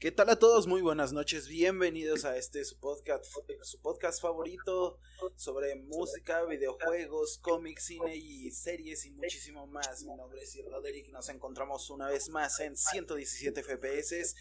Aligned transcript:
¿Qué 0.00 0.12
tal 0.12 0.30
a 0.30 0.38
todos? 0.38 0.68
Muy 0.68 0.80
buenas 0.80 1.12
noches, 1.12 1.48
bienvenidos 1.48 2.24
a 2.24 2.36
este 2.36 2.64
su 2.64 2.78
podcast, 2.78 3.24
su 3.62 3.80
podcast 3.80 4.22
favorito 4.22 5.00
sobre 5.34 5.74
música, 5.74 6.44
videojuegos, 6.44 7.38
cómics, 7.38 7.86
cine 7.86 8.14
y 8.14 8.48
series 8.52 9.04
y 9.06 9.10
muchísimo 9.10 9.66
más. 9.66 10.04
Mi 10.04 10.14
nombre 10.14 10.40
es 10.40 10.56
Roderick, 10.70 11.10
nos 11.10 11.28
encontramos 11.30 11.90
una 11.90 12.06
vez 12.06 12.28
más 12.28 12.60
en 12.60 12.76
117 12.76 13.60
FPS, 13.60 14.36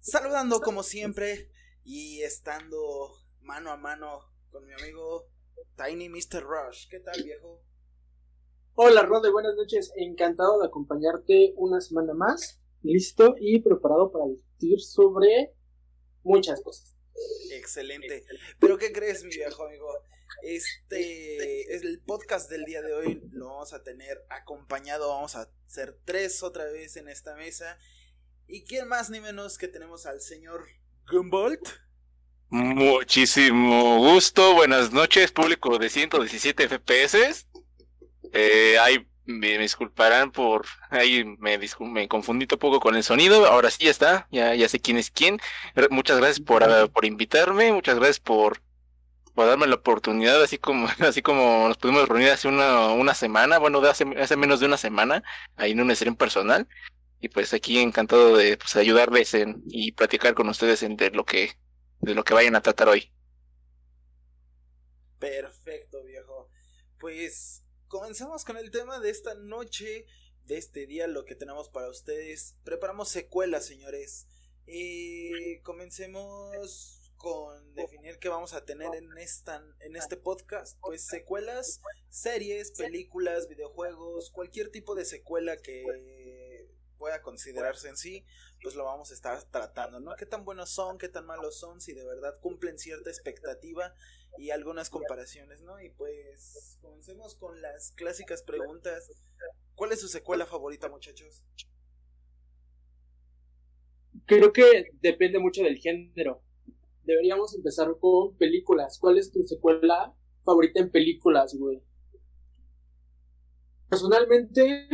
saludando 0.00 0.60
como 0.60 0.82
siempre 0.82 1.48
y 1.84 2.22
estando 2.22 3.12
mano 3.42 3.70
a 3.70 3.76
mano 3.76 4.32
con 4.50 4.66
mi 4.66 4.72
amigo 4.72 5.28
Tiny 5.76 6.08
Mr. 6.08 6.42
Rush. 6.42 6.88
¿Qué 6.90 6.98
tal, 6.98 7.22
viejo? 7.22 7.62
Hola, 8.74 9.02
Rode, 9.02 9.30
buenas 9.30 9.54
noches. 9.54 9.92
Encantado 9.94 10.58
de 10.58 10.66
acompañarte 10.66 11.54
una 11.56 11.80
semana 11.80 12.14
más 12.14 12.60
listo 12.82 13.36
y 13.38 13.60
preparado 13.60 14.10
para 14.10 14.24
sobre 14.78 15.52
muchas 16.22 16.60
cosas. 16.60 16.94
Excelente. 17.52 18.24
Pero 18.58 18.78
¿qué 18.78 18.92
crees, 18.92 19.24
mi 19.24 19.30
viejo 19.30 19.64
amigo? 19.64 19.88
Este 20.42 21.74
es 21.74 21.82
el 21.82 22.00
podcast 22.00 22.50
del 22.50 22.64
día 22.64 22.82
de 22.82 22.92
hoy. 22.92 23.22
Lo 23.30 23.46
vamos 23.46 23.72
a 23.72 23.82
tener 23.82 24.24
acompañado. 24.28 25.08
Vamos 25.08 25.36
a 25.36 25.50
ser 25.66 25.98
tres 26.04 26.42
otra 26.42 26.64
vez 26.64 26.96
en 26.96 27.08
esta 27.08 27.34
mesa. 27.36 27.78
¿Y 28.46 28.64
quién 28.64 28.88
más 28.88 29.10
ni 29.10 29.20
menos 29.20 29.58
que 29.58 29.68
tenemos 29.68 30.06
al 30.06 30.20
señor 30.20 30.66
Gumbolt? 31.10 31.68
Muchísimo 32.48 33.98
gusto. 33.98 34.54
Buenas 34.54 34.92
noches, 34.92 35.32
público 35.32 35.78
de 35.78 35.88
117 35.88 36.68
FPS. 36.68 37.46
Eh, 38.32 38.78
hay 38.78 39.06
me, 39.26 39.58
disculparán 39.58 40.30
por 40.30 40.66
ahí 40.90 41.24
me, 41.38 41.58
me 41.58 42.08
confundí 42.08 42.46
un 42.50 42.58
poco 42.58 42.80
con 42.80 42.96
el 42.96 43.02
sonido. 43.02 43.46
Ahora 43.46 43.70
sí 43.70 43.84
ya 43.84 43.90
está, 43.90 44.28
ya, 44.30 44.54
ya 44.54 44.68
sé 44.68 44.80
quién 44.80 44.96
es 44.96 45.10
quién. 45.10 45.38
Muchas 45.90 46.18
gracias 46.18 46.40
por, 46.40 46.90
por 46.90 47.04
invitarme, 47.04 47.72
muchas 47.72 47.96
gracias 47.96 48.20
por, 48.20 48.62
por 49.34 49.46
darme 49.46 49.66
la 49.66 49.74
oportunidad, 49.74 50.42
así 50.42 50.58
como, 50.58 50.88
así 51.00 51.22
como 51.22 51.68
nos 51.68 51.76
pudimos 51.76 52.08
reunir 52.08 52.30
hace 52.30 52.48
una, 52.48 52.92
una 52.92 53.14
semana, 53.14 53.58
bueno, 53.58 53.80
de 53.80 53.90
hace, 53.90 54.04
hace 54.18 54.36
menos 54.36 54.60
de 54.60 54.66
una 54.66 54.78
semana, 54.78 55.22
ahí 55.56 55.72
en 55.72 55.80
un 55.80 55.90
en 55.90 56.16
personal. 56.16 56.66
Y 57.20 57.28
pues 57.28 57.52
aquí 57.54 57.78
encantado 57.78 58.36
de 58.36 58.56
pues, 58.56 58.76
ayudarles 58.76 59.34
en, 59.34 59.62
y 59.66 59.92
platicar 59.92 60.34
con 60.34 60.48
ustedes 60.48 60.82
en, 60.82 60.96
de 60.96 61.10
lo 61.10 61.24
que, 61.24 61.52
de 62.00 62.14
lo 62.14 62.24
que 62.24 62.34
vayan 62.34 62.54
a 62.56 62.60
tratar 62.60 62.88
hoy. 62.88 63.10
Perfecto, 65.18 66.04
viejo. 66.04 66.50
Pues 66.98 67.65
comenzamos 67.88 68.44
con 68.44 68.56
el 68.56 68.70
tema 68.70 69.00
de 69.00 69.10
esta 69.10 69.34
noche, 69.34 70.06
de 70.44 70.56
este 70.56 70.86
día, 70.86 71.06
lo 71.06 71.24
que 71.24 71.34
tenemos 71.34 71.68
para 71.68 71.88
ustedes. 71.88 72.56
Preparamos 72.64 73.08
secuelas, 73.08 73.66
señores. 73.66 74.26
Eh, 74.66 75.60
comencemos 75.62 77.12
con 77.16 77.74
definir 77.74 78.18
qué 78.18 78.28
vamos 78.28 78.52
a 78.52 78.64
tener 78.64 78.94
en, 78.94 79.16
esta, 79.18 79.62
en 79.80 79.96
este 79.96 80.16
podcast. 80.16 80.78
Pues 80.80 81.06
secuelas, 81.06 81.80
series, 82.08 82.72
películas, 82.72 83.48
videojuegos, 83.48 84.30
cualquier 84.30 84.70
tipo 84.70 84.94
de 84.94 85.04
secuela 85.04 85.56
que 85.56 85.84
pueda 86.98 87.22
considerarse 87.22 87.88
en 87.88 87.96
sí, 87.96 88.24
pues 88.62 88.74
lo 88.74 88.84
vamos 88.84 89.10
a 89.10 89.14
estar 89.14 89.42
tratando, 89.44 90.00
¿no? 90.00 90.16
¿Qué 90.16 90.26
tan 90.26 90.44
buenos 90.44 90.70
son, 90.70 90.98
qué 90.98 91.08
tan 91.08 91.26
malos 91.26 91.58
son, 91.58 91.80
si 91.80 91.92
de 91.92 92.04
verdad 92.06 92.38
cumplen 92.40 92.78
cierta 92.78 93.10
expectativa 93.10 93.94
y 94.38 94.50
algunas 94.50 94.90
comparaciones, 94.90 95.62
¿no? 95.62 95.80
Y 95.80 95.90
pues 95.90 96.78
comencemos 96.80 97.34
con 97.34 97.60
las 97.60 97.92
clásicas 97.92 98.42
preguntas. 98.42 99.10
¿Cuál 99.74 99.92
es 99.92 100.00
su 100.00 100.08
secuela 100.08 100.46
favorita, 100.46 100.88
muchachos? 100.88 101.44
Creo 104.24 104.52
que 104.52 104.86
depende 105.00 105.38
mucho 105.38 105.62
del 105.62 105.78
género. 105.78 106.42
Deberíamos 107.04 107.54
empezar 107.54 107.88
con 108.00 108.36
películas. 108.36 108.98
¿Cuál 108.98 109.18
es 109.18 109.30
tu 109.30 109.42
secuela 109.42 110.14
favorita 110.44 110.80
en 110.80 110.90
películas, 110.90 111.54
güey? 111.54 111.82
Personalmente, 113.88 114.88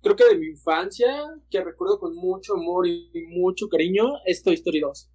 creo 0.00 0.16
que 0.16 0.24
de 0.24 0.38
mi 0.38 0.46
infancia, 0.46 1.10
que 1.50 1.64
recuerdo 1.64 1.98
con 1.98 2.14
mucho 2.14 2.54
amor 2.54 2.86
y 2.86 3.10
mucho 3.30 3.68
cariño, 3.68 4.04
es 4.24 4.42
Toy 4.42 4.54
Story 4.54 4.80
2. 4.80 5.11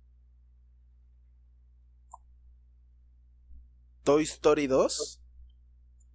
Toy 4.07 4.23
Story 4.23 4.67
2? 4.67 5.21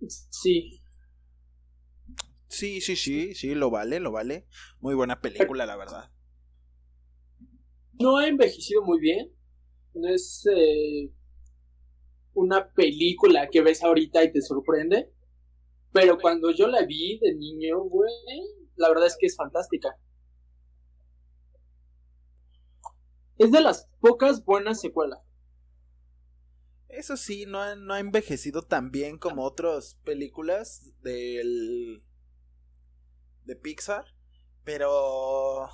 Sí. 0.08 0.80
Sí, 2.48 2.80
sí, 2.80 2.97
sí, 2.97 3.34
sí, 3.34 3.54
lo 3.54 3.69
vale, 3.69 4.00
lo 4.00 4.10
vale. 4.10 4.47
Muy 4.80 4.94
buena 4.94 5.20
película, 5.20 5.66
la 5.66 5.76
verdad. 5.76 6.10
No 8.00 8.16
ha 8.16 8.26
envejecido 8.26 8.82
muy 8.82 8.98
bien. 8.98 9.31
No 9.92 10.08
es 10.08 10.48
eh, 10.50 11.12
una 12.32 12.72
película 12.72 13.50
que 13.50 13.60
ves 13.60 13.82
ahorita 13.82 14.25
y 14.25 14.32
te 14.32 14.41
sorprende. 14.41 15.12
Pero 15.92 16.16
cuando 16.16 16.50
yo 16.50 16.69
la 16.69 16.86
vi 16.86 17.19
de 17.19 17.34
niño, 17.34 17.78
güey, 17.78 18.10
la 18.76 18.88
verdad 18.88 19.08
es 19.08 19.19
que 19.20 19.26
es 19.26 19.36
fantástica. 19.36 19.98
Es 23.36 23.52
de 23.52 23.60
las 23.60 23.86
pocas 24.00 24.42
buenas 24.47 24.81
secuelas. 24.81 25.20
Eso 27.02 27.16
sí, 27.16 27.46
no 27.46 27.60
ha, 27.60 27.74
no 27.74 27.94
ha 27.94 27.98
envejecido 27.98 28.62
tan 28.62 28.92
bien 28.92 29.18
como 29.18 29.42
otras 29.42 29.98
películas 30.04 30.92
del. 31.02 32.04
de 33.44 33.56
Pixar. 33.56 34.04
Pero. 34.62 35.68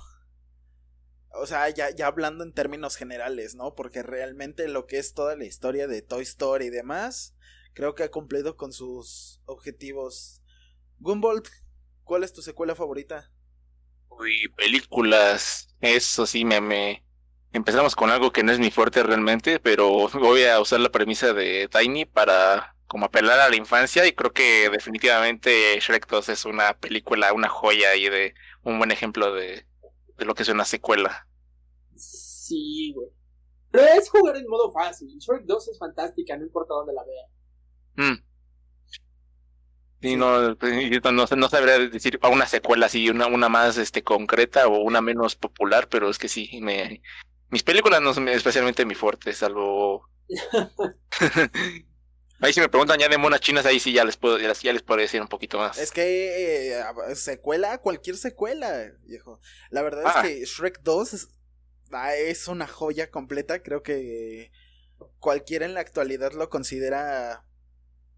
O 1.31 1.45
sea, 1.45 1.69
ya, 1.69 1.91
ya 1.91 2.07
hablando 2.07 2.43
en 2.43 2.51
términos 2.51 2.95
generales, 2.95 3.53
¿no? 3.53 3.75
Porque 3.75 4.01
realmente 4.01 4.67
lo 4.67 4.87
que 4.87 4.97
es 4.97 5.13
toda 5.13 5.35
la 5.35 5.45
historia 5.45 5.85
de 5.85 6.01
Toy 6.01 6.23
Story 6.23 6.65
y 6.65 6.71
demás, 6.71 7.35
creo 7.75 7.93
que 7.93 8.01
ha 8.01 8.09
cumplido 8.09 8.57
con 8.57 8.73
sus 8.73 9.39
objetivos. 9.45 10.41
Gumball, 10.97 11.43
¿cuál 12.05 12.23
es 12.23 12.33
tu 12.33 12.41
secuela 12.41 12.73
favorita? 12.73 13.31
Uy, 14.07 14.47
películas. 14.57 15.75
Eso 15.79 16.25
sí 16.25 16.43
me, 16.43 16.59
me, 16.59 17.05
empezamos 17.53 17.95
con 17.95 18.09
algo 18.09 18.31
que 18.31 18.43
no 18.43 18.51
es 18.51 18.59
mi 18.59 18.71
fuerte 18.71 19.03
realmente, 19.03 19.59
pero 19.59 20.09
voy 20.09 20.43
a 20.43 20.59
usar 20.59 20.79
la 20.79 20.91
premisa 20.91 21.33
de 21.33 21.67
Tiny 21.67 22.05
para 22.05 22.75
como 22.87 23.05
apelar 23.05 23.39
a 23.39 23.49
la 23.49 23.55
infancia 23.55 24.07
y 24.07 24.13
creo 24.13 24.33
que 24.33 24.69
definitivamente 24.71 25.79
Shrek 25.79 26.07
2 26.07 26.29
es 26.29 26.45
una 26.45 26.73
película, 26.73 27.33
una 27.33 27.47
joya 27.47 27.95
y 27.95 28.09
de 28.09 28.33
un 28.63 28.79
buen 28.79 28.91
ejemplo 28.91 29.33
de, 29.33 29.65
de 30.17 30.25
lo 30.25 30.33
que 30.33 30.43
es 30.43 30.49
una 30.49 30.65
secuela. 30.65 31.27
Sí, 31.95 32.93
güey. 32.95 33.09
Pero 33.71 33.83
es 33.85 34.09
jugar 34.09 34.35
en 34.37 34.47
modo 34.47 34.71
fácil. 34.71 35.07
Shrek 35.19 35.43
2 35.43 35.67
es 35.67 35.77
fantástica, 35.77 36.35
no 36.35 36.43
importa 36.43 36.73
dónde 36.73 36.93
la 36.93 37.03
vea. 37.03 38.11
Mm. 38.11 38.23
Sí, 40.01 40.15
no, 40.15 40.55
no, 40.55 41.25
no 41.25 41.49
sabría 41.49 41.77
decir 41.77 42.17
a 42.21 42.29
una 42.29 42.47
secuela 42.47 42.85
así, 42.85 43.09
una, 43.09 43.27
una 43.27 43.49
más 43.49 43.77
este 43.77 44.01
concreta 44.01 44.67
o 44.67 44.79
una 44.79 45.01
menos 45.01 45.35
popular, 45.35 45.89
pero 45.89 46.09
es 46.09 46.17
que 46.17 46.29
sí, 46.29 46.59
me, 46.61 47.01
mis 47.49 47.63
películas 47.63 48.01
no 48.01 48.13
son 48.13 48.27
especialmente 48.27 48.85
mi 48.85 48.95
fuerte, 48.95 49.33
salvo. 49.33 50.09
ahí 52.39 52.53
si 52.53 52.59
me 52.59 52.69
preguntan 52.69 52.99
ya 52.99 53.09
de 53.09 53.17
monas 53.17 53.41
chinas, 53.41 53.65
ahí 53.65 53.79
sí 53.79 53.91
ya 53.91 54.05
les 54.05 54.17
puedo, 54.17 54.37
ya 54.37 54.73
les, 54.73 54.83
puedo 54.83 55.01
decir 55.01 55.21
un 55.21 55.27
poquito 55.27 55.57
más. 55.57 55.77
Es 55.77 55.91
que 55.91 56.77
eh, 56.77 56.83
secuela, 57.15 57.79
cualquier 57.79 58.17
secuela, 58.17 58.91
viejo. 59.03 59.39
La 59.71 59.81
verdad 59.81 60.03
es 60.05 60.13
ah. 60.15 60.21
que 60.21 60.45
Shrek 60.45 60.81
2 60.81 61.27
ah, 61.91 62.15
es, 62.15 62.47
una 62.47 62.67
joya 62.67 63.09
completa. 63.09 63.63
Creo 63.63 63.81
que 63.81 64.51
cualquiera 65.19 65.65
en 65.65 65.73
la 65.73 65.81
actualidad 65.81 66.33
lo 66.33 66.49
considera 66.49 67.45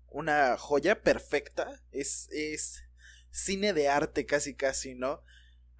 una 0.09 0.57
joya 0.57 1.01
perfecta. 1.01 1.81
Es, 1.91 2.27
es 2.31 2.83
cine 3.31 3.71
de 3.71 3.87
arte 3.87 4.25
casi 4.25 4.55
casi, 4.55 4.95
¿no? 4.95 5.23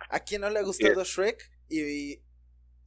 ¿A 0.09 0.21
quién 0.21 0.41
no 0.41 0.49
le 0.49 0.59
ha 0.59 0.63
gustado 0.63 1.03
Shrek? 1.03 1.51
y 1.73 2.21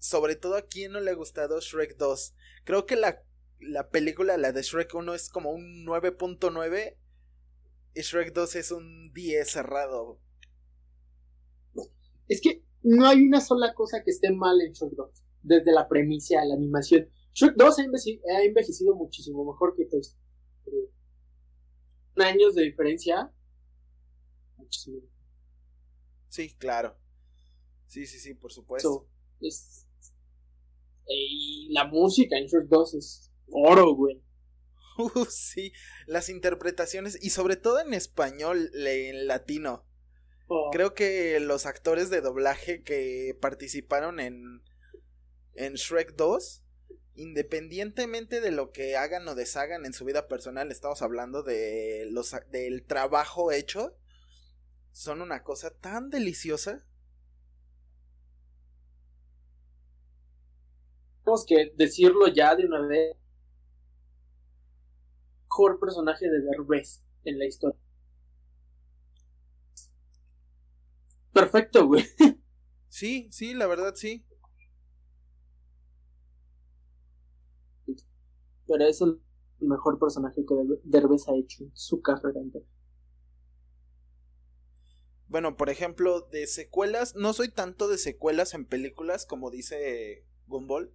sobre 0.04 0.36
todo 0.36 0.56
a 0.56 0.66
quien 0.66 0.92
no 0.92 1.00
le 1.00 1.12
ha 1.12 1.14
gustado 1.14 1.58
Shrek 1.58 1.96
2. 1.96 2.34
Creo 2.64 2.84
que 2.84 2.94
la, 2.94 3.24
la 3.58 3.88
película, 3.88 4.36
la 4.36 4.52
de 4.52 4.60
Shrek 4.60 4.94
1 4.94 5.14
es 5.14 5.30
como 5.30 5.50
un 5.50 5.86
9.9 5.86 6.98
y 7.94 8.00
Shrek 8.02 8.34
2 8.34 8.56
es 8.56 8.70
un 8.70 9.14
10 9.14 9.48
cerrado. 9.48 10.20
Es 12.28 12.42
que 12.42 12.62
no 12.82 13.06
hay 13.06 13.22
una 13.22 13.40
sola 13.40 13.72
cosa 13.72 14.02
que 14.04 14.10
esté 14.10 14.30
mal 14.30 14.60
en 14.60 14.72
Shrek 14.72 14.92
2, 14.92 15.10
desde 15.42 15.72
la 15.72 15.88
premisa, 15.88 16.44
la 16.44 16.52
animación. 16.52 17.08
Shrek 17.32 17.54
2 17.56 17.78
ha 17.78 18.42
envejecido, 18.42 18.94
muchísimo 18.94 19.42
mejor 19.50 19.74
que 19.74 19.86
todos. 19.86 20.18
años 22.16 22.54
de 22.54 22.64
diferencia. 22.64 23.32
Muchísimo. 24.58 25.00
Sí, 26.28 26.54
claro. 26.56 26.94
Sí, 27.86 28.06
sí, 28.06 28.18
sí, 28.18 28.34
por 28.34 28.52
supuesto. 28.52 29.08
es, 29.40 29.83
y 31.08 31.68
la 31.72 31.84
música 31.84 32.36
en 32.36 32.46
Shrek 32.46 32.68
2 32.68 32.94
es 32.94 33.30
oro, 33.50 33.94
güey. 33.94 34.22
Uh, 34.96 35.24
sí, 35.28 35.72
las 36.06 36.28
interpretaciones 36.28 37.18
y 37.20 37.30
sobre 37.30 37.56
todo 37.56 37.80
en 37.80 37.94
español, 37.94 38.70
en 38.74 39.26
latino. 39.26 39.84
Oh. 40.46 40.70
Creo 40.70 40.94
que 40.94 41.40
los 41.40 41.66
actores 41.66 42.10
de 42.10 42.20
doblaje 42.20 42.84
que 42.84 43.36
participaron 43.40 44.20
en 44.20 44.62
en 45.54 45.74
Shrek 45.74 46.14
2, 46.16 46.62
independientemente 47.14 48.40
de 48.40 48.50
lo 48.50 48.72
que 48.72 48.96
hagan 48.96 49.26
o 49.28 49.34
deshagan 49.34 49.86
en 49.86 49.92
su 49.92 50.04
vida 50.04 50.28
personal, 50.28 50.70
estamos 50.70 51.02
hablando 51.02 51.42
de 51.42 52.06
los 52.10 52.34
del 52.50 52.84
trabajo 52.84 53.52
hecho, 53.52 53.96
son 54.92 55.22
una 55.22 55.42
cosa 55.42 55.70
tan 55.70 56.10
deliciosa. 56.10 56.84
Tenemos 61.24 61.46
que 61.46 61.72
decirlo 61.76 62.28
ya 62.28 62.54
de 62.54 62.66
una 62.66 62.86
vez. 62.86 63.16
Mejor 65.44 65.80
personaje 65.80 66.28
de 66.28 66.40
Derbez 66.40 67.02
en 67.24 67.38
la 67.38 67.46
historia. 67.46 67.80
Perfecto, 71.32 71.86
güey. 71.86 72.04
Sí, 72.88 73.28
sí, 73.32 73.54
la 73.54 73.66
verdad 73.66 73.94
sí. 73.96 74.24
Pero 78.66 78.86
es 78.86 79.00
el 79.00 79.20
mejor 79.58 79.98
personaje 79.98 80.44
que 80.46 80.54
Derbez 80.84 81.26
ha 81.28 81.34
hecho 81.34 81.64
en 81.64 81.72
su 81.74 82.00
carrera 82.00 82.40
entera. 82.40 82.64
Bueno, 85.26 85.56
por 85.56 85.70
ejemplo, 85.70 86.20
de 86.20 86.46
secuelas, 86.46 87.16
no 87.16 87.32
soy 87.32 87.48
tanto 87.48 87.88
de 87.88 87.98
secuelas 87.98 88.54
en 88.54 88.64
películas 88.64 89.26
como 89.26 89.50
dice 89.50 90.24
Gumball. 90.46 90.94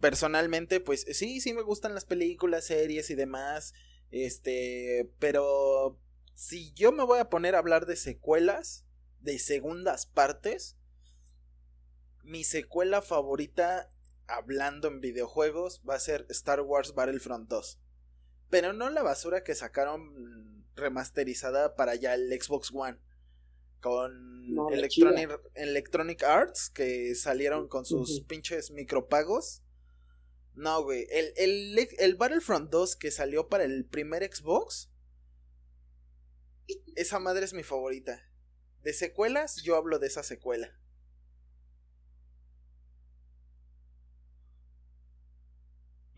Personalmente, 0.00 0.80
pues 0.80 1.06
sí, 1.12 1.40
sí 1.40 1.54
me 1.54 1.62
gustan 1.62 1.94
las 1.94 2.04
películas, 2.04 2.66
series 2.66 3.10
y 3.10 3.14
demás. 3.14 3.72
Este, 4.10 5.10
pero 5.18 5.98
si 6.34 6.72
yo 6.74 6.92
me 6.92 7.04
voy 7.04 7.18
a 7.18 7.30
poner 7.30 7.54
a 7.54 7.58
hablar 7.58 7.86
de 7.86 7.96
secuelas, 7.96 8.84
de 9.20 9.38
segundas 9.38 10.06
partes. 10.06 10.76
Mi 12.22 12.44
secuela 12.44 13.02
favorita, 13.02 13.90
hablando 14.26 14.88
en 14.88 15.00
videojuegos, 15.00 15.82
va 15.88 15.94
a 15.94 16.00
ser 16.00 16.26
Star 16.30 16.60
Wars 16.60 16.94
Battlefront 16.94 17.48
2. 17.48 17.80
Pero 18.50 18.72
no 18.72 18.90
la 18.90 19.02
basura 19.02 19.44
que 19.44 19.54
sacaron 19.54 20.64
remasterizada 20.74 21.76
para 21.76 21.94
ya 21.94 22.14
el 22.14 22.30
Xbox 22.40 22.70
One. 22.72 22.98
Con 23.80 24.44
Electronic, 24.72 25.40
Electronic, 25.54 26.22
Arts, 26.22 26.68
que 26.68 27.14
salieron 27.14 27.66
con 27.66 27.86
sus 27.86 28.20
pinches 28.22 28.70
micropagos. 28.70 29.62
No, 30.54 30.82
güey. 30.84 31.06
El, 31.10 31.32
el, 31.36 31.88
el 31.98 32.14
Battlefront 32.14 32.70
2 32.70 32.96
que 32.96 33.10
salió 33.10 33.48
para 33.48 33.64
el 33.64 33.84
primer 33.84 34.22
Xbox. 34.32 34.90
Esa 36.96 37.18
madre 37.18 37.44
es 37.44 37.52
mi 37.52 37.62
favorita. 37.62 38.22
De 38.82 38.92
secuelas, 38.94 39.62
yo 39.62 39.76
hablo 39.76 39.98
de 39.98 40.06
esa 40.06 40.22
secuela. 40.22 40.72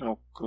Ok, 0.04 0.42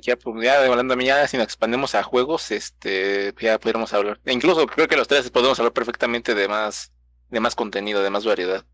ya, 0.00 0.16
pues, 0.16 0.42
ya 0.44 0.64
hablando 0.64 0.98
ya 1.00 1.28
si 1.28 1.36
nos 1.36 1.44
expandemos 1.44 1.94
a 1.94 2.02
juegos, 2.02 2.50
este, 2.50 3.34
ya 3.38 3.58
podríamos 3.60 3.92
hablar. 3.92 4.20
E 4.24 4.32
incluso 4.32 4.66
creo 4.66 4.88
que 4.88 4.96
los 4.96 5.06
tres 5.06 5.30
podemos 5.30 5.58
hablar 5.58 5.74
perfectamente 5.74 6.34
de 6.34 6.48
más, 6.48 6.92
de 7.28 7.40
más 7.40 7.54
contenido, 7.54 8.02
de 8.02 8.08
más 8.10 8.24
variedad. 8.24 8.64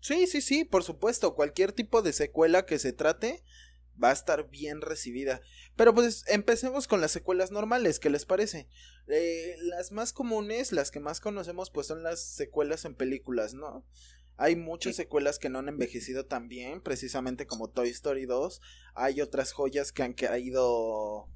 Sí, 0.00 0.26
sí, 0.26 0.40
sí, 0.40 0.64
por 0.64 0.84
supuesto. 0.84 1.34
Cualquier 1.34 1.72
tipo 1.72 2.02
de 2.02 2.12
secuela 2.12 2.66
que 2.66 2.78
se 2.78 2.92
trate, 2.92 3.42
va 4.02 4.10
a 4.10 4.12
estar 4.12 4.48
bien 4.48 4.80
recibida. 4.80 5.40
Pero 5.76 5.94
pues 5.94 6.24
empecemos 6.28 6.86
con 6.86 7.00
las 7.00 7.12
secuelas 7.12 7.50
normales, 7.50 7.98
¿qué 7.98 8.10
les 8.10 8.24
parece? 8.24 8.68
Eh, 9.08 9.56
las 9.60 9.92
más 9.92 10.12
comunes, 10.12 10.72
las 10.72 10.90
que 10.90 11.00
más 11.00 11.20
conocemos, 11.20 11.70
pues 11.70 11.86
son 11.86 12.02
las 12.02 12.20
secuelas 12.20 12.84
en 12.84 12.94
películas, 12.94 13.54
¿no? 13.54 13.84
Hay 14.36 14.54
muchas 14.54 14.94
secuelas 14.94 15.40
que 15.40 15.48
no 15.48 15.58
han 15.58 15.68
envejecido 15.68 16.26
tan 16.26 16.48
bien, 16.48 16.80
precisamente 16.80 17.46
como 17.46 17.70
Toy 17.70 17.88
Story 17.88 18.24
2. 18.24 18.60
Hay 18.94 19.20
otras 19.20 19.52
joyas 19.52 19.90
que 19.90 20.04
han 20.04 20.12
caído 20.14 21.28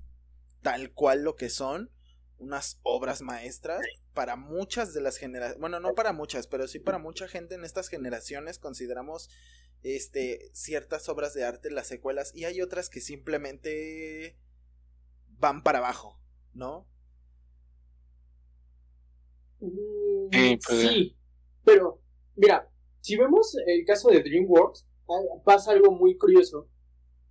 tal 0.63 0.93
cual 0.93 1.25
lo 1.25 1.35
que 1.35 1.51
son, 1.51 1.91
unas 2.43 2.81
obras 2.83 3.23
maestras 3.23 3.81
para 4.15 4.37
muchas 4.37 4.93
de 4.93 5.01
las 5.01 5.17
generaciones, 5.17 5.61
bueno, 5.61 5.81
no 5.81 5.95
para 5.95 6.13
muchas, 6.13 6.47
pero 6.47 6.69
sí 6.69 6.79
para 6.79 6.99
mucha 6.99 7.29
gente 7.29 7.55
en 7.55 7.65
estas 7.65 7.89
generaciones 7.89 8.59
consideramos 8.59 9.31
este, 9.83 10.51
ciertas 10.53 11.09
obras 11.09 11.35
de 11.35 11.45
arte, 11.45 11.71
las 11.71 11.87
secuelas, 11.87 12.35
y 12.35 12.45
hay 12.45 12.61
otras 12.61 12.91
que 12.91 13.01
simplemente 13.01 14.37
van 15.39 15.63
para 15.63 15.79
abajo, 15.79 16.21
¿no? 16.53 16.87
Mm, 19.61 20.29
pues, 20.67 20.81
sí, 20.81 21.17
pero 21.65 22.01
mira, 22.37 22.69
si 23.01 23.17
vemos 23.17 23.57
el 23.67 23.85
caso 23.85 24.11
de 24.11 24.23
DreamWorks, 24.23 24.87
pasa 25.45 25.73
algo 25.73 25.93
muy 25.93 26.17
curioso, 26.17 26.69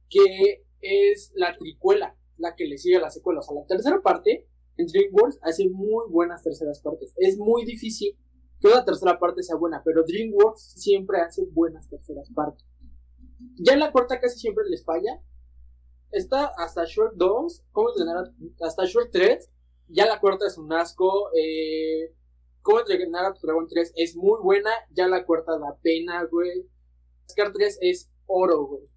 que 0.09 0.63
es 0.81 1.31
la 1.35 1.57
tricuela, 1.57 2.17
la 2.37 2.55
que 2.55 2.65
le 2.65 2.77
sigue 2.77 2.97
a 2.97 3.01
la 3.01 3.09
secuela. 3.09 3.39
O 3.39 3.43
sea, 3.43 3.55
la 3.55 3.65
tercera 3.65 4.01
parte, 4.01 4.47
DreamWorks, 4.77 5.39
hace 5.41 5.69
muy 5.69 6.05
buenas 6.09 6.43
terceras 6.43 6.81
partes. 6.81 7.13
Es 7.17 7.37
muy 7.37 7.65
difícil 7.65 8.17
que 8.59 8.67
una 8.67 8.85
tercera 8.85 9.19
parte 9.19 9.43
sea 9.43 9.55
buena, 9.55 9.81
pero 9.83 10.03
DreamWorks 10.03 10.73
siempre 10.77 11.21
hace 11.21 11.45
buenas 11.51 11.89
terceras 11.89 12.29
partes. 12.33 12.65
Ya 13.55 13.73
en 13.73 13.79
la 13.79 13.91
cuarta 13.91 14.19
casi 14.19 14.39
siempre 14.39 14.65
les 14.69 14.83
falla. 14.83 15.21
Está 16.11 16.51
hasta 16.57 16.85
Short 16.85 17.15
2, 17.15 17.63
¿cómo 17.71 17.89
entrenar? 17.89 18.31
Hasta 18.61 18.85
Short 18.85 19.11
3. 19.11 19.49
Ya 19.87 20.05
la 20.05 20.19
cuarta 20.19 20.47
es 20.47 20.57
un 20.57 20.71
asco. 20.73 21.29
Eh, 21.33 22.13
¿Cómo 22.61 22.79
entrenar 22.79 23.25
a 23.25 23.33
tu 23.33 23.47
Dragon 23.47 23.67
3 23.67 23.93
es 23.95 24.15
muy 24.15 24.39
buena. 24.41 24.69
Ya 24.91 25.07
la 25.07 25.25
cuarta 25.25 25.57
da 25.57 25.77
pena, 25.81 26.23
güey. 26.25 26.69
Scar 27.29 27.51
3 27.51 27.79
es 27.81 28.11
oro, 28.27 28.67
güey. 28.67 28.90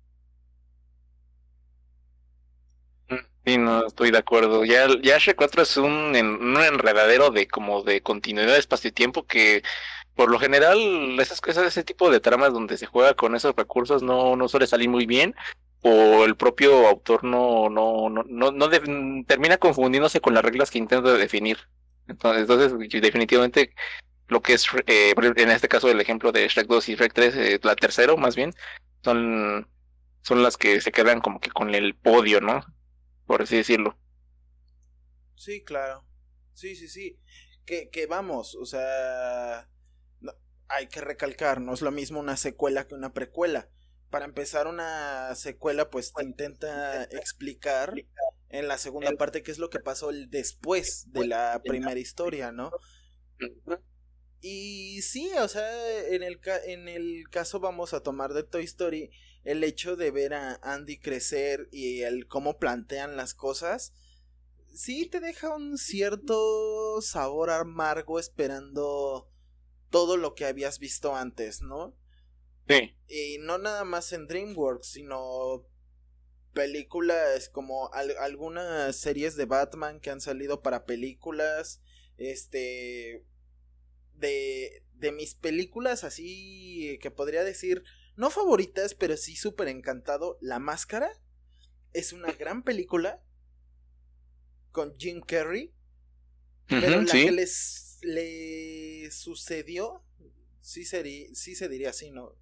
Sí, 3.46 3.58
no 3.58 3.86
estoy 3.86 4.10
de 4.10 4.18
acuerdo. 4.18 4.64
Ya, 4.64 4.86
ya 5.02 5.18
H4 5.18 5.62
es 5.62 5.76
un, 5.76 5.86
un 5.86 6.56
enredadero 6.62 7.30
de 7.30 7.46
como 7.46 7.82
de 7.82 8.00
continuidad 8.00 8.56
espacio 8.56 8.88
y 8.88 8.92
tiempo 8.92 9.26
que 9.26 9.62
por 10.14 10.30
lo 10.30 10.38
general 10.38 10.78
esas 11.20 11.40
cosas, 11.40 11.66
ese 11.66 11.84
tipo 11.84 12.10
de 12.10 12.20
tramas 12.20 12.52
donde 12.52 12.78
se 12.78 12.86
juega 12.86 13.14
con 13.14 13.34
esos 13.34 13.54
recursos 13.56 14.02
no, 14.02 14.36
no 14.36 14.48
suele 14.48 14.66
salir 14.66 14.88
muy 14.88 15.06
bien 15.06 15.34
o 15.82 16.24
el 16.24 16.36
propio 16.36 16.88
autor 16.88 17.24
no, 17.24 17.68
no, 17.68 18.08
no, 18.08 18.24
no, 18.26 18.50
no 18.52 18.70
termina 19.26 19.58
confundiéndose 19.58 20.20
con 20.20 20.32
las 20.34 20.44
reglas 20.44 20.70
que 20.70 20.78
intenta 20.78 21.12
definir. 21.12 21.58
Entonces, 22.08 22.42
entonces 22.42 23.02
definitivamente 23.02 23.74
lo 24.28 24.40
que 24.42 24.54
es, 24.54 24.66
eh, 24.86 25.14
en 25.16 25.50
este 25.50 25.68
caso 25.68 25.90
el 25.90 26.00
ejemplo 26.00 26.32
de 26.32 26.48
Shrek 26.48 26.66
2 26.66 26.88
y 26.88 26.94
Shrek 26.96 27.12
3, 27.12 27.36
eh, 27.36 27.60
la 27.62 27.76
tercera 27.76 28.16
más 28.16 28.36
bien, 28.36 28.54
son, 29.02 29.68
son 30.22 30.42
las 30.42 30.56
que 30.56 30.80
se 30.80 30.92
quedan 30.92 31.20
como 31.20 31.40
que 31.40 31.50
con 31.50 31.74
el 31.74 31.94
podio, 31.94 32.40
¿no? 32.40 32.64
Por 33.26 33.42
así 33.42 33.56
decirlo. 33.56 33.98
Sí, 35.36 35.62
claro. 35.62 36.04
Sí, 36.52 36.76
sí, 36.76 36.88
sí. 36.88 37.18
Que, 37.64 37.88
que 37.90 38.06
vamos, 38.06 38.54
o 38.54 38.66
sea, 38.66 39.68
hay 40.68 40.88
que 40.88 41.00
recalcar, 41.00 41.60
no 41.60 41.72
es 41.74 41.82
lo 41.82 41.90
mismo 41.90 42.20
una 42.20 42.36
secuela 42.36 42.86
que 42.86 42.94
una 42.94 43.12
precuela. 43.12 43.68
Para 44.10 44.26
empezar 44.26 44.66
una 44.66 45.34
secuela, 45.34 45.90
pues 45.90 46.12
te 46.12 46.22
intenta 46.22 47.04
explicar 47.04 47.94
en 48.48 48.68
la 48.68 48.78
segunda 48.78 49.10
parte 49.12 49.42
qué 49.42 49.50
es 49.50 49.58
lo 49.58 49.70
que 49.70 49.80
pasó 49.80 50.10
después 50.28 51.10
de 51.10 51.26
la 51.26 51.60
primera 51.64 51.98
historia, 51.98 52.52
¿no? 52.52 52.70
Y 54.40 55.02
sí, 55.02 55.32
o 55.40 55.48
sea, 55.48 56.06
en 56.08 56.22
el, 56.22 56.38
en 56.66 56.88
el 56.88 57.24
caso 57.30 57.58
vamos 57.60 57.94
a 57.94 58.02
tomar 58.02 58.34
de 58.34 58.44
Toy 58.44 58.64
Story, 58.64 59.10
el 59.44 59.62
hecho 59.62 59.96
de 59.96 60.10
ver 60.10 60.34
a 60.34 60.58
Andy 60.62 60.98
crecer 60.98 61.68
y 61.70 62.02
el 62.02 62.26
cómo 62.26 62.58
plantean 62.58 63.16
las 63.16 63.34
cosas, 63.34 63.92
sí 64.74 65.06
te 65.06 65.20
deja 65.20 65.54
un 65.54 65.78
cierto 65.78 67.00
sabor 67.00 67.50
amargo 67.50 68.18
esperando 68.18 69.30
todo 69.90 70.16
lo 70.16 70.34
que 70.34 70.46
habías 70.46 70.78
visto 70.78 71.14
antes, 71.14 71.62
¿no? 71.62 71.96
Sí. 72.68 72.96
Y 73.06 73.38
no 73.38 73.58
nada 73.58 73.84
más 73.84 74.12
en 74.12 74.26
DreamWorks, 74.26 74.88
sino 74.88 75.66
películas 76.52 77.48
como 77.48 77.92
algunas 77.92 78.96
series 78.96 79.36
de 79.36 79.44
Batman 79.44 80.00
que 80.00 80.10
han 80.10 80.20
salido 80.20 80.62
para 80.62 80.86
películas, 80.86 81.82
este 82.16 83.24
de, 84.14 84.84
de 84.94 85.12
mis 85.12 85.34
películas 85.34 86.04
así 86.04 86.98
que 87.02 87.10
podría 87.10 87.44
decir, 87.44 87.84
no 88.16 88.30
favoritas, 88.30 88.94
pero 88.94 89.16
sí 89.16 89.36
súper 89.36 89.68
encantado, 89.68 90.38
La 90.40 90.58
Máscara 90.58 91.10
es 91.92 92.12
una 92.12 92.32
gran 92.32 92.62
película 92.62 93.22
con 94.72 94.96
Jim 94.98 95.20
Carrey, 95.20 95.72
pero 96.66 97.02
la 97.02 97.12
que 97.12 97.30
les 97.30 97.84
le 98.04 99.10
sucedió, 99.10 100.04
sí, 100.60 100.84
sería, 100.84 101.28
sí 101.32 101.54
se 101.54 101.68
diría 101.68 101.90
así, 101.90 102.10
¿no? 102.10 102.36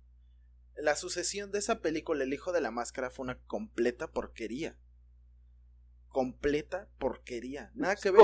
La 0.74 0.96
sucesión 0.96 1.52
de 1.52 1.58
esa 1.58 1.80
película, 1.80 2.24
El 2.24 2.32
Hijo 2.32 2.52
de 2.52 2.60
la 2.60 2.70
Máscara, 2.70 3.10
fue 3.10 3.24
una 3.24 3.38
completa 3.46 4.10
porquería. 4.10 4.76
Completa 6.08 6.88
porquería. 6.98 7.70
Nada 7.74 7.96
que 7.96 8.10
ver. 8.10 8.22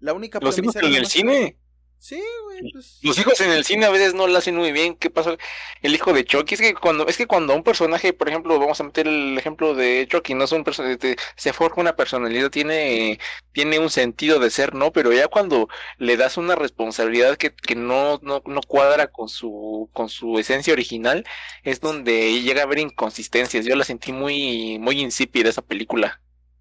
La 0.00 0.12
única 0.12 0.40
premisa. 0.40 0.80
en 0.80 0.94
el 0.94 1.06
cine? 1.06 1.58
Sí, 1.98 2.22
güey, 2.44 2.64
pues. 2.72 3.00
Los 3.00 3.16
hijos 3.18 3.40
en 3.40 3.52
el 3.52 3.64
cine 3.64 3.86
a 3.86 3.90
veces 3.90 4.14
no 4.14 4.26
lo 4.26 4.36
hacen 4.38 4.56
muy 4.56 4.72
bien. 4.72 4.96
¿Qué 4.96 5.08
pasó? 5.08 5.36
El 5.82 5.94
hijo 5.94 6.12
de 6.12 6.24
Chucky 6.24 6.54
es 6.54 6.60
que 6.60 6.74
cuando 6.74 7.06
es 7.06 7.16
que 7.16 7.28
cuando 7.28 7.54
un 7.54 7.62
personaje, 7.62 8.12
por 8.12 8.28
ejemplo, 8.28 8.58
vamos 8.58 8.80
a 8.80 8.84
meter 8.84 9.06
el 9.06 9.38
ejemplo 9.38 9.74
de 9.74 10.06
Chucky, 10.10 10.34
no 10.34 10.44
es 10.44 10.50
un 10.52 10.64
personaje, 10.64 11.16
se 11.36 11.52
forja 11.52 11.80
una 11.80 11.94
personalidad, 11.94 12.50
tiene 12.50 13.20
tiene 13.52 13.78
un 13.78 13.88
sentido 13.90 14.40
de 14.40 14.50
ser, 14.50 14.74
¿no? 14.74 14.92
Pero 14.92 15.12
ya 15.12 15.28
cuando 15.28 15.68
le 15.98 16.16
das 16.16 16.36
una 16.38 16.56
responsabilidad 16.56 17.36
que, 17.36 17.54
que 17.54 17.76
no, 17.76 18.18
no 18.22 18.42
no 18.46 18.60
cuadra 18.66 19.06
con 19.12 19.28
su 19.28 19.88
con 19.92 20.08
su 20.08 20.38
esencia 20.40 20.72
original, 20.72 21.24
es 21.62 21.80
donde 21.80 22.42
llega 22.42 22.62
a 22.62 22.64
haber 22.64 22.80
inconsistencias. 22.80 23.64
Yo 23.64 23.76
la 23.76 23.84
sentí 23.84 24.12
muy 24.12 24.78
muy 24.80 25.00
insípida 25.00 25.50
esa 25.50 25.62
película. 25.62 26.20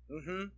ujú. 0.10 0.52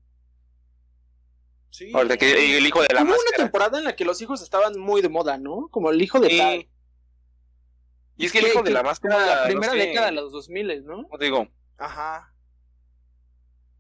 Sí. 1.72 1.92
Ahorita 1.94 2.18
que 2.18 2.58
el 2.58 2.66
hijo 2.66 2.82
de 2.82 2.88
la 2.94 3.02
Hubo 3.02 3.10
una 3.10 3.16
máscara. 3.18 3.38
temporada 3.44 3.78
en 3.78 3.84
la 3.86 3.96
que 3.96 4.06
los 4.06 4.22
hijos 4.22 4.42
estaban 4.42 4.78
muy 4.80 5.02
de 5.02 5.10
moda, 5.10 5.38
¿no? 5.38 5.68
Como 5.70 5.92
el 5.92 6.02
hijo 6.02 6.20
de 6.20 6.30
Sí. 6.30 6.38
tal. 6.38 6.68
Y 8.18 8.26
es 8.26 8.32
que 8.32 8.40
el 8.40 8.48
hijo 8.48 8.64
de 8.64 8.72
la 8.72 8.84
máscara. 8.84 9.14
Como 9.16 9.26
la 9.28 9.36
no 9.38 9.44
primera 9.46 9.72
sé, 9.74 9.78
década 9.78 10.06
de 10.08 10.12
los 10.14 10.32
2000, 10.32 10.86
¿no? 10.86 11.04
¿cómo 11.04 11.18
te 11.18 11.26
digo, 11.26 11.48
Ajá. 11.78 12.34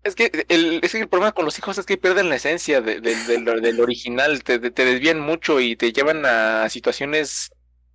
Es 0.01 0.15
que 0.15 0.45
el, 0.47 0.79
es 0.81 0.93
que 0.93 0.99
el 1.01 1.09
problema 1.09 1.33
con 1.33 1.43
los 1.43 1.57
hijos 1.59 1.77
es 1.77 1.85
que 1.85 1.97
pierden 1.97 2.29
la 2.29 2.35
esencia 2.35 2.79
de- 2.79 3.01
de- 3.01 3.15
de 3.25 3.39
lo- 3.41 3.59
del 3.59 3.81
original, 3.81 4.43
te, 4.45 4.57
te 4.59 4.85
desvían 4.85 5.19
mucho 5.19 5.59
y 5.59 5.75
te 5.75 5.91
llevan 5.91 6.25
a 6.25 6.69
situaciones 6.69 7.51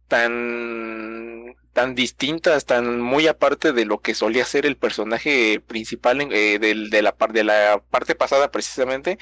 tan, 0.08 1.54
tan 1.72 1.94
distintas, 1.94 2.66
tan 2.66 3.00
muy 3.00 3.26
aparte 3.26 3.72
de 3.72 3.86
lo 3.86 4.00
que 4.02 4.14
solía 4.14 4.44
ser 4.44 4.66
el 4.66 4.76
personaje 4.76 5.60
principal 5.66 6.20
en- 6.20 6.32
eh, 6.32 6.58
del- 6.58 6.90
de, 6.90 7.00
la, 7.00 7.16
par- 7.16 7.32
de 7.32 7.44
la 7.44 7.82
parte 7.90 8.14
pasada 8.14 8.50
precisamente, 8.50 9.18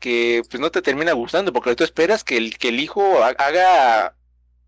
que 0.00 0.42
pues 0.50 0.60
no 0.60 0.70
te 0.72 0.82
termina 0.82 1.12
gustando, 1.14 1.52
porque 1.52 1.76
tú 1.76 1.84
esperas 1.84 2.24
que 2.24 2.38
el, 2.38 2.58
que 2.58 2.68
el 2.70 2.80
hijo 2.80 3.22
ha- 3.24 3.30
haga 3.38 4.16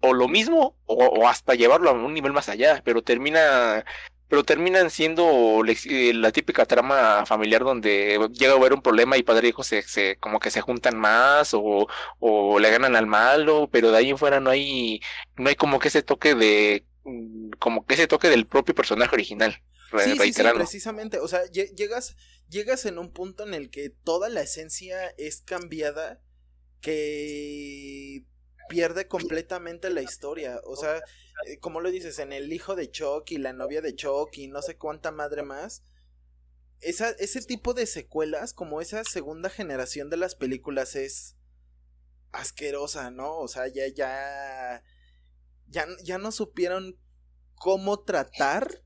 o 0.00 0.12
lo 0.14 0.28
mismo 0.28 0.76
o, 0.86 1.28
hasta 1.28 1.54
llevarlo 1.54 1.90
a 1.90 1.92
un 1.92 2.14
nivel 2.14 2.32
más 2.32 2.48
allá, 2.48 2.82
pero 2.84 3.02
termina 3.02 3.84
pero 4.28 4.44
terminan 4.44 4.88
siendo 4.90 5.62
eh, 5.66 6.14
la 6.14 6.32
típica 6.32 6.64
trama 6.66 7.26
familiar 7.26 7.64
donde 7.64 8.18
llega 8.32 8.54
a 8.54 8.56
haber 8.56 8.72
un 8.72 8.80
problema 8.82 9.18
y 9.18 9.22
padre 9.22 9.48
e 9.48 9.50
hijo 9.50 9.62
se, 9.62 9.82
se 9.82 10.16
como 10.18 10.40
que 10.40 10.50
se 10.50 10.62
juntan 10.62 10.98
más 10.98 11.52
o, 11.54 11.86
o 12.18 12.58
le 12.58 12.70
ganan 12.70 12.96
al 12.96 13.06
malo, 13.06 13.68
pero 13.70 13.90
de 13.92 13.98
ahí 13.98 14.10
en 14.10 14.18
fuera 14.18 14.40
no 14.40 14.48
hay 14.50 15.00
no 15.36 15.48
hay 15.50 15.54
como 15.56 15.78
que 15.78 15.88
ese 15.88 16.02
toque 16.02 16.34
de 16.34 16.86
mm, 17.04 17.50
como 17.58 17.84
que 17.86 17.94
ese 17.94 18.06
toque 18.06 18.28
del 18.30 18.46
propio 18.46 18.74
personaje 18.74 19.14
original, 19.14 19.60
Sí, 19.94 20.18
sí, 20.20 20.32
sí, 20.32 20.50
precisamente. 20.50 21.18
O 21.20 21.28
sea, 21.28 21.44
lle- 21.46 21.74
llegas, 21.76 22.16
llegas 22.48 22.86
en 22.86 22.98
un 22.98 23.12
punto 23.12 23.44
en 23.46 23.54
el 23.54 23.70
que 23.70 23.90
toda 23.90 24.28
la 24.28 24.42
esencia 24.42 25.08
es 25.18 25.40
cambiada 25.42 26.22
que 26.80 28.26
pierde 28.68 29.08
completamente 29.08 29.90
la 29.90 30.02
historia. 30.02 30.60
O 30.64 30.76
sea, 30.76 31.04
eh, 31.42 31.58
como 31.60 31.80
lo 31.80 31.90
dices, 31.90 32.18
en 32.18 32.32
el 32.32 32.52
hijo 32.52 32.74
de 32.76 32.90
Chucky, 32.90 33.38
la 33.38 33.52
novia 33.52 33.80
de 33.82 33.94
Chucky, 33.94 34.48
no 34.48 34.62
sé 34.62 34.76
cuánta 34.76 35.12
madre 35.12 35.42
más. 35.42 35.82
Esa, 36.80 37.10
ese 37.10 37.42
tipo 37.42 37.74
de 37.74 37.86
secuelas, 37.86 38.52
como 38.54 38.80
esa 38.80 39.04
segunda 39.04 39.50
generación 39.50 40.10
de 40.10 40.16
las 40.16 40.34
películas, 40.34 40.96
es 40.96 41.36
asquerosa, 42.32 43.10
¿no? 43.10 43.38
O 43.38 43.48
sea, 43.48 43.68
ya, 43.68 43.86
ya. 43.88 44.82
Ya, 45.68 45.86
ya 46.04 46.18
no 46.18 46.32
supieron 46.32 46.98
cómo 47.54 48.00
tratar 48.04 48.82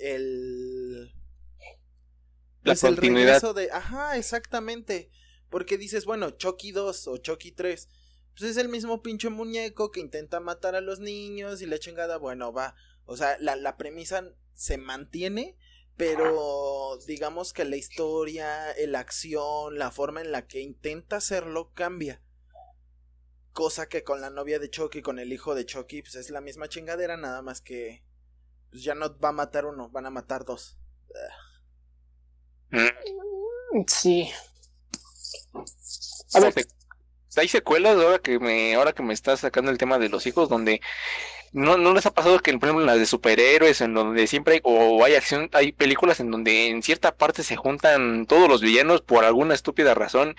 el 0.00 1.12
La 2.62 2.74
pues 2.74 2.84
el 2.84 2.96
continuidad. 2.96 3.40
regreso 3.40 3.54
de 3.54 3.70
ajá 3.70 4.16
exactamente 4.16 5.10
porque 5.50 5.78
dices 5.78 6.04
bueno 6.04 6.30
Chucky 6.30 6.72
2 6.72 7.08
o 7.08 7.16
Chucky 7.18 7.52
3 7.52 7.88
pues 8.36 8.50
es 8.50 8.56
el 8.56 8.68
mismo 8.68 9.02
pinche 9.02 9.28
muñeco 9.30 9.90
que 9.90 10.00
intenta 10.00 10.40
matar 10.40 10.74
a 10.74 10.80
los 10.80 11.00
niños 11.00 11.62
y 11.62 11.66
la 11.66 11.78
chingada 11.78 12.18
bueno 12.18 12.52
va 12.52 12.74
o 13.04 13.16
sea 13.16 13.36
la, 13.40 13.56
la 13.56 13.76
premisa 13.76 14.24
se 14.52 14.78
mantiene 14.78 15.56
pero 15.96 16.98
digamos 17.06 17.52
que 17.52 17.64
la 17.64 17.76
historia 17.76 18.74
la 18.86 19.00
acción 19.00 19.78
la 19.78 19.90
forma 19.90 20.20
en 20.20 20.32
la 20.32 20.46
que 20.46 20.60
intenta 20.60 21.16
hacerlo 21.16 21.72
cambia 21.74 22.22
cosa 23.52 23.88
que 23.88 24.04
con 24.04 24.20
la 24.20 24.30
novia 24.30 24.58
de 24.58 24.70
Chucky 24.70 25.02
con 25.02 25.18
el 25.18 25.32
hijo 25.32 25.54
de 25.54 25.66
Chucky 25.66 26.02
pues 26.02 26.14
es 26.14 26.30
la 26.30 26.40
misma 26.40 26.68
chingadera 26.68 27.16
nada 27.16 27.42
más 27.42 27.60
que 27.60 28.04
pues 28.70 28.82
ya 28.82 28.94
no 28.94 29.18
va 29.18 29.30
a 29.30 29.32
matar 29.32 29.66
uno, 29.66 29.88
van 29.90 30.06
a 30.06 30.10
matar 30.10 30.44
dos. 30.44 30.78
Mm. 32.70 33.84
Sí. 33.86 34.30
A 36.34 36.40
ver, 36.40 36.54
hay 37.36 37.48
secuelas 37.48 37.96
ahora 37.96 38.18
que 38.18 38.38
me, 38.38 38.74
ahora 38.74 38.92
que 38.92 39.02
me 39.02 39.14
estás 39.14 39.40
sacando 39.40 39.70
el 39.70 39.78
tema 39.78 39.98
de 39.98 40.08
los 40.08 40.26
hijos, 40.26 40.48
donde 40.48 40.80
no, 41.52 41.76
no 41.76 41.94
les 41.94 42.06
ha 42.06 42.12
pasado 42.12 42.38
que, 42.38 42.52
por 42.52 42.68
ejemplo, 42.68 42.82
en 42.82 42.86
las 42.86 42.98
de 42.98 43.06
superhéroes, 43.06 43.80
en 43.80 43.94
donde 43.94 44.26
siempre 44.26 44.54
hay, 44.54 44.60
o 44.62 45.04
hay 45.04 45.14
acción, 45.14 45.48
hay 45.52 45.72
películas 45.72 46.20
en 46.20 46.30
donde 46.30 46.68
en 46.68 46.82
cierta 46.82 47.16
parte 47.16 47.42
se 47.42 47.56
juntan 47.56 48.26
todos 48.26 48.48
los 48.48 48.60
villanos 48.60 49.02
por 49.02 49.24
alguna 49.24 49.54
estúpida 49.54 49.94
razón 49.94 50.36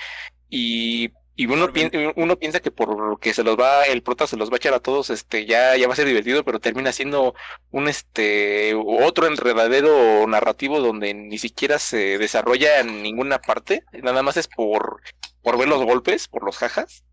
y, 0.49 1.11
y 1.41 1.45
uno, 1.45 1.67
Marvel. 1.67 1.89
pi- 1.91 2.13
uno 2.15 2.35
piensa 2.37 2.59
que 2.59 2.71
por 2.71 3.19
que 3.19 3.33
se 3.33 3.43
los 3.43 3.57
va, 3.57 3.83
el 3.85 4.01
prota 4.03 4.27
se 4.27 4.37
los 4.37 4.49
va 4.49 4.55
a 4.55 4.57
echar 4.57 4.73
a 4.73 4.79
todos, 4.79 5.09
este, 5.09 5.45
ya, 5.45 5.75
ya 5.77 5.87
va 5.87 5.93
a 5.93 5.95
ser 5.95 6.07
divertido, 6.07 6.43
pero 6.43 6.59
termina 6.59 6.91
siendo 6.91 7.33
un 7.71 7.87
este 7.87 8.73
otro 8.75 9.27
enredadero 9.27 10.25
narrativo 10.27 10.79
donde 10.79 11.13
ni 11.13 11.37
siquiera 11.37 11.79
se 11.79 12.17
desarrolla 12.17 12.79
en 12.79 13.01
ninguna 13.01 13.39
parte, 13.39 13.83
nada 14.03 14.23
más 14.23 14.37
es 14.37 14.47
por 14.47 15.01
por 15.41 15.57
ver 15.57 15.67
los 15.67 15.83
golpes, 15.83 16.27
por 16.27 16.43
los 16.43 16.57
jajas, 16.57 17.03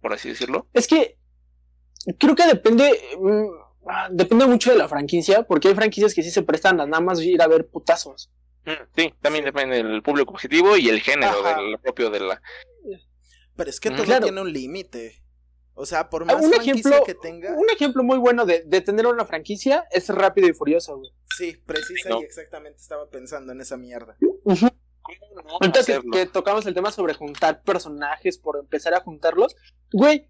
por 0.00 0.12
así 0.12 0.28
decirlo. 0.28 0.68
Es 0.72 0.86
que 0.86 1.16
creo 2.18 2.34
que 2.34 2.46
depende. 2.46 3.00
mm, 3.18 3.66
Depende 4.10 4.46
mucho 4.46 4.72
de 4.72 4.78
la 4.78 4.88
franquicia, 4.88 5.44
porque 5.44 5.68
hay 5.68 5.74
franquicias 5.76 6.12
que 6.12 6.24
sí 6.24 6.32
se 6.32 6.42
prestan 6.42 6.80
a 6.80 6.86
nada 6.86 7.00
más 7.00 7.20
ir 7.22 7.40
a 7.40 7.46
ver 7.46 7.68
putazos. 7.68 8.30
Sí, 8.96 9.14
también 9.22 9.44
depende 9.44 9.76
del 9.80 10.02
público 10.02 10.32
objetivo 10.32 10.76
y 10.76 10.88
el 10.88 11.00
género 11.00 11.38
Ajá. 11.46 11.60
del 11.62 11.78
propio 11.78 12.10
de 12.10 12.18
la. 12.18 12.42
Pero 13.56 13.70
es 13.70 13.80
que 13.80 13.90
todo 13.90 14.04
claro. 14.04 14.24
tiene 14.24 14.40
un 14.40 14.52
límite. 14.52 15.22
O 15.74 15.84
sea, 15.84 16.08
por 16.08 16.22
Ah, 16.22 16.26
más 16.26 16.44
un 16.44 16.50
franquicia 16.52 16.72
ejemplo- 16.90 17.04
que 17.04 17.14
tenga, 17.14 17.52
Un 17.54 17.68
ejemplo 17.70 18.02
muy 18.02 18.16
bueno 18.18 18.46
de, 18.46 18.62
de 18.64 18.80
tener 18.80 19.06
una 19.06 19.26
franquicia 19.26 19.84
es 19.90 20.08
Rápido 20.08 20.48
y 20.48 20.54
Furioso, 20.54 20.96
güey. 20.96 21.10
sí, 21.36 21.56
precisa 21.66 22.08
No. 22.08 22.20
y 22.20 22.24
exactamente 22.24 22.80
estaba 22.80 23.08
pensando 23.10 23.52
en 23.52 23.60
esa 23.60 23.76
mierda. 23.76 24.16
¿Cómo 24.20 25.42
no 25.44 25.50
Ahorita 25.60 25.80
que, 25.84 26.26
tocamos 26.26 26.64
el 26.66 26.74
tema 26.74 26.90
sobre 26.90 27.14
juntar 27.14 27.62
personajes 27.62 28.38
por 28.38 28.58
empezar 28.58 28.94
a 28.94 29.00
juntarlos, 29.00 29.54
güey. 29.92 30.28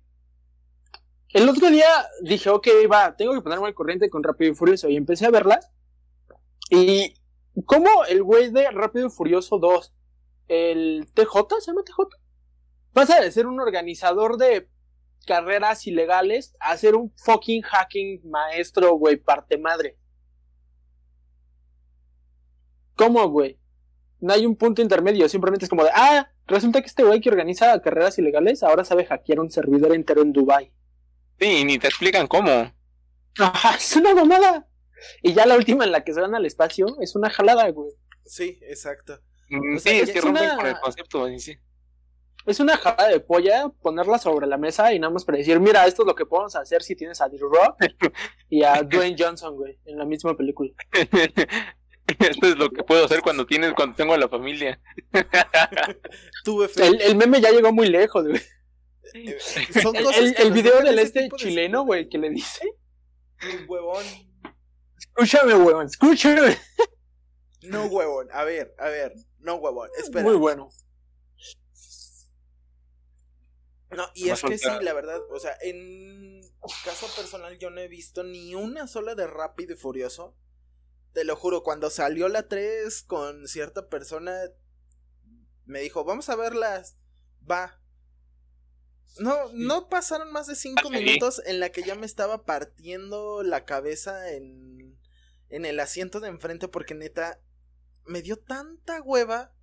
El 1.31 1.49
otro 1.49 1.71
día 1.71 1.89
dije, 2.23 2.51
ok, 2.51 2.67
va, 2.93 3.17
tengo 3.17 3.33
que 3.35 3.41
ponerme 3.41 3.67
al 3.67 3.75
corriente 3.75 4.09
con 4.11 4.23
Rápido 4.23 4.53
y 4.53 4.55
Furioso. 4.55 4.89
Y 4.89 4.97
empecé 4.97 5.27
a 5.27 5.31
verla. 5.31 5.61
Y 6.71 7.15
como 7.67 8.05
el 8.07 8.23
güey 8.23 8.51
de 8.51 8.71
Rápido 8.71 9.07
y 9.07 9.11
Furioso 9.11 9.59
2, 9.59 9.93
el 10.49 11.07
TJ, 11.15 11.61
¿se 11.61 11.71
llama 11.71 11.83
TJ? 11.85 12.09
Pasa 12.97 13.21
de 13.21 13.31
ser 13.31 13.47
un 13.47 13.61
organizador 13.61 14.39
de 14.39 14.71
carreras 15.27 15.87
ilegales 15.87 16.57
a 16.61 16.75
ser 16.79 16.95
un 16.95 17.13
fucking 17.15 17.61
hacking 17.61 18.23
maestro, 18.31 18.95
güey, 18.95 19.17
parte 19.17 19.59
madre. 19.59 19.99
¿Cómo, 22.97 23.29
güey? 23.29 23.61
No 24.21 24.33
hay 24.33 24.47
un 24.47 24.57
punto 24.57 24.81
intermedio, 24.81 25.29
simplemente 25.29 25.67
es 25.67 25.69
como 25.69 25.85
de, 25.85 25.91
ah, 25.93 26.31
resulta 26.47 26.81
que 26.81 26.87
este 26.87 27.05
güey 27.05 27.21
que 27.21 27.29
organiza 27.29 27.79
carreras 27.83 28.19
ilegales 28.19 28.63
ahora 28.63 28.83
sabe 28.83 29.05
hackear 29.05 29.41
un 29.41 29.51
servidor 29.51 29.95
entero 29.95 30.23
en 30.23 30.33
Dubai. 30.33 30.73
Sí, 31.39 31.67
ni 31.67 31.79
te 31.79 31.89
explican 31.89 32.27
cómo. 32.27 32.73
Ajá, 33.39 33.77
es 33.77 33.95
una 33.97 34.15
mamada. 34.15 34.67
Y 35.23 35.35
ya 35.35 35.45
la 35.45 35.57
última 35.57 35.85
en 35.85 35.93
la 35.93 36.03
que 36.03 36.15
se 36.15 36.21
van 36.23 36.35
al 36.35 36.47
espacio 36.47 36.87
es 37.03 37.15
una 37.15 37.29
jalada, 37.29 37.69
güey. 37.69 37.91
Sí, 38.25 38.59
exacto. 38.63 39.21
Mm, 39.51 39.77
O 39.77 39.79
sea, 39.81 39.93
sí, 39.93 39.99
es 40.01 40.11
que 40.13 40.21
rompen 40.23 40.45
una- 40.45 40.57
con 40.57 40.67
el 40.67 40.81
concepto. 40.81 41.29
sí. 41.39 41.59
Es 42.47 42.61
una 42.61 42.77
jalada 42.77 43.09
de 43.09 43.21
polla 43.21 43.69
ponerla 43.83 44.19
sobre 44.19 44.47
la 44.47 44.57
mesa 44.57 44.93
y 44.93 44.99
nada 44.99 45.13
más 45.13 45.25
para 45.25 45.39
decir, 45.39 45.59
mira, 45.61 45.85
esto 45.87 46.03
es 46.03 46.07
lo 46.07 46.15
que 46.15 46.27
podemos 46.27 46.55
hacer 46.57 46.83
si 46.83 46.95
tienes 46.95 47.21
a 47.21 47.29
D-Rock 47.29 47.77
y 48.49 48.63
a 48.63 48.83
Dwayne 48.83 49.17
Johnson, 49.19 49.57
güey, 49.57 49.79
en 49.85 49.99
la 49.99 50.05
misma 50.05 50.37
película. 50.37 50.71
Esto 52.21 52.47
es 52.47 52.57
lo 52.57 52.71
que 52.71 52.85
puedo 52.85 53.05
hacer 53.05 53.21
cuando 53.21 53.45
tienes, 53.47 53.73
cuando 53.75 53.97
tengo 53.97 54.15
a 54.15 54.19
la 54.19 54.29
familia. 54.29 54.81
Tuve 56.45 56.69
fe. 56.69 56.87
El, 56.87 57.01
el 57.01 57.17
meme 57.17 57.41
ya 57.41 57.51
llegó 57.51 57.73
muy 57.73 57.89
lejos, 57.89 58.25
güey. 58.29 58.41
Eh, 59.15 59.37
son 59.83 59.97
El, 59.97 60.05
cosas 60.05 60.35
el- 60.39 60.53
video 60.53 60.81
del 60.83 61.01
este 61.01 61.23
de 61.23 61.29
chileno, 61.31 61.85
güey, 61.85 62.09
que 62.09 62.19
le 62.19 62.31
dice, 62.31 62.65
secuelas. 63.41 63.67
Huevón. 63.69 64.05
escúchame, 64.97 65.55
weón, 65.55 65.87
escúchame. 65.87 66.57
No, 67.63 67.87
huevón. 67.87 68.29
A 68.33 68.45
ver, 68.45 68.73
a 68.79 68.89
ver. 68.89 69.13
No, 69.41 69.57
huevón. 69.57 69.89
Espera. 69.99 70.23
Muy 70.25 70.37
bueno. 70.37 70.69
No, 73.91 74.05
y 74.15 74.31
es 74.31 74.43
que 74.43 74.59
sí, 74.59 74.69
la 74.81 74.93
verdad, 74.93 75.21
o 75.31 75.39
sea, 75.39 75.57
en 75.63 76.41
caso 76.85 77.07
personal 77.15 77.57
yo 77.59 77.71
no 77.71 77.81
he 77.81 77.89
visto 77.89 78.25
ni 78.25 78.55
una 78.55 78.87
sola 78.89 79.15
de 79.15 79.27
Rápido 79.27 79.75
y 79.75 79.77
Furioso. 79.77 80.37
Te 81.13 81.25
lo 81.25 81.37
juro, 81.37 81.63
cuando 81.63 81.89
salió 81.89 82.29
la 82.29 82.49
3 82.49 83.03
con 83.05 83.47
cierta 83.49 83.89
persona, 83.89 84.37
me 85.65 85.81
dijo, 85.81 86.05
vamos 86.05 86.29
a 86.29 86.37
verlas. 86.37 86.97
Va. 87.49 87.81
No, 89.19 89.51
no 89.55 89.89
pasaron 89.89 90.31
más 90.33 90.47
de 90.47 90.57
cinco 90.57 90.91
minutos 90.91 91.41
en 91.47 91.61
la 91.61 91.71
que 91.71 91.83
ya 91.83 91.95
me 91.95 92.07
estaba 92.07 92.45
partiendo 92.45 93.43
la 93.43 93.65
cabeza 93.65 94.33
en, 94.33 94.99
en 95.49 95.65
el 95.65 95.81
asiento 95.81 96.21
de 96.21 96.29
enfrente 96.29 96.69
porque 96.69 96.95
neta 96.95 97.41
me 98.05 98.21
dio 98.21 98.39
tanta 98.39 99.01
hueva. 99.01 99.55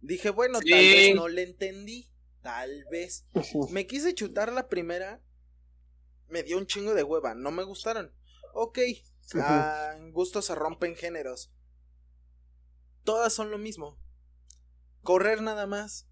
Dije, 0.00 0.30
bueno, 0.30 0.58
tal 0.60 0.78
vez 0.78 1.14
no 1.14 1.28
le 1.28 1.42
entendí. 1.42 2.10
Tal 2.42 2.84
vez. 2.90 3.26
Me 3.70 3.86
quise 3.86 4.14
chutar 4.14 4.52
la 4.52 4.68
primera. 4.68 5.20
Me 6.28 6.42
dio 6.42 6.58
un 6.58 6.66
chingo 6.66 6.94
de 6.94 7.02
hueva. 7.02 7.34
No 7.34 7.50
me 7.50 7.64
gustaron. 7.64 8.12
Ok. 8.54 8.78
Ah, 9.34 9.94
en 9.96 10.12
gusto 10.12 10.42
se 10.42 10.54
rompen 10.54 10.94
géneros. 10.94 11.52
Todas 13.04 13.32
son 13.32 13.50
lo 13.50 13.58
mismo. 13.58 13.98
Correr 15.02 15.42
nada 15.42 15.66
más. 15.66 16.08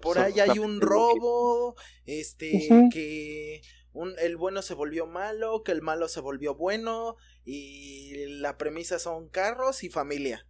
Por 0.00 0.18
ahí 0.18 0.40
hay 0.40 0.58
un 0.58 0.80
robo. 0.80 1.76
Este. 2.04 2.68
Que. 2.92 3.62
Un, 3.92 4.14
el 4.18 4.36
bueno 4.36 4.62
se 4.62 4.74
volvió 4.74 5.06
malo. 5.06 5.62
Que 5.62 5.72
el 5.72 5.82
malo 5.82 6.08
se 6.08 6.20
volvió 6.20 6.54
bueno. 6.54 7.16
Y 7.44 8.26
la 8.40 8.58
premisa 8.58 8.98
son 8.98 9.28
carros 9.28 9.84
y 9.84 9.90
familia. 9.90 10.46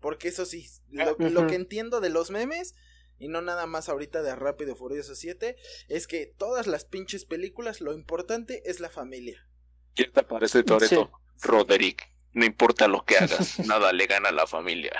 Porque 0.00 0.28
eso 0.28 0.44
sí, 0.44 0.68
lo, 0.90 1.16
lo, 1.18 1.46
que 1.46 1.54
entiendo 1.54 2.00
de 2.00 2.10
los 2.10 2.30
memes, 2.30 2.74
y 3.18 3.28
no 3.28 3.40
nada 3.42 3.66
más 3.66 3.88
ahorita 3.88 4.22
de 4.22 4.34
Rápido 4.34 4.76
Furioso 4.76 5.14
7, 5.14 5.56
es 5.88 6.06
que 6.06 6.26
todas 6.26 6.66
las 6.66 6.84
pinches 6.84 7.24
películas, 7.24 7.80
lo 7.80 7.92
importante 7.92 8.62
es 8.66 8.80
la 8.80 8.90
familia. 8.90 9.46
¿Qué 9.94 10.04
te 10.04 10.22
parece 10.22 10.62
Toreto? 10.62 11.10
Roderick, 11.42 12.12
no 12.32 12.44
importa 12.44 12.88
lo 12.88 13.04
que 13.04 13.16
hagas, 13.18 13.58
nada 13.66 13.92
le 13.92 14.06
gana 14.06 14.30
a 14.30 14.32
la 14.32 14.46
familia. 14.46 14.92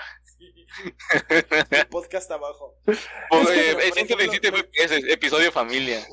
El 1.70 1.87
podcast 1.88 2.30
abajo. 2.30 2.78
es 4.73 4.90
episodio 5.08 5.52
familia. 5.52 6.06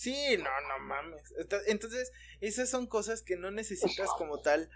Sí, 0.00 0.36
no, 0.38 0.44
no 0.44 0.78
mames. 0.86 1.22
Entonces, 1.66 2.10
esas 2.40 2.70
son 2.70 2.86
cosas 2.86 3.22
que 3.22 3.36
no 3.36 3.50
necesitas 3.50 4.08
como 4.16 4.40
tal 4.40 4.70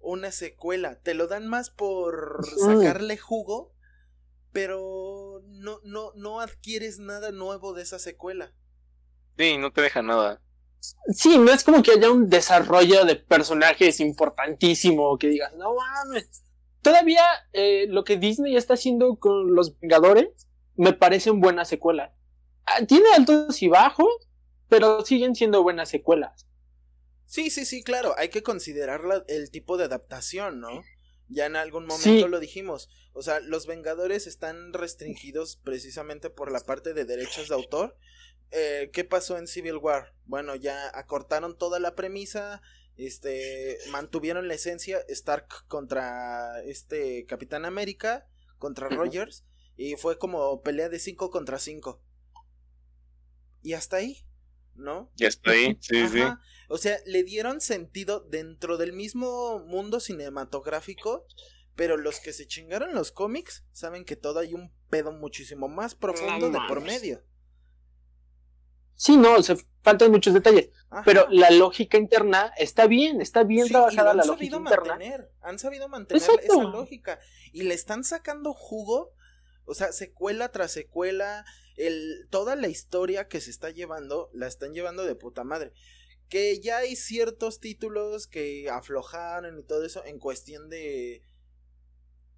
una 0.00 0.30
secuela. 0.30 1.00
Te 1.00 1.14
lo 1.14 1.26
dan 1.26 1.48
más 1.48 1.70
por 1.70 2.44
sacarle 2.58 3.16
jugo, 3.16 3.72
pero 4.56 5.42
no, 5.48 5.80
no, 5.84 6.12
no 6.14 6.40
adquieres 6.40 6.98
nada 6.98 7.30
nuevo 7.30 7.74
de 7.74 7.82
esa 7.82 7.98
secuela. 7.98 8.54
Sí, 9.36 9.58
no 9.58 9.70
te 9.70 9.82
deja 9.82 10.00
nada. 10.00 10.40
Sí, 11.14 11.36
no 11.36 11.52
es 11.52 11.62
como 11.62 11.82
que 11.82 11.90
haya 11.90 12.10
un 12.10 12.30
desarrollo 12.30 13.04
de 13.04 13.16
personajes 13.16 14.00
importantísimo 14.00 15.18
que 15.18 15.28
digas, 15.28 15.54
no 15.56 15.74
mames. 15.74 16.42
Todavía 16.80 17.22
eh, 17.52 17.84
lo 17.90 18.02
que 18.04 18.16
Disney 18.16 18.56
está 18.56 18.74
haciendo 18.74 19.16
con 19.16 19.54
los 19.54 19.78
Vengadores 19.78 20.48
me 20.74 20.94
parecen 20.94 21.38
buenas 21.38 21.68
secuelas. 21.68 22.18
Ah, 22.64 22.82
tiene 22.86 23.10
altos 23.14 23.62
y 23.62 23.68
bajos, 23.68 24.08
pero 24.70 25.04
siguen 25.04 25.34
siendo 25.34 25.62
buenas 25.62 25.90
secuelas. 25.90 26.46
Sí, 27.26 27.50
sí, 27.50 27.66
sí, 27.66 27.82
claro, 27.82 28.14
hay 28.16 28.30
que 28.30 28.42
considerar 28.42 29.02
el 29.28 29.50
tipo 29.50 29.76
de 29.76 29.84
adaptación, 29.84 30.60
¿no? 30.60 30.82
Ya 31.28 31.46
en 31.46 31.56
algún 31.56 31.86
momento 31.86 32.28
lo 32.28 32.38
dijimos. 32.38 32.88
O 33.12 33.22
sea, 33.22 33.40
los 33.40 33.66
Vengadores 33.66 34.26
están 34.26 34.72
restringidos 34.72 35.56
precisamente 35.56 36.30
por 36.30 36.52
la 36.52 36.60
parte 36.60 36.94
de 36.94 37.04
derechos 37.04 37.48
de 37.48 37.54
autor. 37.54 37.96
Eh, 38.52 38.90
¿Qué 38.92 39.04
pasó 39.04 39.38
en 39.38 39.48
Civil 39.48 39.76
War? 39.76 40.14
Bueno, 40.24 40.54
ya 40.54 40.90
acortaron 40.96 41.58
toda 41.58 41.80
la 41.80 41.96
premisa, 41.96 42.62
este, 42.96 43.78
mantuvieron 43.90 44.46
la 44.46 44.54
esencia, 44.54 45.00
Stark 45.08 45.66
contra 45.66 46.62
este 46.62 47.26
Capitán 47.26 47.64
América, 47.64 48.28
contra 48.58 48.88
Rogers, 48.88 49.44
y 49.76 49.96
fue 49.96 50.18
como 50.18 50.62
pelea 50.62 50.88
de 50.88 50.98
5 50.98 51.30
contra 51.30 51.58
5. 51.58 52.00
Y 53.62 53.72
hasta 53.72 53.96
ahí. 53.96 54.24
¿No? 54.76 55.10
Ya 55.16 55.28
estoy, 55.28 55.78
sí, 55.80 56.08
sí. 56.08 56.22
O 56.68 56.78
sea, 56.78 56.98
le 57.06 57.22
dieron 57.22 57.60
sentido 57.60 58.20
dentro 58.20 58.76
del 58.76 58.92
mismo 58.92 59.60
mundo 59.60 60.00
cinematográfico, 60.00 61.26
pero 61.76 61.96
los 61.96 62.20
que 62.20 62.32
se 62.32 62.46
chingaron 62.46 62.94
los 62.94 63.12
cómics 63.12 63.64
saben 63.72 64.04
que 64.04 64.16
todo 64.16 64.40
hay 64.40 64.54
un 64.54 64.72
pedo 64.90 65.12
muchísimo 65.12 65.68
más 65.68 65.94
profundo 65.94 66.50
de 66.50 66.58
por 66.66 66.80
medio. 66.80 67.22
Sí, 68.96 69.16
no, 69.18 69.42
se 69.42 69.56
faltan 69.82 70.10
muchos 70.10 70.32
detalles, 70.32 70.70
pero 71.04 71.26
la 71.28 71.50
lógica 71.50 71.98
interna 71.98 72.52
está 72.56 72.86
bien, 72.86 73.20
está 73.20 73.44
bien 73.44 73.68
trabajada 73.68 74.14
la 74.14 74.24
lógica 74.24 74.56
interna. 74.56 74.98
han 75.42 75.58
sabido 75.58 75.88
mantener 75.88 76.22
esa 76.22 76.62
lógica 76.62 77.20
y 77.52 77.64
le 77.64 77.74
están 77.74 78.04
sacando 78.04 78.54
jugo, 78.54 79.12
o 79.66 79.74
sea, 79.74 79.92
secuela 79.92 80.50
tras 80.50 80.72
secuela, 80.72 81.44
el, 81.76 82.26
toda 82.30 82.56
la 82.56 82.68
historia 82.68 83.28
que 83.28 83.40
se 83.40 83.50
está 83.50 83.70
llevando, 83.70 84.30
la 84.32 84.46
están 84.46 84.74
llevando 84.74 85.04
de 85.04 85.14
puta 85.14 85.44
madre. 85.44 85.72
Que 86.28 86.60
ya 86.60 86.78
hay 86.78 86.96
ciertos 86.96 87.60
títulos 87.60 88.26
que 88.26 88.68
aflojaron 88.68 89.58
y 89.58 89.62
todo 89.62 89.84
eso 89.84 90.04
en 90.04 90.18
cuestión 90.18 90.68
de 90.68 91.22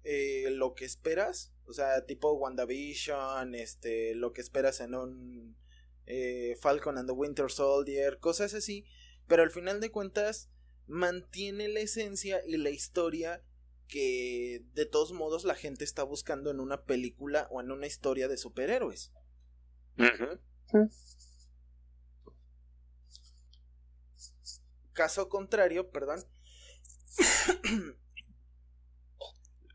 eh, 0.03 0.49
lo 0.51 0.75
que 0.75 0.85
esperas. 0.85 1.53
O 1.65 1.73
sea, 1.73 2.05
tipo 2.05 2.33
WandaVision, 2.33 3.55
este, 3.55 4.15
lo 4.15 4.33
que 4.33 4.41
esperas 4.41 4.79
en 4.81 4.95
un 4.95 5.57
eh, 6.05 6.55
Falcon 6.61 6.97
and 6.97 7.07
the 7.07 7.13
Winter 7.13 7.49
Soldier, 7.49 8.19
cosas 8.19 8.53
así. 8.53 8.85
Pero 9.27 9.43
al 9.43 9.51
final 9.51 9.79
de 9.79 9.91
cuentas, 9.91 10.49
mantiene 10.87 11.67
la 11.67 11.81
esencia 11.81 12.41
y 12.45 12.57
la 12.57 12.71
historia 12.71 13.43
que 13.87 14.63
de 14.73 14.85
todos 14.85 15.13
modos 15.13 15.45
la 15.45 15.55
gente 15.55 15.83
está 15.83 16.03
buscando 16.03 16.51
en 16.51 16.59
una 16.59 16.83
película 16.83 17.47
o 17.51 17.61
en 17.61 17.71
una 17.71 17.87
historia 17.87 18.27
de 18.27 18.37
superhéroes. 18.37 19.11
Caso 24.93 25.29
contrario, 25.29 25.91
perdón. 25.91 26.25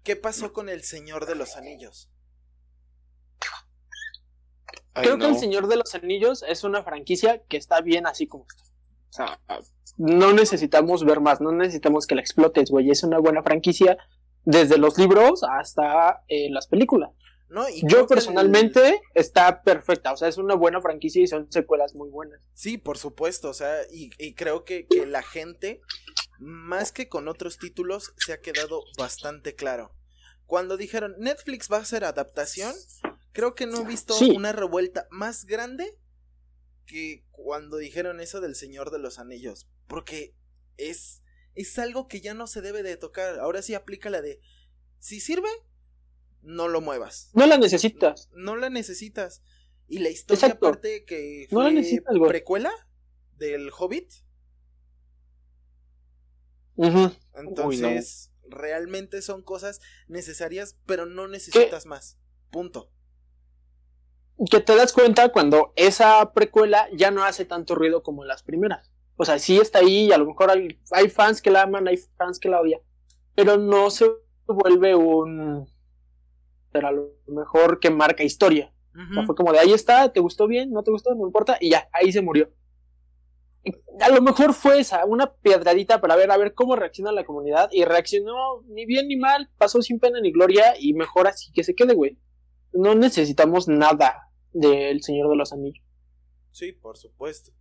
¿Qué 0.02 0.16
pasó 0.16 0.52
con 0.52 0.68
El 0.68 0.82
Señor 0.82 1.26
de 1.26 1.34
los 1.34 1.56
Anillos? 1.56 2.10
Creo 4.92 5.18
que 5.18 5.26
El 5.26 5.38
Señor 5.38 5.66
de 5.66 5.76
los 5.76 5.94
Anillos 5.94 6.44
es 6.46 6.62
una 6.62 6.84
franquicia 6.84 7.42
que 7.48 7.56
está 7.56 7.80
bien 7.80 8.06
así 8.06 8.26
como 8.26 8.46
está. 8.46 8.62
O 8.64 9.12
sea, 9.12 9.40
no 9.96 10.32
necesitamos 10.32 11.04
ver 11.04 11.20
más, 11.20 11.40
no 11.40 11.52
necesitamos 11.52 12.06
que 12.06 12.14
la 12.14 12.20
explotes, 12.20 12.70
güey. 12.70 12.90
Es 12.90 13.02
una 13.02 13.18
buena 13.18 13.42
franquicia 13.42 13.96
desde 14.44 14.78
los 14.78 14.98
libros 14.98 15.42
hasta 15.42 16.22
eh, 16.28 16.48
las 16.50 16.66
películas. 16.68 17.10
Yo 17.82 18.06
personalmente 18.06 19.00
está 19.14 19.62
perfecta, 19.62 20.12
o 20.12 20.16
sea, 20.16 20.28
es 20.28 20.38
una 20.38 20.54
buena 20.54 20.80
franquicia 20.80 21.22
y 21.22 21.26
son 21.26 21.50
secuelas 21.52 21.94
muy 21.94 22.08
buenas. 22.08 22.40
Sí, 22.54 22.78
por 22.78 22.98
supuesto, 22.98 23.50
o 23.50 23.54
sea, 23.54 23.76
y, 23.90 24.34
creo 24.34 24.64
que, 24.64 24.86
la 25.06 25.22
gente, 25.22 25.80
más 26.38 26.90
que 26.90 27.08
con 27.08 27.28
otros 27.28 27.58
títulos, 27.58 28.12
se 28.16 28.32
ha 28.32 28.40
quedado 28.40 28.82
bastante 28.98 29.54
claro. 29.54 29.94
Cuando 30.46 30.76
dijeron 30.76 31.14
Netflix 31.18 31.70
va 31.70 31.78
a 31.78 31.82
hacer 31.82 32.04
adaptación, 32.04 32.74
creo 33.32 33.54
que 33.54 33.66
no 33.66 33.82
he 33.82 33.84
visto 33.84 34.14
una 34.34 34.52
revuelta 34.52 35.06
más 35.10 35.44
grande 35.44 35.98
que 36.86 37.24
cuando 37.30 37.78
dijeron 37.78 38.20
eso 38.20 38.40
del 38.40 38.54
Señor 38.54 38.90
de 38.90 38.98
los 38.98 39.18
Anillos, 39.18 39.68
porque 39.86 40.34
es, 40.76 41.22
es 41.54 41.78
algo 41.78 42.08
que 42.08 42.20
ya 42.20 42.34
no 42.34 42.46
se 42.46 42.60
debe 42.60 42.82
de 42.82 42.96
tocar, 42.96 43.38
ahora 43.38 43.62
sí 43.62 43.74
aplica 43.74 44.10
la 44.10 44.20
de, 44.20 44.40
si 44.98 45.20
sirve, 45.20 45.48
no 46.44 46.68
lo 46.68 46.80
muevas. 46.80 47.30
No 47.34 47.46
la 47.46 47.58
necesitas. 47.58 48.28
No, 48.32 48.56
la 48.56 48.70
necesitas. 48.70 49.42
Y 49.86 49.98
la 49.98 50.10
historia 50.10 50.48
aparte 50.48 51.04
que 51.04 51.46
fue 51.50 51.72
precuela 52.28 52.70
del 53.36 53.70
Hobbit. 53.76 54.10
Entonces, 57.34 58.32
realmente 58.48 59.22
son 59.22 59.42
cosas 59.42 59.80
necesarias, 60.08 60.78
pero 60.86 61.06
no 61.06 61.28
necesitas 61.28 61.86
más. 61.86 62.18
Punto. 62.50 62.90
Que 64.50 64.60
te 64.60 64.74
das 64.74 64.92
cuenta 64.92 65.30
cuando 65.30 65.72
esa 65.76 66.32
precuela 66.32 66.88
ya 66.96 67.10
no 67.10 67.24
hace 67.24 67.44
tanto 67.44 67.74
ruido 67.74 68.02
como 68.02 68.24
las 68.24 68.42
primeras. 68.42 68.90
O 69.16 69.24
sea, 69.24 69.38
sí 69.38 69.58
está 69.58 69.78
ahí 69.78 70.06
y 70.06 70.12
a 70.12 70.18
lo 70.18 70.26
mejor 70.26 70.50
hay 70.50 71.08
fans 71.08 71.40
que 71.40 71.50
la 71.50 71.62
aman, 71.62 71.86
hay 71.86 71.96
fans 71.96 72.38
que 72.40 72.48
la 72.48 72.60
odian. 72.60 72.80
Pero 73.36 73.56
no 73.58 73.90
se 73.90 74.10
vuelve 74.46 74.94
un 74.94 75.68
pero 76.74 76.88
a 76.88 76.90
lo 76.92 77.14
mejor 77.28 77.78
que 77.78 77.88
marca 77.88 78.24
historia. 78.24 78.74
o 78.94 79.14
sea, 79.14 79.24
fue 79.24 79.36
como 79.36 79.52
de 79.52 79.60
ahí 79.60 79.72
está, 79.72 80.12
te 80.12 80.18
gustó 80.18 80.48
bien, 80.48 80.72
no 80.72 80.82
te 80.82 80.90
gustó, 80.90 81.14
no 81.14 81.24
importa, 81.24 81.56
y 81.60 81.70
ya, 81.70 81.88
ahí 81.92 82.10
se 82.10 82.20
murió. 82.20 82.52
A 84.00 84.08
lo 84.08 84.20
mejor 84.20 84.52
fue 84.54 84.80
esa, 84.80 85.04
una 85.04 85.32
piedradita 85.36 86.00
para 86.00 86.16
ver, 86.16 86.32
a 86.32 86.36
ver 86.36 86.52
cómo 86.52 86.74
reacciona 86.74 87.12
la 87.12 87.24
comunidad, 87.24 87.68
y 87.70 87.84
reaccionó 87.84 88.62
ni 88.66 88.86
bien 88.86 89.06
ni 89.06 89.16
mal, 89.16 89.48
pasó 89.56 89.80
sin 89.82 90.00
pena 90.00 90.20
ni 90.20 90.32
gloria, 90.32 90.74
y 90.76 90.94
mejor 90.94 91.28
así 91.28 91.52
que 91.52 91.62
se 91.62 91.76
quede, 91.76 91.94
güey. 91.94 92.18
No 92.72 92.96
necesitamos 92.96 93.68
nada 93.68 94.32
del 94.52 95.00
Señor 95.00 95.30
de 95.30 95.36
los 95.36 95.52
Anillos. 95.52 95.86
Sí, 96.50 96.72
por 96.72 96.96
supuesto. 96.96 97.52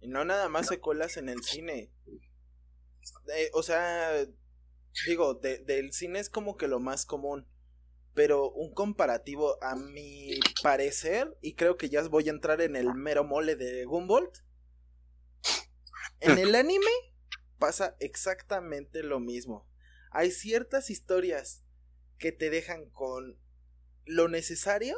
Y 0.00 0.08
no 0.08 0.24
nada 0.24 0.48
más 0.48 0.66
secuelas 0.66 1.16
en 1.18 1.28
el 1.28 1.44
cine. 1.44 1.92
Eh, 3.32 3.50
o 3.54 3.62
sea, 3.62 4.10
digo, 5.06 5.34
del 5.34 5.92
cine 5.92 6.18
es 6.18 6.28
como 6.28 6.56
que 6.56 6.66
lo 6.66 6.80
más 6.80 7.06
común 7.06 7.46
pero 8.14 8.50
un 8.50 8.74
comparativo 8.74 9.62
a 9.62 9.76
mi 9.76 10.38
parecer, 10.62 11.36
y 11.40 11.54
creo 11.54 11.76
que 11.76 11.88
ya 11.88 12.02
voy 12.08 12.28
a 12.28 12.32
entrar 12.32 12.60
en 12.60 12.76
el 12.76 12.94
mero 12.94 13.24
mole 13.24 13.56
de 13.56 13.84
Gumball. 13.84 14.30
En 16.20 16.38
el 16.38 16.54
anime 16.54 16.90
pasa 17.58 17.96
exactamente 18.00 19.02
lo 19.02 19.20
mismo. 19.20 19.68
Hay 20.10 20.30
ciertas 20.30 20.90
historias 20.90 21.64
que 22.18 22.32
te 22.32 22.50
dejan 22.50 22.90
con 22.90 23.38
lo 24.04 24.28
necesario, 24.28 24.96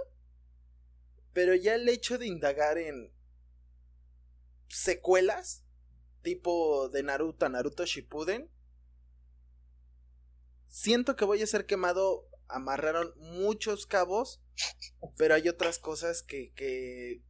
pero 1.32 1.54
ya 1.54 1.74
el 1.74 1.88
hecho 1.88 2.18
de 2.18 2.26
indagar 2.26 2.78
en 2.78 3.12
secuelas, 4.68 5.64
tipo 6.22 6.88
de 6.88 7.02
Naruto, 7.02 7.48
Naruto 7.48 7.84
Shippuden, 7.84 8.50
siento 10.66 11.14
que 11.14 11.24
voy 11.24 11.42
a 11.42 11.46
ser 11.46 11.66
quemado. 11.66 12.28
Amarraron 12.52 13.12
muchos 13.16 13.86
cabos, 13.86 14.42
pero 15.16 15.34
hay 15.34 15.48
otras 15.48 15.78
cosas 15.78 16.22
que, 16.22 16.52
que, 16.54 17.22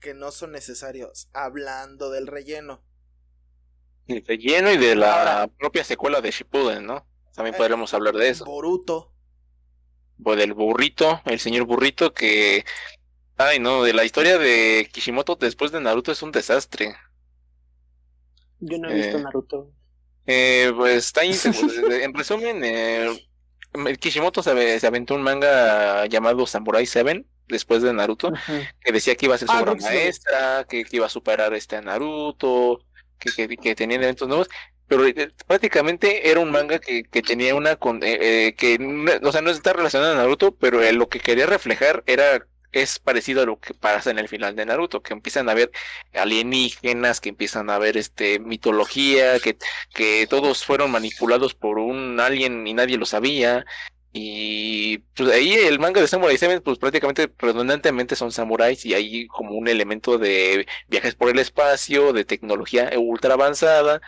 que 0.00 0.14
no 0.14 0.30
son 0.30 0.52
necesarios. 0.52 1.28
Hablando 1.32 2.10
del 2.10 2.26
relleno. 2.26 2.82
El 4.06 4.24
relleno 4.24 4.70
y 4.72 4.78
de 4.78 4.94
la 4.94 5.50
propia 5.58 5.84
secuela 5.84 6.20
de 6.20 6.30
Shippuden, 6.30 6.86
¿no? 6.86 7.06
También 7.34 7.54
eh, 7.54 7.58
podríamos 7.58 7.92
hablar 7.94 8.14
de 8.14 8.30
eso. 8.30 8.44
Boruto. 8.44 9.12
O 10.24 10.34
del 10.34 10.54
burrito, 10.54 11.20
el 11.26 11.38
señor 11.38 11.64
burrito 11.64 12.12
que... 12.12 12.64
Ay, 13.36 13.60
no, 13.60 13.84
de 13.84 13.92
la 13.92 14.04
historia 14.04 14.36
de 14.38 14.88
Kishimoto 14.92 15.36
después 15.36 15.70
de 15.70 15.80
Naruto 15.80 16.10
es 16.10 16.22
un 16.22 16.32
desastre. 16.32 16.96
Yo 18.58 18.78
no 18.78 18.90
he 18.90 18.94
visto 18.94 19.18
eh, 19.18 19.22
Naruto. 19.22 19.72
Eh, 20.26 20.72
pues 20.76 21.06
está 21.06 21.22
en 21.24 22.12
resumen, 22.14 22.64
eh, 22.64 23.30
Kishimoto 23.98 24.42
se, 24.42 24.86
aventó 24.86 25.14
un 25.14 25.22
manga 25.22 26.06
llamado 26.06 26.46
Samurai 26.46 26.86
7 26.86 27.24
después 27.48 27.82
de 27.82 27.92
Naruto, 27.92 28.32
que 28.80 28.92
decía 28.92 29.16
que 29.16 29.26
iba 29.26 29.34
a 29.34 29.38
ser 29.38 29.48
su 29.48 29.54
ah, 29.54 29.74
maestra, 29.80 30.66
que, 30.68 30.84
iba 30.90 31.06
a 31.06 31.10
superar 31.10 31.54
este 31.54 31.76
a 31.76 31.80
Naruto, 31.80 32.80
que, 33.18 33.30
que, 33.32 33.56
que 33.56 33.74
tenían 33.74 34.02
eventos 34.02 34.28
nuevos, 34.28 34.48
pero 34.88 35.06
eh, 35.06 35.30
prácticamente 35.46 36.30
era 36.30 36.40
un 36.40 36.50
manga 36.50 36.78
que, 36.78 37.04
que 37.04 37.22
tenía 37.22 37.54
una 37.54 37.76
con, 37.76 38.00
eh, 38.02 38.54
que 38.56 38.78
o 39.22 39.32
sea 39.32 39.42
no 39.42 39.50
está 39.50 39.74
relacionado 39.74 40.12
a 40.12 40.16
Naruto 40.16 40.56
pero 40.56 40.80
lo 40.92 41.08
que 41.08 41.20
quería 41.20 41.46
reflejar 41.46 42.02
era 42.06 42.46
es 42.82 42.98
parecido 42.98 43.42
a 43.42 43.46
lo 43.46 43.60
que 43.60 43.74
pasa 43.74 44.10
en 44.10 44.18
el 44.18 44.28
final 44.28 44.56
de 44.56 44.66
Naruto, 44.66 45.02
que 45.02 45.12
empiezan 45.12 45.48
a 45.48 45.54
ver 45.54 45.70
alienígenas, 46.14 47.20
que 47.20 47.30
empiezan 47.30 47.70
a 47.70 47.78
ver 47.78 47.96
este 47.96 48.38
mitología, 48.38 49.38
que, 49.40 49.58
que 49.94 50.26
todos 50.28 50.64
fueron 50.64 50.90
manipulados 50.90 51.54
por 51.54 51.78
un 51.78 52.20
alien 52.20 52.66
y 52.66 52.74
nadie 52.74 52.98
lo 52.98 53.06
sabía. 53.06 53.64
Y 54.12 54.98
pues 55.14 55.30
ahí 55.30 55.52
el 55.52 55.78
manga 55.78 56.00
de 56.00 56.08
Samurai 56.08 56.36
7 56.38 56.60
pues 56.62 56.78
prácticamente 56.78 57.32
redundantemente 57.38 58.16
son 58.16 58.32
samuráis 58.32 58.84
y 58.86 58.94
hay 58.94 59.26
como 59.28 59.52
un 59.52 59.68
elemento 59.68 60.18
de 60.18 60.66
viajes 60.88 61.14
por 61.14 61.30
el 61.30 61.38
espacio, 61.38 62.12
de 62.12 62.24
tecnología 62.24 62.90
ultra 62.96 63.34
avanzada. 63.34 64.00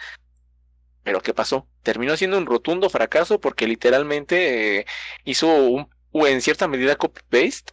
Pero 1.02 1.20
¿qué 1.20 1.34
pasó? 1.34 1.66
Terminó 1.82 2.16
siendo 2.16 2.38
un 2.38 2.46
rotundo 2.46 2.90
fracaso 2.90 3.40
porque 3.40 3.66
literalmente 3.66 4.80
eh, 4.80 4.86
hizo 5.24 5.46
un, 5.54 5.88
en 6.12 6.40
cierta 6.42 6.68
medida 6.68 6.96
copy-paste 6.96 7.72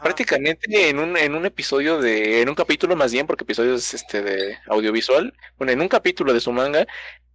Prácticamente 0.00 0.88
en 0.88 1.00
un, 1.00 1.16
en 1.16 1.34
un 1.34 1.44
episodio 1.44 2.00
de, 2.00 2.40
en 2.40 2.48
un 2.48 2.54
capítulo 2.54 2.94
más 2.94 3.12
bien, 3.12 3.26
porque 3.26 3.42
episodios 3.42 3.94
este 3.94 4.22
de 4.22 4.58
audiovisual, 4.68 5.34
bueno, 5.58 5.72
en 5.72 5.80
un 5.80 5.88
capítulo 5.88 6.32
de 6.32 6.40
su 6.40 6.52
manga, 6.52 6.86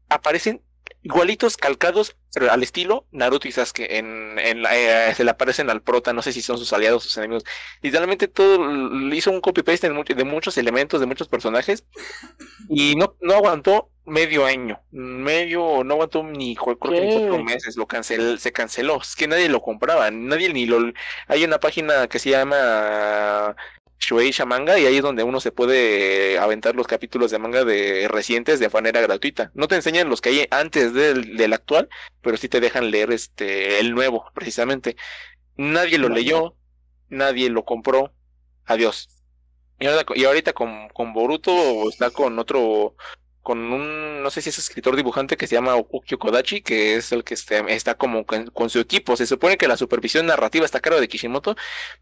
aparecen 0.08 0.62
igualitos 1.04 1.58
calcados 1.58 2.16
pero 2.34 2.52
al 2.52 2.62
estilo 2.64 3.06
Naruto 3.12 3.48
y 3.48 3.52
Sasuke 3.52 3.98
en, 3.98 4.38
en 4.40 4.64
eh, 4.70 5.14
se 5.16 5.24
le 5.24 5.32
aparecen 5.32 5.70
al 5.70 5.82
prota 5.82 6.14
no 6.14 6.22
sé 6.22 6.34
si 6.34 6.42
son 6.42 6.58
sus 6.58 6.72
aliados 6.74 7.04
sus 7.04 7.18
enemigos. 7.18 7.44
Literalmente 7.82 8.28
todo 8.28 8.60
hizo 9.14 9.32
un 9.32 9.42
copy 9.42 9.64
paste 9.64 9.90
de 9.90 10.24
muchos 10.24 10.58
elementos 10.58 11.00
de 11.00 11.06
muchos 11.06 11.28
personajes 11.28 11.86
y 12.70 12.96
no 12.96 13.16
no 13.22 13.34
aguantó 13.34 13.90
medio 14.06 14.46
año 14.46 14.82
medio 14.92 15.84
no 15.84 15.96
aguantó 15.96 16.24
ni 16.24 16.56
cuatro 16.56 16.92
meses 17.44 17.76
lo 17.76 17.88
canceló 17.88 18.38
se 18.38 18.52
canceló 18.52 19.02
es 19.02 19.16
que 19.16 19.28
nadie 19.28 19.50
lo 19.50 19.62
compraba 19.62 20.12
nadie 20.12 20.54
ni 20.54 20.66
lo 20.66 20.92
hay 21.28 21.44
una 21.44 21.60
página 21.60 22.08
que 22.08 22.20
se 22.20 22.30
llama 22.30 23.56
Shueisha 24.00 24.46
Manga 24.46 24.80
y 24.80 24.86
ahí 24.86 24.98
es 24.98 25.04
donde 25.04 25.24
uno 25.24 25.40
se 25.40 25.52
puede 25.52 26.38
aventar 26.38 26.76
los 26.76 26.88
capítulos 26.88 27.32
de 27.32 27.40
manga 27.40 27.64
de 27.66 28.08
recientes 28.08 28.60
de 28.60 28.70
manera 28.70 29.02
gratuita. 29.02 29.52
No 29.54 29.68
te 29.68 29.76
enseñan 29.76 30.10
los 30.10 30.22
que 30.22 30.30
hay 30.30 30.48
antes 30.52 30.94
del, 30.94 31.36
del 31.36 31.54
actual, 31.54 31.90
pero 32.22 32.38
sí 32.38 32.48
te 32.48 32.60
dejan 32.60 32.92
leer 32.92 33.12
este 33.12 33.80
el 33.80 33.94
nuevo, 33.96 34.32
precisamente. 34.34 34.96
Nadie 35.56 35.98
lo 35.98 36.10
leyó, 36.10 36.56
nadie 37.10 37.50
lo 37.50 37.66
compró. 37.66 38.14
Adiós. 38.66 39.10
Y 39.80 40.26
ahorita, 40.26 40.54
con, 40.54 40.90
con 40.90 41.14
Boruto 41.14 41.88
está 41.90 42.10
con 42.10 42.40
otro 42.40 42.96
con 43.48 43.60
un, 43.72 44.22
no 44.24 44.30
sé 44.30 44.42
si 44.42 44.50
es 44.50 44.58
escritor 44.58 44.98
dibujante 44.98 45.38
que 45.38 45.48
se 45.48 45.56
llama 45.56 45.78
Ukyo 45.78 46.20
Kodachi, 46.20 46.60
que 46.62 46.98
es 46.98 47.14
el 47.14 47.24
que 47.24 47.34
este, 47.34 47.64
está 47.74 47.96
como 47.96 48.26
con, 48.26 48.70
su 48.70 48.80
equipo. 48.82 49.16
Se 49.16 49.26
supone 49.26 49.56
que 49.56 49.70
la 49.70 49.78
supervisión 49.78 50.26
narrativa 50.26 50.66
está 50.66 50.80
a 50.80 50.82
cargo 50.82 51.00
de 51.00 51.08
Kishimoto, 51.08 51.56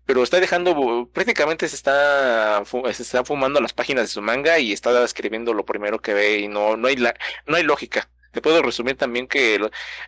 pero 0.08 0.24
está 0.24 0.40
dejando, 0.40 1.08
prácticamente 1.14 1.68
se 1.70 1.76
está, 1.76 2.64
se 2.66 3.04
está 3.04 3.24
fumando 3.24 3.62
las 3.62 3.74
páginas 3.74 4.06
de 4.06 4.08
su 4.08 4.24
manga 4.24 4.58
y 4.58 4.74
está 4.74 5.04
escribiendo 5.04 5.54
lo 5.54 5.66
primero 5.66 6.00
que 6.02 6.16
ve 6.16 6.40
y 6.40 6.48
no, 6.48 6.78
no 6.78 6.88
hay 6.88 6.96
la, 6.96 7.14
no 7.46 7.58
hay 7.58 7.64
lógica. 7.64 8.10
Te 8.32 8.42
puedo 8.42 8.64
resumir 8.64 8.98
también 8.98 9.28
que 9.28 9.60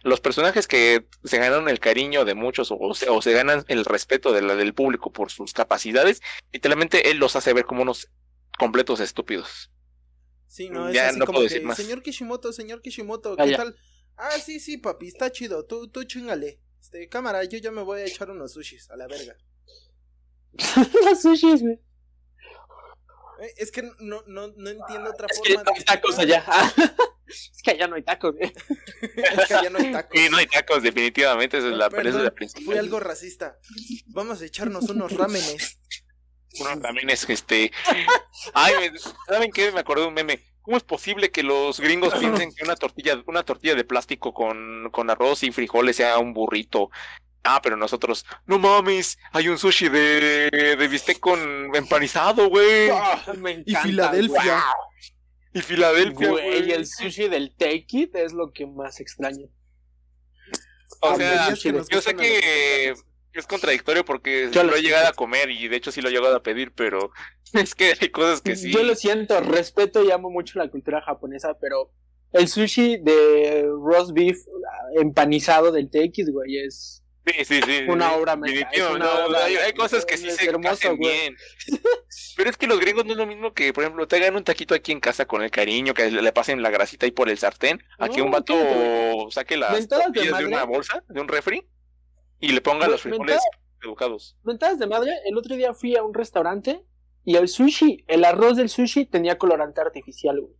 los 0.02 0.19
personajes 0.19 0.67
que 0.67 1.06
se 1.23 1.38
ganaron 1.38 1.69
el 1.69 1.80
cariño 1.80 2.26
de 2.26 2.34
muchos 2.34 2.71
o, 2.71 2.78
o 2.80 3.21
se 3.21 3.34
ganan 3.34 3.63
el 3.67 3.86
respeto 3.86 4.34
de 4.34 4.41
la, 4.41 4.56
del 4.56 4.73
público 4.73 5.12
por 5.12 5.30
sus 5.30 5.54
capacidades, 5.54 6.23
literalmente 6.52 7.12
él 7.12 7.17
los 7.17 7.36
hace 7.36 7.54
ver 7.54 7.65
como 7.65 7.84
unos 7.84 8.10
completos 8.58 9.02
estúpidos. 9.02 9.69
Sí, 10.47 10.69
no, 10.69 10.89
es 10.89 10.97
así 10.97 11.19
como 11.19 11.41
que, 11.41 11.49
señor 11.75 12.01
Kishimoto, 12.01 12.53
señor 12.53 12.81
Kishimoto, 12.81 13.36
¿qué 13.36 13.55
tal? 13.55 13.75
Ah, 14.15 14.31
sí, 14.43 14.60
sí, 14.60 14.77
papi, 14.77 15.07
está 15.07 15.31
chido, 15.31 15.65
tú, 15.65 15.89
tú 15.89 16.03
chingale. 16.03 16.60
Este, 16.81 17.07
cámara, 17.10 17.43
yo 17.43 17.57
ya 17.60 17.69
me 17.69 17.81
voy 17.81 18.01
a 18.01 18.05
echar 18.05 18.31
unos 18.31 18.53
sushis, 18.53 18.89
a 18.89 18.95
la 18.95 19.07
verga. 19.07 19.36
Los 21.05 21.21
sushis, 21.21 21.62
güey. 21.62 21.79
Eh, 23.41 23.53
es 23.57 23.71
que 23.71 23.83
no, 23.99 24.23
no, 24.25 24.47
no 24.47 24.69
entiendo 24.69 25.12
otra 25.12 25.27
es 25.29 25.38
forma 25.38 25.63
que 25.63 25.69
no 25.69 25.75
hay 25.75 25.83
tacos 25.83 26.17
allá. 26.17 26.43
es 27.27 27.62
que 27.63 27.71
allá 27.71 27.88
no 27.88 27.95
hay 27.95 28.03
tacos, 28.03 28.36
güey. 28.36 28.51
es 29.01 29.47
que 29.47 29.53
allá 29.53 29.69
no 29.69 29.77
hay 29.77 29.91
tacos. 29.91 30.19
Sí, 30.19 30.29
no 30.29 30.38
hay 30.38 30.47
tacos, 30.47 30.81
definitivamente, 30.81 31.57
esa 31.57 31.67
es 31.67 31.73
la, 31.73 31.89
Perdón, 31.89 32.23
la 32.23 32.31
principal. 32.31 32.65
Fui 32.65 32.77
algo 32.77 32.99
racista. 32.99 33.60
Vamos 34.07 34.41
a 34.41 34.45
echarnos 34.45 34.89
unos 34.89 35.12
rámenes 35.12 35.79
también 36.81 37.10
es 37.10 37.29
este. 37.29 37.71
Ay, 38.53 38.73
¿saben 39.27 39.51
qué? 39.51 39.71
Me 39.71 39.81
acordé 39.81 40.01
de 40.01 40.07
un 40.07 40.13
meme. 40.13 40.39
¿Cómo 40.62 40.75
es 40.75 40.83
posible 40.83 41.31
que 41.31 41.43
los 41.43 41.79
gringos 41.79 42.13
piensen 42.15 42.53
que 42.53 42.65
una 42.65 42.75
tortilla, 42.75 43.23
una 43.25 43.43
tortilla 43.43 43.73
de 43.73 43.86
plástico 43.86 44.33
con, 44.33 44.89
con 44.91 45.10
arroz 45.10 45.43
y 45.43 45.51
frijoles 45.51 45.95
sea 45.95 46.17
un 46.17 46.33
burrito? 46.33 46.89
Ah, 47.43 47.62
pero 47.62 47.77
nosotros, 47.77 48.25
no 48.45 48.60
mames, 48.60 49.17
hay 49.31 49.47
un 49.47 49.57
sushi 49.57 49.88
de, 49.88 50.49
de 50.77 50.88
bistec 50.89 51.21
con 51.21 51.73
empanizado, 51.73 52.49
güey. 52.49 52.89
Ah, 52.89 53.23
y 53.65 53.75
Filadelfia. 53.75 54.62
Y 55.53 55.62
Filadelfia, 55.62 56.29
güey. 56.29 56.67
Y 56.67 56.71
el 56.73 56.86
sushi 56.86 57.29
del 57.29 57.55
take 57.55 57.86
it 57.91 58.15
es 58.17 58.33
lo 58.33 58.51
que 58.51 58.67
más 58.67 58.99
extraño. 58.99 59.47
O 60.99 61.15
sea, 61.15 61.53
yo 61.53 62.01
sé 62.01 62.15
que 62.15 62.93
es 63.39 63.47
contradictorio 63.47 64.06
porque 64.06 64.50
yo 64.52 64.63
lo 64.63 64.76
he 64.76 64.82
llegado 64.82 65.08
a 65.08 65.13
comer 65.13 65.50
y 65.50 65.67
de 65.67 65.78
hecho 65.78 65.91
sí 65.91 66.02
lo 66.02 66.10
he 66.10 66.12
llegado 66.12 66.36
a 66.36 66.43
pedir, 66.43 66.71
pero 66.73 67.12
es 67.54 67.76
que 67.76 67.93
hay 68.00 68.10
cosas 68.10 68.41
que 68.41 68.56
sí. 68.56 68.71
Yo 68.71 68.84
lo 68.84 68.95
siento, 68.95 69.39
respeto 69.41 70.04
y 70.04 70.12
amo 70.12 70.30
mucho 70.30 70.60
la 70.60 70.69
cultura 70.69 71.02
japonesa, 71.02 71.58
pero 71.60 71.91
el 72.34 72.47
sushi 72.47 72.97
de 72.97 73.67
roast 73.82 74.12
beef 74.13 74.38
empanizado 74.95 75.71
del 75.71 75.89
TX, 75.89 76.32
güey, 76.32 76.58
es 76.58 77.04
Sí, 77.28 77.43
sí, 77.43 77.62
sí. 77.65 77.84
Una 77.88 78.13
obra 78.13 78.39
hay, 78.43 79.73
cosas 79.73 80.06
que 80.06 80.17
sí 80.17 80.30
se 80.32 80.50
hacen 80.50 80.97
bien. 80.97 81.36
Pero 82.38 82.50
es 82.50 82.58
que 82.58 82.67
los 82.67 82.80
gringos 82.80 83.06
no 83.06 83.12
es 83.12 83.17
lo 83.17 83.26
mismo 83.26 83.54
que, 83.54 83.73
por 83.73 83.84
ejemplo, 83.84 84.08
te 84.08 84.15
hagan 84.15 84.36
un 84.36 84.43
taquito 84.43 84.73
aquí 84.73 84.91
en 84.91 85.00
casa 85.00 85.26
con 85.26 85.41
el 85.41 85.52
cariño, 85.52 85.93
que 85.93 86.10
le 86.10 86.32
pasen 86.32 86.62
la 86.62 86.69
grasita 86.69 87.06
ahí 87.06 87.12
por 87.12 87.30
el 87.30 87.38
sartén, 87.38 87.84
a 87.97 88.08
que 88.08 88.21
un 88.21 88.32
vato 88.32 88.56
saque 89.32 89.58
las 89.58 89.88
tortillas 89.88 90.38
de, 90.38 90.45
una 90.45 90.63
bolsa, 90.63 91.04
de 91.10 91.19
un 91.19 91.28
refri, 91.28 91.67
y 92.39 92.50
le 92.50 92.62
ponga 92.62 92.88
los 92.88 93.02
frijoles 93.02 93.41
educados. 93.84 94.38
Mentadas 94.43 94.80
de 94.80 94.88
madre, 94.88 95.12
el 95.26 95.38
otro 95.38 95.56
día 95.56 95.73
fui 95.73 95.95
a 95.95 96.04
un 96.04 96.13
restaurante 96.13 96.86
y 97.23 97.36
el 97.36 97.47
sushi, 97.47 98.06
el 98.08 98.26
arroz 98.26 98.58
del 98.58 98.69
sushi 98.69 99.06
tenía 99.06 99.38
colorante 99.38 99.82
artificial, 99.82 100.39
güey. 100.39 100.54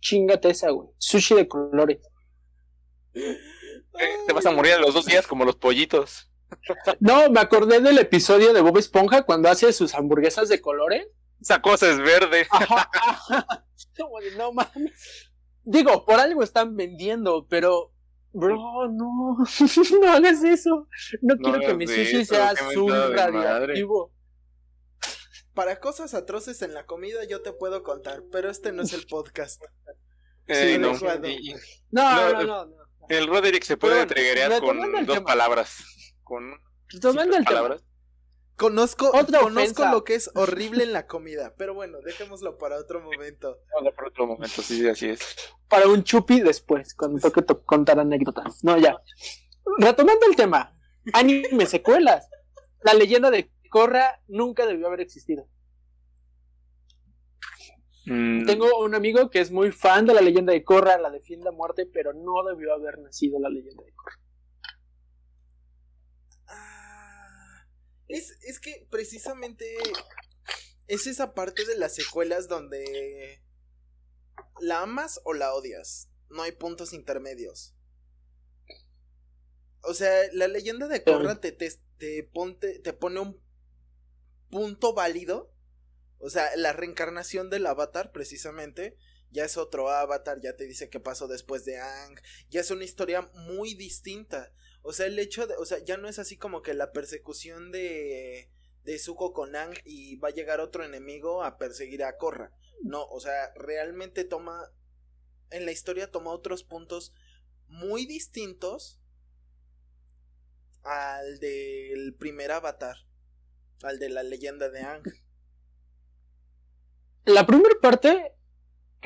Chingate 0.00 0.50
esa, 0.50 0.70
güey. 0.70 0.88
Sushi 0.98 1.34
de 1.34 1.48
colores. 1.48 1.98
Eh, 3.14 3.38
te 4.26 4.32
vas 4.32 4.46
a 4.46 4.52
morir 4.52 4.74
a 4.74 4.78
los 4.78 4.94
dos 4.94 5.06
días 5.06 5.26
como 5.26 5.44
los 5.44 5.56
pollitos. 5.56 6.30
No, 7.00 7.28
me 7.30 7.40
acordé 7.40 7.80
del 7.80 7.98
episodio 7.98 8.52
de 8.52 8.60
Bob 8.60 8.78
Esponja 8.78 9.22
cuando 9.22 9.48
hace 9.48 9.72
sus 9.72 9.94
hamburguesas 9.94 10.48
de 10.48 10.60
colores. 10.60 11.08
Esa 11.40 11.60
cosa 11.60 11.90
es 11.90 11.98
verde. 11.98 12.46
No 14.36 14.52
mames. 14.52 15.32
Digo, 15.64 16.04
por 16.04 16.20
algo 16.20 16.44
están 16.44 16.76
vendiendo, 16.76 17.46
pero 17.48 17.92
Bro, 18.32 18.88
no, 18.92 19.38
no 20.00 20.12
hagas 20.12 20.44
eso. 20.44 20.88
No, 21.22 21.36
quiero 21.36 21.60
que 21.60 21.74
mi 21.74 21.86
sushi 21.86 22.24
sea 22.24 22.50
azul 22.50 22.92
radioactivo. 23.14 24.12
Para 25.54 25.80
cosas 25.80 26.14
atroces 26.14 26.62
en 26.62 26.72
la 26.72 26.86
comida 26.86 27.24
yo 27.24 27.42
te 27.42 27.52
puedo 27.52 27.82
contar, 27.82 28.22
pero 28.30 28.50
este 28.50 28.70
no 28.70 28.82
es 28.82 28.92
el 28.92 29.06
podcast. 29.06 29.62
Eh, 30.46 30.78
no. 30.78 30.92
No, 31.90 32.32
no, 32.32 32.66
no, 32.66 32.76
El 33.08 33.26
Roderick 33.26 33.64
se 33.64 33.76
puede 33.76 34.02
entreguear 34.02 34.60
con 34.60 35.04
dos 35.04 35.20
palabras. 35.20 35.78
Con 36.22 36.54
Retomando 36.88 37.36
el 37.36 37.44
palabras. 37.44 37.82
Conozco, 38.58 39.12
conozco 39.12 39.86
lo 39.86 40.02
que 40.02 40.16
es 40.16 40.32
horrible 40.34 40.82
en 40.82 40.92
la 40.92 41.06
comida, 41.06 41.54
pero 41.56 41.74
bueno, 41.74 42.00
dejémoslo 42.00 42.58
para 42.58 42.76
otro 42.76 43.00
momento. 43.00 43.60
Para 43.72 44.08
otro 44.08 44.26
momento, 44.26 44.62
sí, 44.62 44.86
así 44.88 45.10
es. 45.10 45.20
Para 45.68 45.86
un 45.86 46.02
chupi 46.02 46.40
después, 46.40 46.92
cuando 46.94 47.20
toque 47.20 47.44
contar 47.64 48.00
anécdotas. 48.00 48.64
No, 48.64 48.76
ya. 48.76 49.00
Retomando 49.78 50.26
el 50.26 50.34
tema, 50.34 50.76
anime 51.12 51.66
secuelas. 51.66 52.28
La 52.82 52.94
leyenda 52.94 53.30
de 53.30 53.48
Korra 53.70 54.20
nunca 54.26 54.66
debió 54.66 54.88
haber 54.88 55.02
existido. 55.02 55.48
Mm. 58.06 58.44
Tengo 58.44 58.80
un 58.80 58.96
amigo 58.96 59.30
que 59.30 59.38
es 59.38 59.52
muy 59.52 59.70
fan 59.70 60.04
de 60.04 60.14
la 60.14 60.20
leyenda 60.20 60.52
de 60.52 60.64
Korra, 60.64 60.98
la 60.98 61.10
defiende 61.10 61.48
a 61.48 61.52
muerte, 61.52 61.86
pero 61.86 62.12
no 62.12 62.42
debió 62.42 62.74
haber 62.74 62.98
nacido 62.98 63.38
la 63.38 63.50
leyenda 63.50 63.84
de 63.84 63.92
Korra. 63.92 64.27
Es, 68.08 68.38
es 68.42 68.58
que 68.58 68.86
precisamente 68.90 69.76
es 70.86 71.06
esa 71.06 71.34
parte 71.34 71.64
de 71.66 71.76
las 71.76 71.94
secuelas 71.94 72.48
donde 72.48 73.42
la 74.60 74.82
amas 74.82 75.20
o 75.24 75.34
la 75.34 75.54
odias. 75.54 76.08
No 76.30 76.42
hay 76.42 76.52
puntos 76.52 76.92
intermedios. 76.92 77.74
O 79.82 79.94
sea, 79.94 80.12
la 80.32 80.48
leyenda 80.48 80.88
de 80.88 81.04
Korra 81.04 81.40
te, 81.40 81.52
te, 81.52 81.70
te, 81.98 82.24
ponte, 82.24 82.78
te 82.80 82.92
pone 82.92 83.20
un 83.20 83.40
punto 84.50 84.94
válido. 84.94 85.54
O 86.18 86.30
sea, 86.30 86.54
la 86.56 86.72
reencarnación 86.72 87.48
del 87.48 87.66
avatar, 87.66 88.12
precisamente. 88.12 88.96
Ya 89.30 89.44
es 89.44 89.56
otro 89.58 89.90
avatar, 89.90 90.40
ya 90.40 90.56
te 90.56 90.64
dice 90.64 90.88
qué 90.88 91.00
pasó 91.00 91.28
después 91.28 91.64
de 91.64 91.78
Ang. 91.78 92.18
Ya 92.50 92.60
es 92.60 92.70
una 92.70 92.84
historia 92.84 93.22
muy 93.34 93.74
distinta. 93.74 94.52
O 94.88 94.92
sea, 94.92 95.06
el 95.06 95.18
hecho 95.18 95.46
de, 95.46 95.54
o 95.56 95.66
sea, 95.66 95.84
ya 95.84 95.98
no 95.98 96.08
es 96.08 96.18
así 96.18 96.38
como 96.38 96.62
que 96.62 96.72
la 96.72 96.92
persecución 96.92 97.70
de 97.72 98.48
de 98.88 98.98
Zuko 98.98 99.34
con 99.34 99.54
Ang 99.54 99.74
y 99.84 100.16
va 100.16 100.28
a 100.28 100.32
llegar 100.32 100.60
otro 100.60 100.82
enemigo 100.82 101.44
a 101.44 101.58
perseguir 101.58 102.02
a 102.02 102.16
Korra. 102.16 102.52
No, 102.82 103.04
o 103.04 103.20
sea, 103.20 103.52
realmente 103.54 104.24
toma 104.24 104.72
en 105.50 105.66
la 105.66 105.72
historia 105.72 106.10
toma 106.10 106.30
otros 106.30 106.64
puntos 106.64 107.12
muy 107.66 108.06
distintos 108.06 108.98
al 110.84 111.38
del 111.38 112.14
primer 112.14 112.50
avatar, 112.50 112.96
al 113.82 113.98
de 113.98 114.08
la 114.08 114.22
leyenda 114.22 114.70
de 114.70 114.80
Ang. 114.80 115.02
La 117.26 117.46
primera 117.46 117.74
parte, 117.82 118.32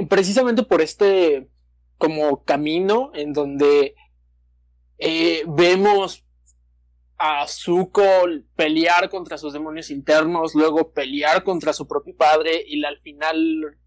precisamente 0.09 0.62
por 0.62 0.81
este 0.81 1.51
como 1.99 2.45
camino 2.45 3.11
en 3.14 3.33
donde 3.33 3.97
eh, 5.05 5.43
vemos 5.49 6.25
a 7.19 7.45
Zuko 7.49 8.03
pelear 8.55 9.11
contra 9.11 9.37
sus 9.37 9.53
demonios 9.53 9.91
internos, 9.91 10.55
luego 10.55 10.93
pelear 10.93 11.43
contra 11.43 11.73
su 11.73 11.88
propio 11.88 12.17
padre 12.17 12.62
y 12.65 12.85
al 12.85 13.01
final 13.01 13.79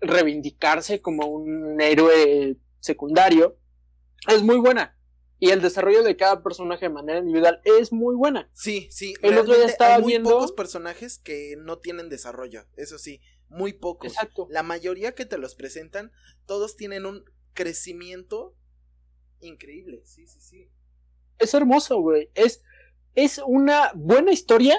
reivindicarse 0.00 1.00
como 1.00 1.26
un 1.26 1.80
héroe 1.80 2.56
secundario, 2.80 3.58
es 4.28 4.42
muy 4.42 4.56
buena. 4.56 4.98
Y 5.38 5.50
el 5.50 5.62
desarrollo 5.62 6.02
de 6.02 6.16
cada 6.16 6.42
personaje 6.42 6.86
de 6.86 6.94
manera 6.94 7.20
individual 7.20 7.60
es 7.64 7.92
muy 7.92 8.16
buena. 8.16 8.50
Sí, 8.52 8.88
sí. 8.90 9.14
El 9.22 9.38
otro 9.38 9.54
día 9.54 9.66
estaba 9.66 9.94
hay 9.94 10.02
muy 10.02 10.18
pocos 10.18 10.50
personajes 10.50 11.18
que 11.18 11.54
no 11.58 11.78
tienen 11.78 12.08
desarrollo, 12.08 12.66
eso 12.76 12.98
sí, 12.98 13.20
muy 13.48 13.72
pocos. 13.72 14.12
Exacto. 14.12 14.48
La 14.50 14.64
mayoría 14.64 15.14
que 15.14 15.26
te 15.26 15.38
los 15.38 15.54
presentan, 15.54 16.10
todos 16.44 16.76
tienen 16.76 17.06
un 17.06 17.24
crecimiento 17.54 18.56
increíble, 19.40 20.02
sí, 20.04 20.26
sí, 20.26 20.40
sí. 20.40 20.70
Es 21.38 21.54
hermoso, 21.54 22.00
güey. 22.00 22.30
Es, 22.34 22.62
es 23.14 23.40
una 23.44 23.92
buena 23.94 24.32
historia, 24.32 24.76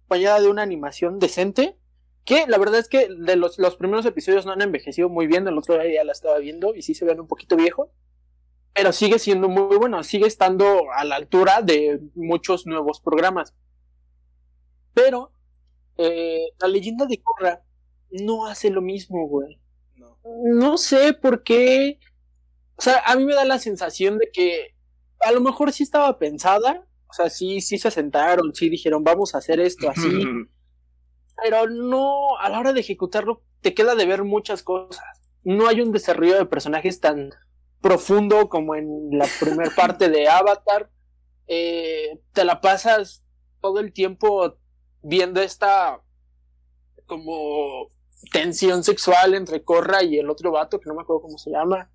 acompañada 0.00 0.40
de 0.40 0.48
una 0.48 0.62
animación 0.62 1.18
decente, 1.18 1.76
que 2.24 2.46
la 2.46 2.58
verdad 2.58 2.78
es 2.78 2.88
que 2.88 3.08
de 3.08 3.36
los, 3.36 3.58
los, 3.58 3.76
primeros 3.76 4.06
episodios 4.06 4.46
no 4.46 4.52
han 4.52 4.62
envejecido 4.62 5.08
muy 5.08 5.26
bien, 5.26 5.46
el 5.48 5.58
otro 5.58 5.74
día 5.74 5.92
ya 5.92 6.04
la 6.04 6.12
estaba 6.12 6.38
viendo 6.38 6.74
y 6.74 6.82
sí 6.82 6.94
se 6.94 7.04
ven 7.04 7.20
un 7.20 7.26
poquito 7.26 7.56
viejos, 7.56 7.88
pero 8.74 8.92
sigue 8.92 9.18
siendo 9.18 9.48
muy 9.48 9.76
bueno, 9.76 10.02
sigue 10.02 10.26
estando 10.26 10.90
a 10.94 11.04
la 11.04 11.16
altura 11.16 11.62
de 11.62 12.00
muchos 12.14 12.66
nuevos 12.66 13.00
programas. 13.00 13.54
Pero 14.94 15.32
eh, 15.96 16.48
la 16.60 16.68
leyenda 16.68 17.06
de 17.06 17.20
Korra 17.20 17.64
no 18.10 18.46
hace 18.46 18.70
lo 18.70 18.82
mismo, 18.82 19.26
güey. 19.26 19.58
No. 19.96 20.18
no 20.24 20.78
sé 20.78 21.12
por 21.12 21.42
qué 21.42 21.98
o 22.82 22.84
sea, 22.84 23.00
a 23.06 23.14
mí 23.14 23.24
me 23.24 23.34
da 23.34 23.44
la 23.44 23.60
sensación 23.60 24.18
de 24.18 24.28
que 24.32 24.74
a 25.20 25.30
lo 25.30 25.40
mejor 25.40 25.72
sí 25.72 25.84
estaba 25.84 26.18
pensada, 26.18 26.84
o 27.08 27.12
sea, 27.12 27.30
sí, 27.30 27.60
sí 27.60 27.78
se 27.78 27.92
sentaron, 27.92 28.52
sí 28.56 28.68
dijeron, 28.68 29.04
vamos 29.04 29.36
a 29.36 29.38
hacer 29.38 29.60
esto 29.60 29.88
así, 29.88 30.02
pero 31.40 31.68
no, 31.68 32.36
a 32.40 32.48
la 32.48 32.58
hora 32.58 32.72
de 32.72 32.80
ejecutarlo, 32.80 33.44
te 33.60 33.72
queda 33.72 33.94
de 33.94 34.04
ver 34.04 34.24
muchas 34.24 34.64
cosas. 34.64 35.04
No 35.44 35.68
hay 35.68 35.80
un 35.80 35.92
desarrollo 35.92 36.36
de 36.36 36.46
personajes 36.46 36.98
tan 36.98 37.30
profundo 37.80 38.48
como 38.48 38.74
en 38.74 39.16
la 39.16 39.28
primera 39.38 39.70
parte 39.76 40.08
de 40.08 40.28
Avatar. 40.28 40.90
Eh, 41.46 42.18
te 42.32 42.44
la 42.44 42.60
pasas 42.60 43.22
todo 43.60 43.78
el 43.78 43.92
tiempo 43.92 44.56
viendo 45.02 45.40
esta 45.40 46.02
como 47.06 47.86
tensión 48.32 48.82
sexual 48.82 49.34
entre 49.34 49.62
Corra 49.62 50.02
y 50.02 50.18
el 50.18 50.28
otro 50.28 50.50
vato, 50.50 50.80
que 50.80 50.88
no 50.88 50.96
me 50.96 51.02
acuerdo 51.02 51.22
cómo 51.22 51.38
se 51.38 51.52
llama 51.52 51.91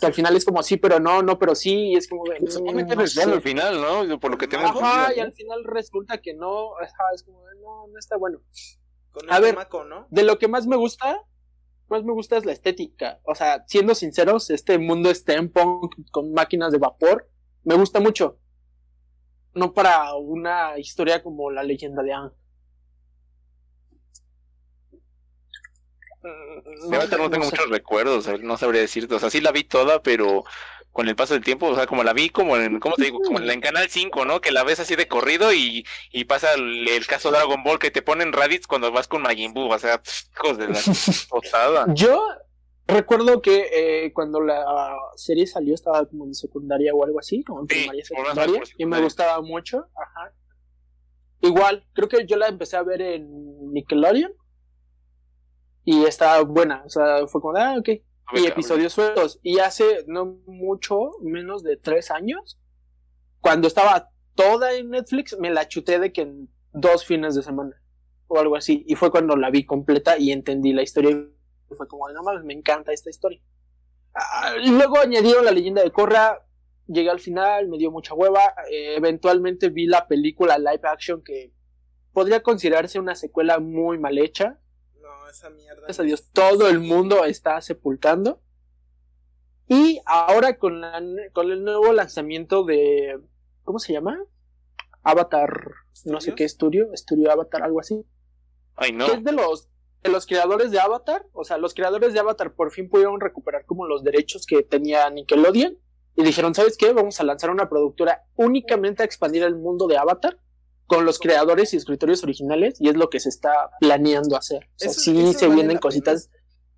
que 0.00 0.06
al 0.06 0.14
final 0.14 0.36
es 0.36 0.44
como 0.44 0.62
sí, 0.62 0.76
pero 0.76 0.98
no, 0.98 1.22
no, 1.22 1.38
pero 1.38 1.54
sí, 1.54 1.90
y 1.90 1.96
es 1.96 2.08
como 2.08 2.24
de, 2.24 2.40
no, 2.40 3.32
al 3.32 3.42
final, 3.42 3.80
¿no? 4.08 4.18
Por 4.18 4.32
lo 4.32 4.38
que 4.38 4.48
tengo 4.48 4.64
Ajá, 4.64 5.14
y 5.14 5.20
al 5.20 5.32
final 5.32 5.62
resulta 5.64 6.18
que 6.18 6.34
no, 6.34 6.72
es 6.80 7.22
como 7.22 7.46
de, 7.46 7.54
no, 7.60 7.86
no 7.86 7.98
está 7.98 8.16
bueno. 8.16 8.40
a 9.28 9.38
ver, 9.38 9.56
¿no? 9.88 10.06
de 10.10 10.22
lo 10.22 10.38
que 10.38 10.48
más 10.48 10.66
me 10.66 10.76
gusta, 10.76 11.22
más 11.88 12.04
me 12.04 12.12
gusta 12.12 12.36
es 12.36 12.44
la 12.44 12.52
estética. 12.52 13.20
O 13.24 13.34
sea, 13.34 13.64
siendo 13.66 13.94
sinceros, 13.94 14.50
este 14.50 14.78
mundo 14.78 15.14
steampunk 15.14 15.94
con 16.10 16.32
máquinas 16.32 16.72
de 16.72 16.78
vapor, 16.78 17.28
me 17.64 17.74
gusta 17.74 18.00
mucho. 18.00 18.38
No 19.54 19.74
para 19.74 20.14
una 20.14 20.78
historia 20.78 21.22
como 21.22 21.50
la 21.50 21.62
leyenda 21.62 22.02
de 22.02 22.12
Ang. 22.12 22.32
Mm, 26.22 26.90
no, 26.90 27.18
no, 27.18 27.30
tengo 27.30 27.44
muchos 27.44 27.68
recuerdos, 27.68 28.28
no 28.40 28.56
sabría 28.56 28.80
decirte. 28.80 29.14
O 29.14 29.18
sea, 29.18 29.30
sí 29.30 29.40
la 29.40 29.52
vi 29.52 29.64
toda, 29.64 30.02
pero 30.02 30.44
con 30.92 31.08
el 31.08 31.16
paso 31.16 31.34
del 31.34 31.44
tiempo, 31.44 31.66
o 31.66 31.74
sea, 31.74 31.86
como 31.86 32.02
la 32.02 32.12
vi 32.12 32.30
como 32.30 32.56
en, 32.56 32.80
¿cómo 32.80 32.96
te 32.96 33.04
digo? 33.04 33.20
Como 33.20 33.38
en, 33.38 33.60
Canal 33.60 33.88
5, 33.88 34.24
¿no? 34.24 34.40
Que 34.40 34.50
la 34.50 34.64
ves 34.64 34.80
así 34.80 34.96
de 34.96 35.06
corrido 35.06 35.52
y, 35.52 35.86
y 36.10 36.24
pasa 36.24 36.48
el, 36.54 37.06
caso 37.06 37.30
Dragon 37.30 37.62
Ball 37.62 37.78
que 37.78 37.90
te 37.90 38.02
ponen 38.02 38.32
Raditz 38.32 38.66
cuando 38.66 38.90
vas 38.90 39.06
con 39.06 39.22
Majin 39.22 39.54
Buu, 39.54 39.72
o 39.72 39.78
sea, 39.78 40.00
hijos 40.34 40.58
de 40.58 40.68
la 40.68 40.80
posada. 41.28 41.86
Yo 41.94 42.20
recuerdo 42.88 43.40
que 43.40 43.68
eh, 43.72 44.12
cuando 44.12 44.40
la 44.40 44.64
serie 45.14 45.46
salió 45.46 45.74
estaba 45.74 46.04
como 46.06 46.26
en 46.26 46.34
secundaria 46.34 46.92
o 46.92 47.04
algo 47.04 47.20
así, 47.20 47.44
como 47.44 47.60
en 47.60 47.66
primaria 47.68 48.04
secundaria, 48.04 48.60
y 48.76 48.84
me 48.84 49.00
gustaba 49.00 49.40
mucho, 49.42 49.86
ajá. 49.94 50.32
Igual, 51.42 51.86
creo 51.94 52.08
que 52.08 52.26
yo 52.26 52.36
la 52.36 52.48
empecé 52.48 52.76
a 52.76 52.82
ver 52.82 53.00
en 53.00 53.72
Nickelodeon 53.72 54.34
y 55.84 56.04
estaba 56.04 56.42
buena, 56.42 56.82
o 56.84 56.88
sea, 56.88 57.26
fue 57.26 57.40
como, 57.40 57.56
ah, 57.56 57.76
ok. 57.78 57.88
Y 58.32 58.46
episodios 58.46 58.92
sueltos. 58.92 59.40
Y 59.42 59.58
hace 59.58 60.04
no 60.06 60.38
mucho, 60.46 61.12
menos 61.22 61.62
de 61.62 61.76
tres 61.76 62.10
años, 62.10 62.60
cuando 63.40 63.66
estaba 63.66 64.10
toda 64.34 64.72
en 64.74 64.90
Netflix, 64.90 65.36
me 65.38 65.50
la 65.50 65.66
chuté 65.66 65.98
de 65.98 66.12
que 66.12 66.22
en 66.22 66.48
dos 66.72 67.04
fines 67.04 67.34
de 67.34 67.42
semana 67.42 67.82
o 68.28 68.38
algo 68.38 68.56
así. 68.56 68.84
Y 68.86 68.94
fue 68.94 69.10
cuando 69.10 69.36
la 69.36 69.50
vi 69.50 69.64
completa 69.64 70.16
y 70.18 70.30
entendí 70.30 70.72
la 70.72 70.82
historia. 70.82 71.10
Y 71.10 71.74
fue 71.74 71.88
como, 71.88 72.08
no 72.10 72.22
mames, 72.22 72.44
me 72.44 72.54
encanta 72.54 72.92
esta 72.92 73.10
historia. 73.10 73.40
Ah, 74.14 74.54
luego 74.64 74.98
añadieron 74.98 75.44
la 75.44 75.50
leyenda 75.50 75.82
de 75.82 75.90
Corra. 75.90 76.46
Llegué 76.86 77.10
al 77.10 77.20
final, 77.20 77.68
me 77.68 77.78
dio 77.78 77.90
mucha 77.90 78.14
hueva. 78.14 78.54
Eh, 78.70 78.94
eventualmente 78.96 79.70
vi 79.70 79.86
la 79.86 80.06
película 80.06 80.58
live 80.58 80.80
action 80.84 81.22
que 81.22 81.52
podría 82.12 82.42
considerarse 82.42 82.98
una 82.98 83.14
secuela 83.14 83.58
muy 83.58 83.98
mal 83.98 84.18
hecha 84.18 84.60
esa 85.30 85.50
mierda. 85.50 85.82
Gracias 85.82 86.00
a 86.00 86.02
Dios, 86.02 86.30
todo 86.32 86.68
el 86.68 86.80
mundo 86.80 87.24
está 87.24 87.60
sepultando. 87.60 88.40
Y 89.68 90.00
ahora 90.04 90.58
con, 90.58 90.80
la, 90.80 91.00
con 91.32 91.50
el 91.50 91.62
nuevo 91.62 91.92
lanzamiento 91.92 92.64
de. 92.64 93.20
¿Cómo 93.62 93.78
se 93.78 93.92
llama? 93.92 94.18
Avatar. 95.02 95.72
No 96.04 96.20
sé 96.20 96.34
qué 96.34 96.44
estudio. 96.44 96.92
Estudio 96.92 97.30
Avatar, 97.30 97.62
algo 97.62 97.78
así. 97.78 98.04
Ay, 98.74 98.92
no. 98.92 99.06
Que 99.06 99.12
es 99.12 99.24
de 99.24 99.32
los. 99.32 99.68
los 100.02 100.26
creadores 100.26 100.72
de 100.72 100.80
Avatar, 100.80 101.26
o 101.32 101.44
sea, 101.44 101.56
los 101.56 101.74
creadores 101.74 102.12
de 102.12 102.20
Avatar 102.20 102.54
por 102.54 102.72
fin 102.72 102.88
pudieron 102.88 103.20
recuperar 103.20 103.64
como 103.64 103.86
los 103.86 104.02
derechos 104.02 104.44
que 104.44 104.62
tenía 104.62 105.08
Nickelodeon 105.08 105.78
y 106.16 106.22
dijeron, 106.24 106.54
¿sabes 106.54 106.76
qué? 106.76 106.92
Vamos 106.92 107.20
a 107.20 107.24
lanzar 107.24 107.50
una 107.50 107.68
productora 107.68 108.24
únicamente 108.34 109.02
a 109.02 109.06
expandir 109.06 109.44
el 109.44 109.54
mundo 109.54 109.86
de 109.86 109.98
Avatar 109.98 110.38
con 110.90 111.04
los 111.04 111.20
creadores 111.20 111.72
y 111.72 111.76
escritores 111.76 112.24
originales 112.24 112.80
y 112.80 112.88
es 112.88 112.96
lo 112.96 113.10
que 113.10 113.20
se 113.20 113.28
está 113.28 113.70
planeando 113.78 114.36
hacer. 114.36 114.68
O 114.74 114.78
sea, 114.78 114.92
sí 114.92 115.34
se 115.34 115.48
vienen 115.48 115.78
cositas 115.78 116.30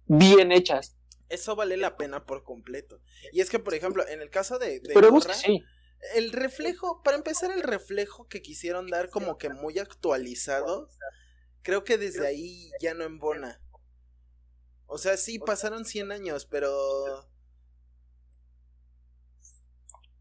bien 0.05 0.53
hechas. 0.53 0.99
Eso 1.31 1.57
vale 1.57 1.79
la 1.79 1.97
pena 1.97 2.27
por 2.27 2.45
completo. 2.45 3.01
Y 3.33 3.41
es 3.41 3.49
que, 3.49 3.59
por 3.59 3.73
ejemplo, 3.73 4.07
en 4.07 4.21
el 4.21 4.29
caso 4.29 4.59
de... 4.59 4.83
Pero 4.93 5.19
sí. 5.23 5.65
El 6.15 6.31
reflejo, 6.31 7.03
para 7.03 7.17
empezar, 7.17 7.53
el 7.53 7.63
reflejo 7.63 8.29
que 8.29 8.43
quisieron 8.43 8.89
dar 8.89 9.09
como 9.09 9.39
que 9.39 9.49
muy 9.49 9.79
actualizado, 9.79 10.91
creo 11.63 11.83
que 11.83 11.97
desde 11.97 12.27
ahí 12.27 12.71
ya 12.83 12.93
no 12.93 13.05
embona. 13.05 13.63
O 14.85 14.99
sea, 14.99 15.17
sí, 15.17 15.39
pasaron 15.39 15.87
100 15.87 16.13
años, 16.13 16.45
pero... 16.45 16.71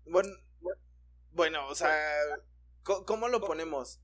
Bueno, 0.06 0.30
bueno, 1.34 1.68
o 1.68 1.76
sea, 1.76 1.94
¿cómo 2.84 3.28
lo 3.28 3.42
ponemos? 3.42 4.00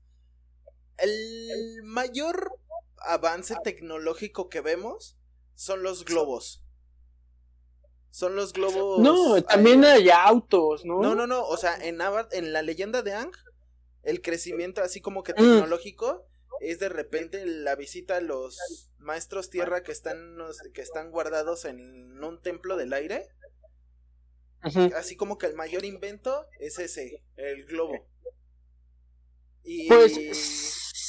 El 0.98 1.82
mayor 1.84 2.52
avance 2.98 3.54
tecnológico 3.62 4.48
que 4.48 4.60
vemos 4.60 5.16
son 5.54 5.82
los 5.82 6.04
globos. 6.04 6.64
Son 8.10 8.34
los 8.34 8.52
globos. 8.52 9.00
No, 9.00 9.42
también 9.42 9.84
hay 9.84 10.08
autos, 10.10 10.84
¿no? 10.84 11.00
No, 11.00 11.14
no, 11.14 11.26
no. 11.26 11.46
O 11.46 11.56
sea, 11.56 11.76
en, 11.76 11.98
en 12.32 12.52
la 12.52 12.62
leyenda 12.62 13.02
de 13.02 13.12
Ang, 13.12 13.32
el 14.02 14.22
crecimiento 14.22 14.82
así 14.82 15.00
como 15.00 15.22
que 15.22 15.32
mm. 15.32 15.36
tecnológico 15.36 16.26
es 16.60 16.78
de 16.78 16.88
repente 16.88 17.44
la 17.46 17.76
visita 17.76 18.16
a 18.16 18.20
los 18.20 18.90
maestros 18.98 19.50
tierra 19.50 19.82
que 19.82 19.92
están, 19.92 20.38
que 20.74 20.80
están 20.80 21.10
guardados 21.10 21.64
en 21.64 22.22
un 22.22 22.40
templo 22.40 22.76
del 22.76 22.92
aire. 22.92 23.28
Así 24.96 25.14
como 25.16 25.38
que 25.38 25.46
el 25.46 25.54
mayor 25.54 25.84
invento 25.84 26.46
es 26.58 26.78
ese, 26.78 27.22
el 27.36 27.64
globo. 27.66 27.94
Y... 29.68 29.86
Pues 29.86 30.18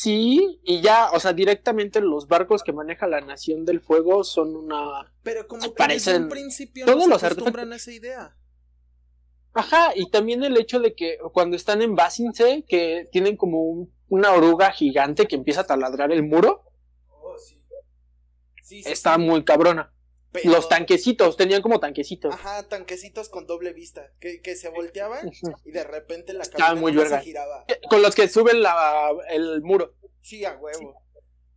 Sí, 0.01 0.61
y 0.63 0.79
ya, 0.79 1.09
o 1.11 1.19
sea, 1.19 1.33
directamente 1.33 1.99
los 1.99 2.29
barcos 2.29 2.63
que 2.63 2.71
maneja 2.71 3.05
la 3.05 3.19
Nación 3.19 3.65
del 3.65 3.81
Fuego 3.81 4.23
son 4.23 4.55
una. 4.55 5.11
Pero 5.23 5.45
como 5.45 5.73
que 5.73 5.87
desde 5.89 6.15
un 6.15 6.29
principio 6.29 6.85
todos 6.85 6.99
no 6.99 7.03
se 7.03 7.09
los 7.09 7.23
acostumbran 7.23 7.73
a 7.73 7.75
esa 7.75 7.91
idea. 7.91 8.37
Ajá, 9.51 9.91
y 9.93 10.09
también 10.09 10.41
el 10.45 10.55
hecho 10.55 10.79
de 10.79 10.95
que 10.95 11.17
cuando 11.33 11.57
están 11.57 11.81
en 11.81 11.95
Basinse, 11.95 12.63
que 12.65 13.09
tienen 13.11 13.35
como 13.35 13.89
una 14.07 14.31
oruga 14.31 14.71
gigante 14.71 15.27
que 15.27 15.35
empieza 15.35 15.61
a 15.61 15.67
taladrar 15.67 16.13
el 16.13 16.23
muro. 16.23 16.63
Oh, 17.09 17.37
sí. 17.37 17.61
Sí, 18.63 18.83
está 18.85 19.17
muy 19.17 19.43
cabrona. 19.43 19.91
Los 20.43 20.69
tanquecitos, 20.69 21.37
tenían 21.37 21.61
como 21.61 21.79
tanquecitos. 21.79 22.33
Ajá, 22.33 22.67
tanquecitos 22.67 23.29
con 23.29 23.47
doble 23.47 23.73
vista, 23.73 24.11
que, 24.19 24.41
que 24.41 24.55
se 24.55 24.69
volteaban 24.69 25.31
y 25.65 25.71
de 25.71 25.83
repente 25.83 26.33
la 26.33 26.45
cabeza 26.45 27.17
se 27.17 27.25
giraba. 27.25 27.65
Con 27.89 28.01
los 28.01 28.13
que 28.13 28.27
suben 28.27 28.61
la, 28.61 29.11
el 29.29 29.61
muro. 29.61 29.95
Sí, 30.21 30.45
a 30.45 30.55
huevo. 30.55 31.03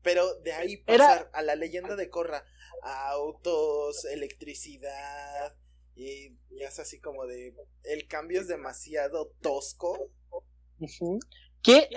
Pero 0.03 0.35
de 0.41 0.53
ahí 0.53 0.79
pasar 0.79 1.31
a 1.33 1.43
la 1.43 1.55
leyenda 1.55 1.97
de 1.97 2.09
Corra, 2.09 2.45
a 2.83 3.11
autos, 3.11 4.05
electricidad, 4.07 5.55
y 5.95 6.31
ya 6.51 6.69
es 6.69 6.79
así 6.79 6.99
como 6.99 7.27
de... 7.27 7.55
El 7.85 8.09
cambio 8.09 8.41
es 8.41 8.49
demasiado 8.49 9.33
tosco. 9.41 10.11
Que, 11.63 11.89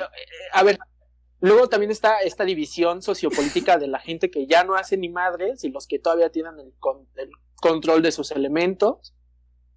a 0.51 0.63
ver, 0.63 0.77
Luego 1.41 1.67
también 1.67 1.91
está 1.91 2.19
esta 2.21 2.45
división 2.45 3.01
sociopolítica 3.01 3.77
de 3.77 3.87
la 3.87 3.99
gente 3.99 4.31
que 4.31 4.47
ya 4.47 4.63
no 4.63 4.75
hace 4.75 4.97
ni 4.97 5.09
madres 5.09 5.63
y 5.63 5.69
los 5.69 5.85
que 5.85 5.99
todavía 5.99 6.31
tienen 6.31 6.59
el, 6.59 6.73
control 7.55 8.01
de 8.01 8.11
sus 8.11 8.31
elementos. 8.31 9.13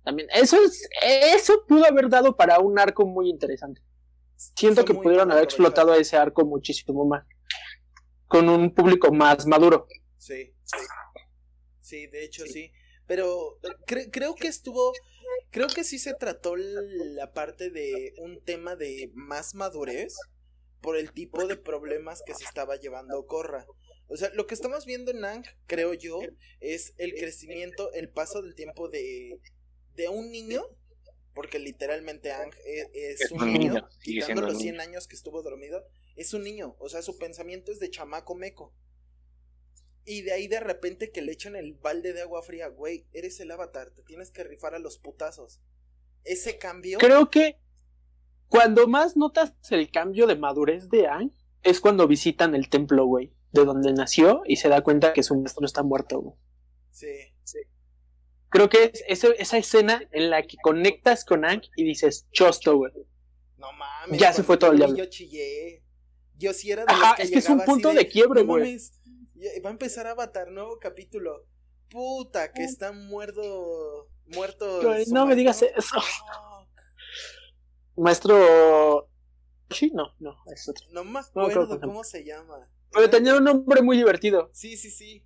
También, 0.05 0.29
eso 0.33 0.57
es, 0.63 0.89
eso 1.03 1.65
pudo 1.67 1.85
haber 1.85 2.09
dado 2.09 2.37
para 2.37 2.61
un 2.61 2.79
arco 2.79 3.07
muy 3.07 3.29
interesante. 3.29 3.83
Siento 4.37 4.85
que 4.85 4.95
pudieron 4.95 5.31
haber 5.33 5.45
explotado 5.45 5.95
ese 5.95 6.17
arco 6.17 6.45
muchísimo 6.45 7.05
más. 7.05 7.27
Con 8.29 8.49
un 8.49 8.73
público 8.73 9.13
más 9.13 9.47
maduro. 9.47 9.89
Sí, 10.17 10.55
sí. 10.63 10.77
Sí, 11.81 12.07
de 12.07 12.25
hecho 12.25 12.45
sí. 12.47 12.71
Pero 13.07 13.59
creo 14.13 14.35
que 14.35 14.49
estuvo. 14.49 14.93
Creo 15.51 15.69
que 15.69 15.83
sí 15.83 15.99
se 15.99 16.15
trató 16.15 16.55
la 16.57 17.33
parte 17.33 17.71
de 17.71 18.13
un 18.19 18.41
tema 18.45 18.77
de 18.77 19.11
más 19.15 19.55
madurez 19.55 20.15
por 20.81 20.97
el 20.97 21.13
tipo 21.13 21.47
de 21.47 21.57
problemas 21.57 22.23
que 22.27 22.35
se 22.35 22.45
estaba 22.45 22.77
llevando 22.77 23.27
Corra. 23.27 23.67
O 24.09 24.17
sea, 24.17 24.31
lo 24.35 24.47
que 24.47 24.55
estamos 24.55 24.87
viendo 24.87 25.11
en 25.11 25.25
Ang, 25.25 25.45
creo 25.67 25.93
yo, 25.93 26.21
es 26.61 26.95
el 26.97 27.15
crecimiento, 27.15 27.93
el 27.93 28.09
paso 28.09 28.41
del 28.41 28.55
tiempo 28.55 28.89
de, 28.89 29.41
de 29.95 30.09
un 30.09 30.31
niño, 30.31 30.65
porque 31.35 31.59
literalmente 31.59 32.33
Ang 32.33 32.53
e, 32.65 32.91
es, 32.95 33.31
un, 33.31 33.53
niño, 33.53 33.87
quitando 34.03 34.43
los 34.43 34.59
100 34.59 34.81
años 34.81 35.07
que 35.07 35.17
estuvo 35.17 35.43
dormido, 35.43 35.85
es 36.17 36.33
un 36.33 36.43
niño, 36.43 36.75
o 36.79 36.89
sea, 36.89 37.03
su 37.03 37.19
pensamiento 37.19 37.71
es 37.71 37.79
de 37.81 37.91
chamaco 37.91 38.35
meco. 38.35 38.75
Y 40.05 40.23
de 40.23 40.33
ahí 40.33 40.49
de 40.49 40.61
repente 40.61 41.11
que 41.11 41.21
le 41.21 41.33
echan 41.33 41.55
el 41.55 41.75
balde 41.75 42.15
de 42.15 42.23
agua 42.23 42.43
fría, 42.43 42.69
güey, 42.69 43.07
eres 43.13 43.39
el 43.41 43.51
avatar, 43.51 43.91
te 43.91 44.03
tienes 44.03 44.31
que 44.31 44.43
rifar 44.43 44.75
a 44.75 44.79
los 44.79 44.99
putazos. 44.99 45.61
Ese 46.25 46.57
cambio... 46.57 46.99
Creo 46.99 47.29
que 47.31 47.59
cuando 48.49 48.87
más 48.87 49.17
notas 49.17 49.55
el 49.71 49.91
cambio 49.91 50.27
de 50.27 50.37
madurez 50.37 50.89
de 50.89 51.07
Aang 51.07 51.33
es 51.63 51.81
cuando 51.81 52.09
visitan 52.09 52.55
el 52.55 52.69
templo, 52.69 53.05
güey, 53.05 53.33
de 53.53 53.65
donde 53.65 53.93
nació 53.93 54.43
y 54.47 54.57
se 54.57 54.69
da 54.69 54.83
cuenta 54.83 55.13
que 55.13 55.23
su 55.23 55.37
maestro 55.37 55.67
está 55.67 55.83
muerto, 55.83 56.21
güey. 56.21 56.37
Sí, 56.91 57.35
sí. 57.45 57.59
Creo 58.49 58.69
que 58.69 58.93
es 59.07 59.25
esa 59.25 59.59
escena 59.59 60.03
en 60.13 60.31
la 60.31 60.43
que 60.43 60.57
conectas 60.63 61.25
con 61.25 61.45
Aang 61.45 61.63
y 61.77 61.85
dices, 61.85 62.27
chosto, 62.33 62.77
güey. 62.77 62.93
No 63.57 63.73
mames. 63.73 64.19
Ya 64.19 64.33
se 64.33 64.43
fue 64.43 64.57
todo 64.57 64.73
el 64.73 64.79
diablo. 64.79 64.97
Yo 64.97 65.07
chillé. 65.07 65.83
Yo 66.37 66.55
sí 66.55 66.71
era 66.71 66.85
de 66.85 66.93
Ajá, 66.93 67.17
es 67.19 67.31
que 67.31 67.39
es 67.39 67.49
un 67.49 67.61
punto 67.61 67.93
de, 67.93 68.07
quiebre, 68.07 68.43
güey. 68.43 68.79
va 69.65 69.71
a 69.71 69.73
empezar 69.73 70.07
a 70.07 70.13
Avatar, 70.13 70.51
nuevo 70.51 70.79
capítulo. 70.79 71.45
Puta, 71.91 72.53
que 72.53 72.65
está 72.65 72.93
muerto. 72.93 74.09
Muerto. 74.27 74.83
No 75.09 75.27
me 75.27 75.35
digas 75.35 75.63
eso. 75.63 75.97
Maestro. 77.99 79.11
Sí, 79.71 79.91
no, 79.93 80.15
no, 80.19 80.37
es 80.53 80.69
otro. 80.69 80.87
No 80.93 81.05
me 81.05 81.21
acuerdo 81.21 81.81
cómo 81.81 82.05
se 82.05 82.25
llama. 82.25 82.71
Pero 82.93 83.11
tenía 83.11 83.37
un 83.37 83.45
nombre 83.45 83.83
muy 83.83 83.97
divertido. 83.97 84.51
Sí, 84.53 84.77
sí, 84.77 84.91
sí. 84.91 85.25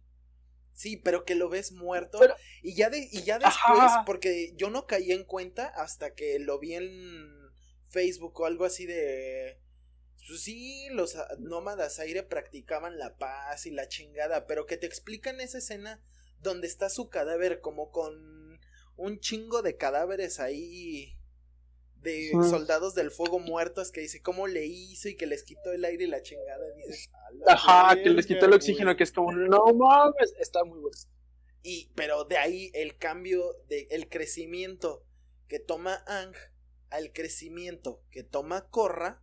Sí, 0.74 0.96
pero 0.96 1.24
que 1.24 1.34
lo 1.34 1.48
ves 1.48 1.72
muerto. 1.72 2.18
Y 2.62 2.74
ya 2.74 2.90
de, 2.90 3.08
y 3.12 3.22
ya 3.22 3.38
después, 3.38 3.92
porque 4.04 4.54
yo 4.56 4.70
no 4.70 4.86
caí 4.86 5.12
en 5.12 5.24
cuenta 5.24 5.66
hasta 5.68 6.14
que 6.14 6.38
lo 6.38 6.58
vi 6.58 6.74
en 6.74 7.52
Facebook 7.90 8.40
o 8.40 8.46
algo 8.46 8.64
así 8.64 8.86
de. 8.86 9.60
Pues 10.26 10.42
sí, 10.42 10.88
los 10.90 11.16
nómadas 11.38 11.98
aire 11.98 12.22
practicaban 12.22 12.98
la 12.98 13.16
paz 13.16 13.66
y 13.66 13.70
la 13.70 13.88
chingada, 13.88 14.46
pero 14.46 14.66
que 14.66 14.76
te 14.76 14.86
explican 14.86 15.40
esa 15.40 15.58
escena 15.58 16.00
donde 16.40 16.68
está 16.68 16.88
su 16.88 17.08
cadáver 17.08 17.60
como 17.60 17.90
con 17.90 18.58
un 18.96 19.20
chingo 19.20 19.62
de 19.62 19.76
cadáveres 19.76 20.40
ahí 20.40 21.18
de 22.02 22.32
soldados 22.50 22.94
del 22.94 23.10
fuego 23.10 23.38
muertos 23.38 23.92
que 23.92 24.00
dice 24.00 24.20
cómo 24.20 24.46
le 24.46 24.66
hizo 24.66 25.08
y 25.08 25.16
que 25.16 25.26
les 25.26 25.44
quitó 25.44 25.72
el 25.72 25.84
aire 25.84 26.04
y 26.04 26.08
la 26.08 26.22
chingada. 26.22 26.64
Dices, 26.76 27.10
Ajá, 27.46 27.94
que 27.94 28.10
les 28.10 28.26
quitó 28.26 28.46
el 28.46 28.54
oxígeno, 28.54 28.96
que 28.96 29.04
es 29.04 29.12
como, 29.12 29.32
no 29.32 29.72
mames, 29.74 30.34
está 30.38 30.64
muy 30.64 30.80
bueno. 30.80 30.96
Y, 31.62 31.90
pero 31.94 32.24
de 32.24 32.38
ahí 32.38 32.70
el 32.74 32.96
cambio, 32.98 33.54
de, 33.68 33.86
el 33.90 34.08
crecimiento 34.08 35.04
que 35.48 35.60
toma 35.60 36.02
Ang 36.06 36.34
al 36.90 37.12
crecimiento 37.12 38.02
que 38.10 38.22
toma 38.22 38.68
Corra. 38.68 39.22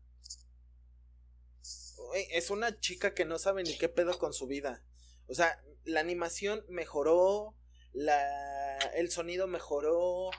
Es 2.31 2.49
una 2.49 2.79
chica 2.79 3.13
que 3.13 3.25
no 3.25 3.37
sabe 3.37 3.63
ni 3.63 3.77
qué 3.77 3.89
pedo 3.89 4.17
con 4.17 4.33
su 4.33 4.47
vida. 4.47 4.83
O 5.27 5.35
sea, 5.35 5.61
la 5.83 5.99
animación 5.99 6.65
mejoró, 6.69 7.55
la, 7.93 8.17
el 8.95 9.11
sonido 9.11 9.47
mejoró, 9.47 10.31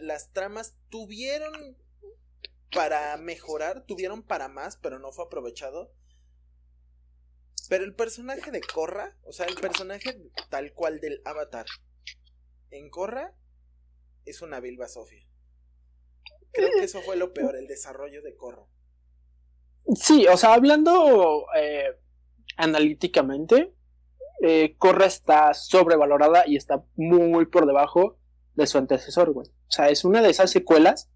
las 0.00 0.32
tramas 0.32 0.76
tuvieron 0.88 1.52
para 2.72 3.16
mejorar, 3.16 3.84
tuvieron 3.86 4.22
para 4.22 4.48
más, 4.48 4.76
pero 4.76 4.98
no 4.98 5.12
fue 5.12 5.24
aprovechado. 5.24 5.92
Pero 7.68 7.84
el 7.84 7.94
personaje 7.94 8.50
de 8.50 8.60
Korra, 8.60 9.16
o 9.24 9.32
sea, 9.32 9.46
el 9.46 9.54
personaje 9.54 10.20
tal 10.50 10.74
cual 10.74 11.00
del 11.00 11.22
Avatar, 11.24 11.66
en 12.70 12.90
Korra 12.90 13.34
es 14.26 14.42
una 14.42 14.60
Bilba 14.60 14.88
Sofia. 14.88 15.26
Creo 16.52 16.70
que 16.78 16.84
eso 16.84 17.00
fue 17.02 17.16
lo 17.16 17.32
peor, 17.32 17.56
el 17.56 17.66
desarrollo 17.66 18.22
de 18.22 18.36
Korra. 18.36 18.66
Sí, 19.94 20.26
o 20.26 20.36
sea, 20.36 20.54
hablando 20.54 21.46
eh, 21.56 21.98
analíticamente, 22.56 23.74
eh, 24.42 24.76
Corra 24.78 25.06
está 25.06 25.54
sobrevalorada 25.54 26.44
y 26.46 26.56
está 26.56 26.84
muy 26.96 27.46
por 27.46 27.66
debajo 27.66 28.18
de 28.54 28.66
su 28.66 28.78
antecesor, 28.78 29.32
güey. 29.32 29.48
O 29.48 29.70
sea, 29.70 29.88
es 29.88 30.04
una 30.04 30.22
de 30.22 30.30
esas 30.30 30.50
secuelas 30.50 31.10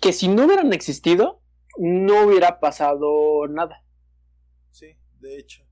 que 0.00 0.12
si 0.12 0.28
no 0.28 0.46
hubieran 0.46 0.72
existido, 0.72 1.42
no 1.78 2.26
hubiera 2.26 2.60
pasado 2.60 3.46
nada. 3.48 3.84
Sí, 4.70 4.96
de 5.20 5.38
hecho. 5.38 5.62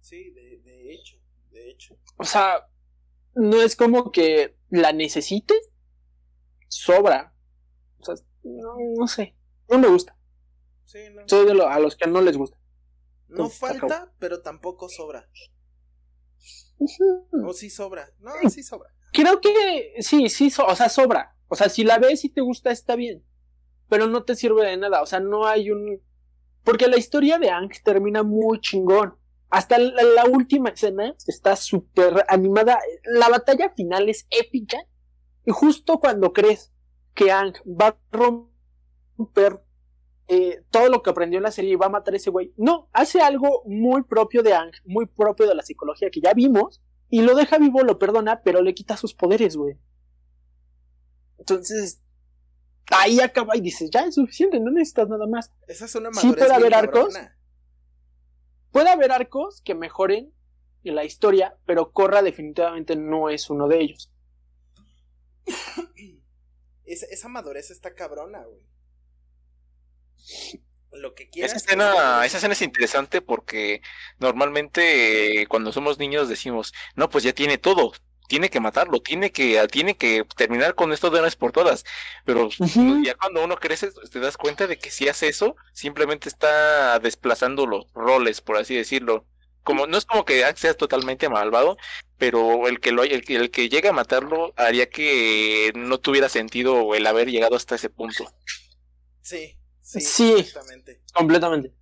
Sí, 0.00 0.30
de, 0.30 0.58
de 0.58 0.92
hecho, 0.92 1.16
de 1.50 1.70
hecho. 1.70 1.96
O 2.16 2.24
sea, 2.24 2.68
no 3.34 3.60
es 3.60 3.76
como 3.76 4.12
que 4.12 4.56
la 4.70 4.92
necesite, 4.92 5.54
sobra. 6.68 7.34
O 7.98 8.04
sea, 8.04 8.14
no, 8.42 8.76
no 8.96 9.08
sé, 9.08 9.36
no 9.68 9.78
me 9.78 9.88
gusta. 9.88 10.16
Sí, 10.84 10.98
no. 11.12 11.22
Soy 11.26 11.46
de 11.46 11.54
lo, 11.54 11.68
a 11.68 11.78
los 11.80 11.96
que 11.96 12.08
no 12.08 12.20
les 12.20 12.36
gusta. 12.36 12.58
No 13.34 13.48
falta, 13.50 14.12
pero 14.18 14.42
tampoco 14.42 14.88
sobra. 14.88 15.28
O 17.44 17.52
sí 17.52 17.70
sobra. 17.70 18.08
No, 18.20 18.32
sí 18.50 18.62
sobra. 18.62 18.90
Creo 19.12 19.40
que 19.40 19.94
sí, 20.00 20.28
sí, 20.28 20.50
so- 20.50 20.66
o 20.66 20.74
sea, 20.74 20.88
sobra. 20.88 21.36
O 21.48 21.54
sea, 21.56 21.68
si 21.68 21.84
la 21.84 21.98
ves 21.98 22.24
y 22.24 22.30
te 22.30 22.40
gusta, 22.40 22.70
está 22.70 22.96
bien. 22.96 23.24
Pero 23.88 24.06
no 24.06 24.24
te 24.24 24.34
sirve 24.34 24.66
de 24.66 24.76
nada. 24.76 25.02
O 25.02 25.06
sea, 25.06 25.20
no 25.20 25.46
hay 25.46 25.70
un. 25.70 26.00
Porque 26.64 26.88
la 26.88 26.96
historia 26.96 27.38
de 27.38 27.50
Ang 27.50 27.70
termina 27.84 28.22
muy 28.22 28.60
chingón. 28.60 29.16
Hasta 29.50 29.78
la, 29.78 30.02
la 30.02 30.24
última 30.24 30.70
escena 30.70 31.14
está 31.26 31.54
súper 31.54 32.24
animada. 32.28 32.80
La 33.04 33.28
batalla 33.28 33.70
final 33.70 34.08
es 34.08 34.26
épica. 34.30 34.78
Y 35.44 35.52
justo 35.52 36.00
cuando 36.00 36.32
crees 36.32 36.72
que 37.14 37.30
Ang 37.30 37.54
va 37.66 37.88
a 37.88 37.98
romper 38.10 39.63
eh, 40.26 40.62
todo 40.70 40.88
lo 40.88 41.02
que 41.02 41.10
aprendió 41.10 41.38
en 41.38 41.42
la 41.42 41.50
serie 41.50 41.72
y 41.72 41.76
va 41.76 41.86
a 41.86 41.90
matar 41.90 42.14
a 42.14 42.16
ese 42.16 42.30
güey, 42.30 42.52
no, 42.56 42.88
hace 42.92 43.20
algo 43.20 43.62
muy 43.66 44.02
propio 44.02 44.42
de 44.42 44.54
Ang, 44.54 44.72
muy 44.84 45.06
propio 45.06 45.46
de 45.46 45.54
la 45.54 45.62
psicología 45.62 46.10
que 46.10 46.20
ya 46.20 46.32
vimos. 46.32 46.82
Y 47.10 47.20
lo 47.20 47.34
deja 47.34 47.58
vivo, 47.58 47.82
lo 47.82 47.98
perdona, 47.98 48.42
pero 48.42 48.62
le 48.62 48.74
quita 48.74 48.96
sus 48.96 49.14
poderes, 49.14 49.56
güey. 49.56 49.78
Entonces, 51.38 52.00
ahí 52.90 53.20
acaba 53.20 53.56
y 53.56 53.60
dices, 53.60 53.90
ya 53.90 54.00
es 54.00 54.14
suficiente, 54.14 54.58
no 54.58 54.70
necesitas 54.70 55.08
nada 55.08 55.26
más. 55.26 55.52
Esa 55.68 55.84
es 55.84 55.94
una 55.94 56.12
Sí 56.12 56.32
puede 56.32 56.52
haber 56.52 56.74
arcos. 56.74 57.14
cabrona. 57.14 57.38
Puede 58.72 58.88
haber 58.90 59.12
arcos 59.12 59.60
que 59.60 59.74
mejoren 59.74 60.32
en 60.82 60.94
la 60.94 61.04
historia, 61.04 61.56
pero 61.66 61.92
Korra 61.92 62.22
definitivamente 62.22 62.96
no 62.96 63.28
es 63.28 63.48
uno 63.50 63.68
de 63.68 63.80
ellos. 63.80 64.10
Esa, 66.86 67.06
esa 67.06 67.28
madurez 67.28 67.70
está 67.70 67.94
cabrona, 67.94 68.44
güey. 68.44 68.60
Lo 70.92 71.14
que 71.14 71.28
quieras. 71.28 71.52
Esa 71.52 71.56
es 71.58 71.64
escena, 71.66 72.24
esa 72.24 72.36
escena 72.38 72.52
es 72.54 72.62
interesante 72.62 73.20
porque 73.20 73.82
normalmente 74.18 75.42
eh, 75.42 75.46
cuando 75.46 75.72
somos 75.72 75.98
niños 75.98 76.28
decimos, 76.28 76.72
no, 76.94 77.10
pues 77.10 77.24
ya 77.24 77.32
tiene 77.32 77.58
todo, 77.58 77.92
tiene 78.28 78.48
que 78.50 78.60
matarlo, 78.60 79.02
tiene 79.02 79.32
que, 79.32 79.66
tiene 79.68 79.96
que 79.96 80.24
terminar 80.36 80.74
con 80.74 80.92
esto 80.92 81.10
de 81.10 81.14
una 81.16 81.24
vez 81.24 81.36
por 81.36 81.52
todas. 81.52 81.84
Pero 82.24 82.48
ya 83.02 83.14
cuando 83.16 83.44
uno 83.44 83.56
crece 83.56 83.90
te 84.10 84.20
das 84.20 84.36
cuenta 84.36 84.66
de 84.66 84.78
que 84.78 84.90
si 84.90 85.08
hace 85.08 85.28
eso, 85.28 85.56
simplemente 85.72 86.28
está 86.28 86.98
desplazando 87.00 87.66
los 87.66 87.92
roles, 87.92 88.40
por 88.40 88.56
así 88.56 88.74
decirlo. 88.76 89.26
Como, 89.64 89.86
no 89.86 89.96
es 89.96 90.04
como 90.04 90.24
que 90.26 90.44
sea 90.56 90.74
totalmente 90.74 91.28
malvado, 91.30 91.76
pero 92.18 92.68
el 92.68 92.80
que 92.80 92.92
lo 92.92 93.02
el, 93.02 93.24
que- 93.24 93.36
el 93.36 93.50
que 93.50 93.68
llega 93.70 93.90
a 93.90 93.92
matarlo 93.94 94.52
haría 94.56 94.90
que 94.90 95.72
no 95.74 95.98
tuviera 95.98 96.28
sentido 96.28 96.94
el 96.94 97.06
haber 97.06 97.30
llegado 97.30 97.56
hasta 97.56 97.74
ese 97.76 97.88
punto. 97.90 98.24
Sí, 99.22 99.58
sí, 99.84 100.00
Sí. 100.00 100.34
exactamente. 100.38 101.00
Completamente. 101.12 101.72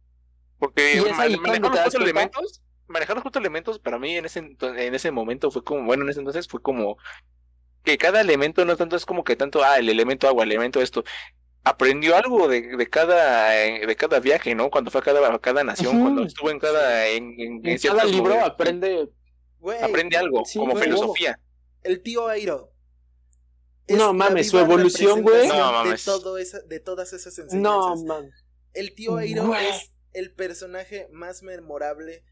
Porque 0.59 1.03
manejar 1.17 1.61
cuenta. 1.61 1.87
elementos, 1.99 2.63
manejar 2.87 3.17
los 3.17 3.23
cuatro 3.23 3.41
elementos 3.41 3.79
para 3.79 3.99
mí 3.99 4.17
en 4.17 4.27
ese 4.27 4.39
en 4.41 4.95
ese 4.95 5.11
momento 5.11 5.51
fue 5.51 5.65
como, 5.65 5.85
bueno, 5.85 6.05
en 6.05 6.11
ese 6.11 6.21
entonces 6.21 6.47
fue 6.47 6.61
como 6.63 6.99
que 7.85 7.99
cada 7.99 8.21
elemento 8.21 8.65
no 8.65 8.77
tanto 8.77 8.95
es 8.97 9.07
como 9.07 9.25
que 9.25 9.35
tanto, 9.37 9.65
ah, 9.65 9.79
el 9.79 9.89
elemento 9.89 10.29
agua, 10.29 10.45
el 10.45 10.53
elemento 10.53 10.81
esto. 10.81 11.03
Aprendió 11.65 12.17
algo 12.17 12.49
de, 12.49 12.77
de 12.77 12.91
cada 12.91 13.57
eh, 13.65 13.87
de 13.87 13.97
cada 13.97 14.19
viaje, 14.21 14.55
¿no? 14.55 14.69
Cuando 14.71 14.91
fue 14.91 15.01
a 15.01 15.05
cada, 15.05 15.33
a 15.33 15.39
cada 15.39 15.63
nación, 15.65 16.01
cuando 16.01 16.25
estuvo 16.25 16.51
en 16.51 16.59
cada 16.59 17.07
en, 17.09 17.35
en- 17.39 17.79
cada 17.79 18.05
libro 18.05 18.45
aprende. 18.45 19.09
Aprende 19.81 20.17
algo, 20.17 20.45
Sí, 20.45 20.59
como 20.59 20.75
filosofía. 20.77 21.39
el 21.85 22.03
tío 22.03 22.27
Airo. 22.29 22.72
No 23.89 24.15
mames, 24.15 24.49
su 24.51 24.59
evolución, 24.59 25.23
güey. 25.23 25.49
No 25.49 25.73
mames. 25.73 26.05
De, 26.05 26.13
todo 26.13 26.39
esa, 26.39 26.61
de 26.61 26.81
todas 26.81 27.13
esas 27.13 27.37
No, 27.39 27.45
enseñanzas. 27.95 28.05
man. 28.05 28.31
el 28.75 28.95
tío 28.95 29.17
Airo 29.17 29.55
es 29.55 29.93
el 30.13 30.33
personaje 30.35 31.09
más 31.13 31.43
memorable 31.43 32.25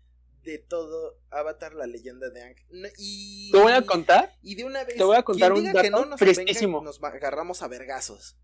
de 0.42 0.59
todo 0.59 1.18
Avatar, 1.30 1.74
la 1.74 1.86
leyenda 1.86 2.30
de. 2.30 2.55
No- 2.70 2.88
Y, 2.96 3.51
Te 3.53 3.59
voy 3.61 3.72
a 3.72 3.82
contar. 3.84 4.32
y 4.42 4.55
de 4.55 4.64
una 4.64 4.84
vez, 4.84 4.96
te 4.96 5.05
voy 5.05 5.16
a 5.16 5.22
contar 5.22 5.53
un 5.53 5.61
diga 5.61 5.72
que 5.82 5.90
dato 5.90 6.05
no 6.05 6.11
nos 6.11 6.20
avenga, 6.22 6.34
fresquísimo. 6.34 6.80
nos 6.82 7.01
va- 7.03 7.09
agarramos 7.09 7.62
a 7.62 7.68
vergazos. 7.68 8.38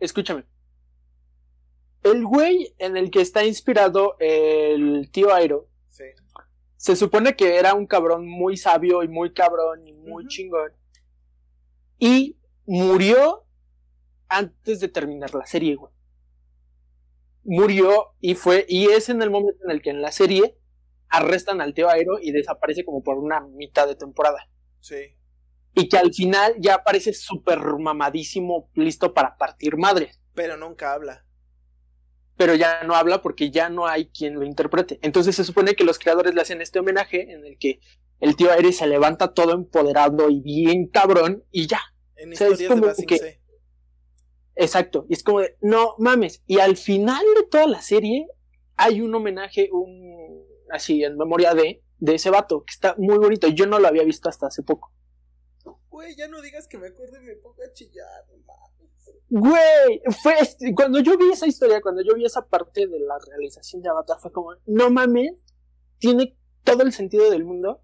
Escúchame. 0.00 0.44
El 2.02 2.24
güey 2.24 2.74
en 2.78 2.96
el 2.96 3.10
que 3.10 3.20
está 3.20 3.44
inspirado 3.44 4.16
el 4.18 5.10
tío 5.12 5.34
Airo 5.34 5.68
Sí. 5.90 6.04
se 6.76 6.96
supone 6.96 7.36
que 7.36 7.56
era 7.56 7.74
un 7.74 7.86
cabrón 7.86 8.26
muy 8.26 8.56
sabio 8.56 9.02
y 9.02 9.08
muy 9.08 9.32
cabrón 9.34 9.86
y 9.86 9.92
muy 9.92 10.26
chingón. 10.26 10.72
Y 12.00 12.36
murió 12.66 13.46
antes 14.28 14.80
de 14.80 14.88
terminar 14.88 15.34
la 15.34 15.46
serie, 15.46 15.76
güey. 15.76 15.92
Murió 17.44 18.14
y 18.20 18.34
fue, 18.34 18.64
y 18.68 18.86
es 18.88 19.08
en 19.10 19.22
el 19.22 19.30
momento 19.30 19.62
en 19.64 19.70
el 19.70 19.82
que 19.82 19.90
en 19.90 20.02
la 20.02 20.12
serie 20.12 20.56
arrestan 21.08 21.60
al 21.60 21.74
tío 21.74 21.88
Airo 21.90 22.18
y 22.20 22.32
desaparece 22.32 22.84
como 22.84 23.02
por 23.02 23.18
una 23.18 23.40
mitad 23.40 23.86
de 23.88 23.96
temporada. 23.96 24.48
Sí. 24.80 25.16
Y 25.74 25.88
que 25.88 25.98
al 25.98 26.12
final 26.14 26.54
ya 26.60 26.74
aparece 26.76 27.12
súper 27.12 27.60
mamadísimo, 27.78 28.70
listo 28.74 29.14
para 29.14 29.36
partir 29.36 29.76
madres. 29.76 30.20
Pero 30.34 30.56
nunca 30.56 30.92
habla. 30.94 31.24
pero 32.36 32.54
ya 32.54 32.82
no 32.84 32.94
habla 32.94 33.20
porque 33.20 33.50
ya 33.50 33.68
no 33.68 33.86
hay 33.86 34.08
quien 34.08 34.34
lo 34.34 34.44
interprete. 34.46 34.98
Entonces 35.02 35.36
se 35.36 35.44
supone 35.44 35.74
que 35.74 35.84
los 35.84 35.98
creadores 35.98 36.34
le 36.34 36.40
hacen 36.40 36.62
este 36.62 36.78
homenaje 36.78 37.32
en 37.32 37.44
el 37.44 37.58
que 37.58 37.80
el 38.20 38.36
tío 38.36 38.50
Ares 38.52 38.76
se 38.78 38.86
levanta 38.86 39.32
todo 39.34 39.52
empoderado 39.52 40.28
y 40.30 40.40
bien 40.40 40.88
cabrón 40.88 41.44
y 41.50 41.66
ya. 41.66 41.80
En 42.16 42.32
O 42.32 42.36
sea, 42.36 42.46
es 42.48 42.52
historias 42.52 42.58
de 42.70 42.74
como 42.80 42.86
Basing 42.86 43.06
que- 43.06 43.18
C. 43.18 43.40
Exacto. 44.56 45.06
Y 45.08 45.14
es 45.14 45.22
como 45.22 45.40
de, 45.40 45.56
no 45.60 45.94
mames. 45.98 46.42
Y 46.46 46.58
al 46.58 46.76
final 46.76 47.24
de 47.36 47.44
toda 47.46 47.66
la 47.66 47.80
serie 47.82 48.26
hay 48.76 49.00
un 49.00 49.14
homenaje, 49.14 49.70
un 49.72 50.44
así 50.70 51.02
en 51.02 51.16
memoria 51.16 51.54
de, 51.54 51.82
de 51.98 52.14
ese 52.14 52.30
vato, 52.30 52.64
que 52.64 52.72
está 52.72 52.94
muy 52.98 53.16
bonito. 53.18 53.48
Yo 53.48 53.66
no 53.66 53.78
lo 53.78 53.88
había 53.88 54.04
visto 54.04 54.28
hasta 54.28 54.46
hace 54.48 54.62
poco. 54.62 54.92
Güey, 55.88 56.14
ya 56.16 56.28
no 56.28 56.40
digas 56.40 56.68
que 56.68 56.78
me 56.78 56.88
acuerdo 56.88 57.20
y 57.20 57.24
me 57.24 57.36
pongo 57.36 57.62
a 57.62 57.72
chillar, 57.72 58.24
mames. 58.46 58.90
Güey, 59.28 60.02
fue 60.22 60.34
cuando 60.74 61.00
yo 61.00 61.16
vi 61.16 61.30
esa 61.30 61.46
historia, 61.46 61.80
cuando 61.80 62.02
yo 62.02 62.14
vi 62.14 62.24
esa 62.24 62.46
parte 62.46 62.86
de 62.86 63.00
la 63.00 63.14
realización 63.28 63.82
de 63.82 63.88
Avatar, 63.88 64.18
fue 64.20 64.32
como, 64.32 64.50
no 64.66 64.90
mames, 64.90 65.44
tiene 65.98 66.36
todo 66.64 66.82
el 66.82 66.92
sentido 66.92 67.30
del 67.30 67.44
mundo 67.44 67.82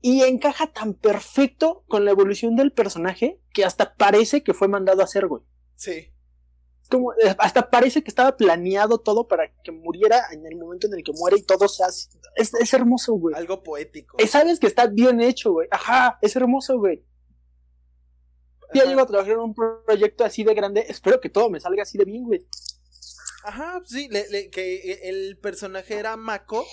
y 0.00 0.22
encaja 0.22 0.68
tan 0.72 0.94
perfecto 0.94 1.84
con 1.88 2.04
la 2.04 2.10
evolución 2.12 2.54
del 2.56 2.72
personaje 2.72 3.40
que 3.52 3.64
hasta 3.64 3.94
parece 3.94 4.42
que 4.42 4.54
fue 4.54 4.68
mandado 4.68 5.00
a 5.00 5.04
hacer, 5.04 5.26
güey. 5.26 5.42
Sí. 5.74 6.12
Como, 6.90 7.12
eh, 7.14 7.34
hasta 7.38 7.68
parece 7.70 8.02
que 8.02 8.08
estaba 8.08 8.36
planeado 8.36 8.98
todo 8.98 9.28
para 9.28 9.52
que 9.62 9.72
muriera 9.72 10.22
en 10.32 10.46
el 10.46 10.56
momento 10.56 10.86
en 10.86 10.94
el 10.94 11.02
que 11.02 11.12
muere 11.12 11.36
y 11.38 11.42
todo 11.42 11.68
sea 11.68 11.86
así. 11.86 12.08
Es, 12.36 12.54
es 12.54 12.72
hermoso, 12.72 13.12
güey. 13.14 13.34
Algo 13.34 13.62
poético. 13.62 14.16
Eh, 14.18 14.26
Sabes 14.26 14.58
que 14.60 14.66
está 14.68 14.86
bien 14.86 15.20
hecho, 15.20 15.52
güey. 15.52 15.68
Ajá, 15.70 16.18
es 16.22 16.34
hermoso, 16.36 16.78
güey. 16.78 17.04
Ya 18.74 18.84
llego 18.84 19.00
a 19.00 19.06
trabajar 19.06 19.32
en 19.32 19.40
un 19.40 19.54
proyecto 19.54 20.24
así 20.24 20.44
de 20.44 20.54
grande. 20.54 20.84
Espero 20.88 21.20
que 21.20 21.30
todo 21.30 21.48
me 21.50 21.58
salga 21.60 21.82
así 21.82 21.96
de 21.98 22.04
bien, 22.04 22.24
güey. 22.24 22.46
Ajá, 23.44 23.80
sí, 23.86 24.08
le- 24.10 24.28
le- 24.30 24.50
que 24.50 25.08
el 25.08 25.38
personaje 25.38 25.94
era 25.98 26.16
Mako 26.16 26.64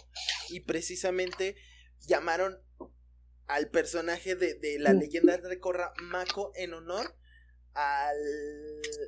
y 0.49 0.61
precisamente 0.61 1.55
llamaron 2.05 2.57
al 3.47 3.69
personaje 3.69 4.35
de, 4.35 4.55
de 4.55 4.79
la 4.79 4.93
Mm. 4.93 4.99
leyenda 4.99 5.37
de 5.37 5.59
Korra 5.59 5.93
Mako 6.01 6.51
en 6.55 6.73
honor 6.73 7.15
al, 7.73 8.17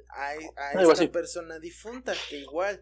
a, 0.09 0.31
a 0.55 0.71
Algo 0.73 0.91
esta 0.91 0.93
así. 0.93 1.07
persona 1.07 1.59
difunta, 1.59 2.13
que 2.29 2.37
igual, 2.39 2.81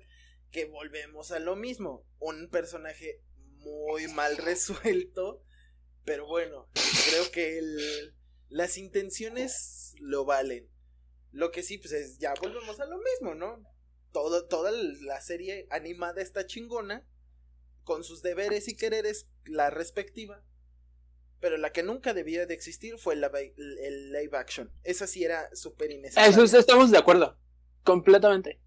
que 0.51 0.65
volvemos 0.65 1.31
a 1.31 1.39
lo 1.39 1.55
mismo, 1.55 2.05
un 2.19 2.49
personaje 2.49 3.21
muy 3.59 4.07
mal 4.07 4.37
resuelto, 4.39 5.43
pero 6.05 6.27
bueno, 6.27 6.69
creo 7.09 7.31
que 7.31 7.57
el, 7.59 8.15
las 8.49 8.77
intenciones 8.77 9.93
lo 9.99 10.25
valen. 10.25 10.69
Lo 11.31 11.51
que 11.51 11.63
sí, 11.63 11.77
pues 11.77 11.93
es, 11.93 12.19
ya 12.19 12.33
volvemos 12.41 12.79
a 12.79 12.85
lo 12.85 12.97
mismo, 12.99 13.35
¿no? 13.35 13.63
Todo, 14.11 14.47
toda 14.47 14.71
la 14.71 15.21
serie 15.21 15.67
animada 15.69 16.21
está 16.21 16.45
chingona, 16.47 17.07
con 17.83 18.03
sus 18.03 18.21
deberes 18.21 18.67
y 18.67 18.75
quereres, 18.75 19.29
la 19.45 19.69
respectiva. 19.69 20.43
Pero 21.45 21.57
la 21.57 21.71
que 21.71 21.83
nunca 21.83 22.15
debía 22.15 22.47
de 22.47 22.55
existir 22.55 22.97
fue 22.97 23.15
la, 23.15 23.29
el 23.37 24.11
live 24.11 24.35
action. 24.35 24.71
Esa 24.83 25.05
sí 25.05 25.23
era 25.23 25.47
súper 25.53 25.91
innecesaria. 25.91 26.27
Eso 26.27 26.41
es- 26.43 26.55
estamos 26.55 26.89
de 26.89 26.97
acuerdo. 26.97 27.37
Completamente. 27.83 28.59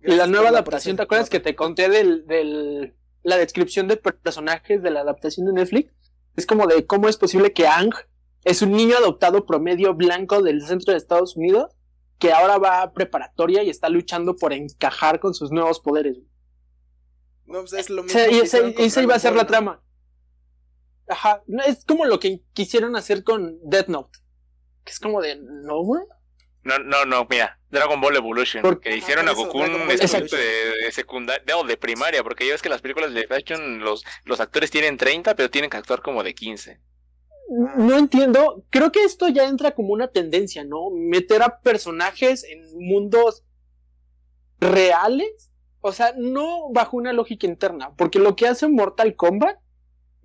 Y 0.00 0.06
la 0.08 0.14
Gracias 0.14 0.30
nueva 0.30 0.48
adaptación, 0.48 0.96
¿te 0.96 1.02
acuerdas 1.02 1.28
que 1.28 1.40
te 1.40 1.54
conté 1.54 1.90
del, 1.90 2.26
del 2.26 2.96
la 3.22 3.36
descripción 3.36 3.86
de 3.86 3.98
personajes 3.98 4.82
de 4.82 4.90
la 4.90 5.00
adaptación 5.02 5.44
de 5.46 5.52
Netflix? 5.52 5.92
Es 6.36 6.46
como 6.46 6.66
de 6.66 6.86
cómo 6.86 7.06
es 7.10 7.18
posible 7.18 7.52
que 7.52 7.66
Ang 7.66 7.92
es 8.44 8.62
un 8.62 8.72
niño 8.72 8.96
adoptado 8.96 9.44
promedio 9.44 9.92
blanco 9.92 10.40
del 10.40 10.62
centro 10.66 10.92
de 10.92 10.96
Estados 10.96 11.36
Unidos 11.36 11.76
que 12.18 12.32
ahora 12.32 12.56
va 12.56 12.80
a 12.80 12.94
preparatoria 12.94 13.62
y 13.62 13.68
está 13.68 13.90
luchando 13.90 14.36
por 14.36 14.54
encajar 14.54 15.20
con 15.20 15.34
sus 15.34 15.50
nuevos 15.52 15.80
poderes. 15.80 16.16
No, 17.44 17.60
pues 17.60 17.74
es 17.74 17.90
lo 17.90 18.02
mismo. 18.04 18.18
sea, 18.18 18.30
y 18.32 18.38
esa, 18.38 19.02
iba 19.02 19.14
a 19.14 19.18
ser 19.18 19.36
la 19.36 19.46
trama. 19.46 19.82
Ajá, 21.08 21.42
no, 21.46 21.62
es 21.62 21.84
como 21.84 22.04
lo 22.04 22.18
que 22.18 22.42
quisieron 22.52 22.96
hacer 22.96 23.22
con 23.24 23.58
Death 23.62 23.88
Note. 23.88 24.18
Que 24.84 24.92
es 24.92 24.98
como 25.00 25.20
de, 25.20 25.36
no, 25.36 25.82
güey. 25.82 26.02
No, 26.64 26.78
no, 26.80 27.04
no, 27.04 27.26
mira, 27.30 27.60
Dragon 27.70 28.00
Ball 28.00 28.16
Evolution, 28.16 28.62
Porque- 28.62 28.90
que 28.90 28.96
hicieron 28.96 29.28
Ah, 29.28 29.30
a 29.30 29.34
Goku 29.34 29.58
un 29.58 29.88
estudiante 29.90 30.36
de, 30.36 30.84
de 30.84 30.92
secundaria, 30.92 31.56
o 31.56 31.62
de 31.64 31.76
primaria, 31.76 32.24
porque 32.24 32.44
ya 32.46 32.52
ves 32.52 32.62
que 32.62 32.68
las 32.68 32.80
películas 32.82 33.14
de 33.14 33.26
fashion 33.28 33.78
los, 33.80 34.04
los 34.24 34.40
actores 34.40 34.70
tienen 34.72 34.96
30, 34.96 35.36
pero 35.36 35.48
tienen 35.50 35.70
que 35.70 35.76
actuar 35.76 36.02
como 36.02 36.24
de 36.24 36.34
15. 36.34 36.80
No 37.76 37.96
entiendo. 37.96 38.64
Creo 38.70 38.90
que 38.90 39.04
esto 39.04 39.28
ya 39.28 39.44
entra 39.48 39.70
como 39.76 39.92
una 39.92 40.08
tendencia, 40.08 40.64
¿no? 40.64 40.90
Meter 40.90 41.42
a 41.44 41.60
personajes 41.60 42.42
en 42.42 42.64
mundos 42.74 43.44
reales. 44.60 45.50
O 45.80 45.92
sea, 45.92 46.12
no 46.16 46.70
bajo 46.72 46.96
una 46.96 47.12
lógica 47.12 47.46
interna. 47.46 47.94
Porque 47.96 48.18
lo 48.18 48.34
que 48.34 48.48
hace 48.48 48.66
Mortal 48.66 49.14
Kombat 49.14 49.58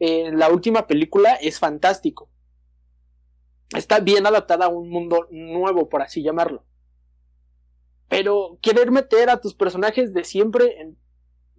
en 0.03 0.39
la 0.39 0.49
última 0.49 0.87
película 0.87 1.35
es 1.35 1.59
fantástico. 1.59 2.27
Está 3.77 3.99
bien 3.99 4.25
adaptada 4.25 4.65
a 4.65 4.69
un 4.69 4.89
mundo 4.89 5.27
nuevo, 5.29 5.89
por 5.89 6.01
así 6.01 6.23
llamarlo. 6.23 6.65
Pero 8.09 8.57
querer 8.63 8.89
meter 8.89 9.29
a 9.29 9.39
tus 9.39 9.53
personajes 9.53 10.11
de 10.11 10.23
siempre 10.23 10.81
en 10.81 10.97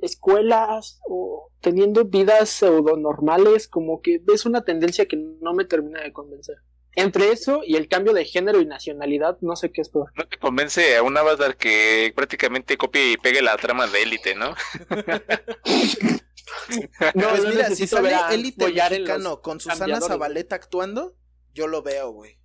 escuelas 0.00 1.00
o 1.08 1.52
teniendo 1.60 2.04
vidas 2.04 2.50
pseudo 2.50 2.96
normales, 2.96 3.68
como 3.68 4.02
que 4.02 4.20
es 4.34 4.44
una 4.44 4.64
tendencia 4.64 5.06
que 5.06 5.16
no 5.16 5.54
me 5.54 5.64
termina 5.64 6.02
de 6.02 6.12
convencer. 6.12 6.56
Entre 6.96 7.30
eso 7.30 7.62
y 7.64 7.76
el 7.76 7.86
cambio 7.86 8.12
de 8.12 8.24
género 8.24 8.60
y 8.60 8.66
nacionalidad, 8.66 9.38
no 9.40 9.54
sé 9.54 9.70
qué 9.70 9.82
es 9.82 9.88
peor. 9.88 10.10
¿No 10.16 10.26
te 10.26 10.36
convence 10.36 10.96
a 10.96 11.04
un 11.04 11.16
avatar 11.16 11.56
que 11.56 12.12
prácticamente 12.16 12.76
copie 12.76 13.12
y 13.12 13.16
pegue 13.18 13.40
la 13.40 13.56
trama 13.56 13.86
de 13.86 14.02
élite, 14.02 14.34
no? 14.34 14.52
No, 17.14 17.28
pues 17.30 17.44
no 17.44 17.50
mira, 17.50 17.70
si 17.70 17.86
sale 17.86 18.10
los 18.10 18.70
mexicano 18.70 19.40
con 19.42 19.60
Susana. 19.60 20.00
Zabaleta 20.00 20.56
actuando, 20.56 21.16
yo 21.54 21.66
lo 21.66 21.82
veo, 21.82 22.10
güey. 22.10 22.38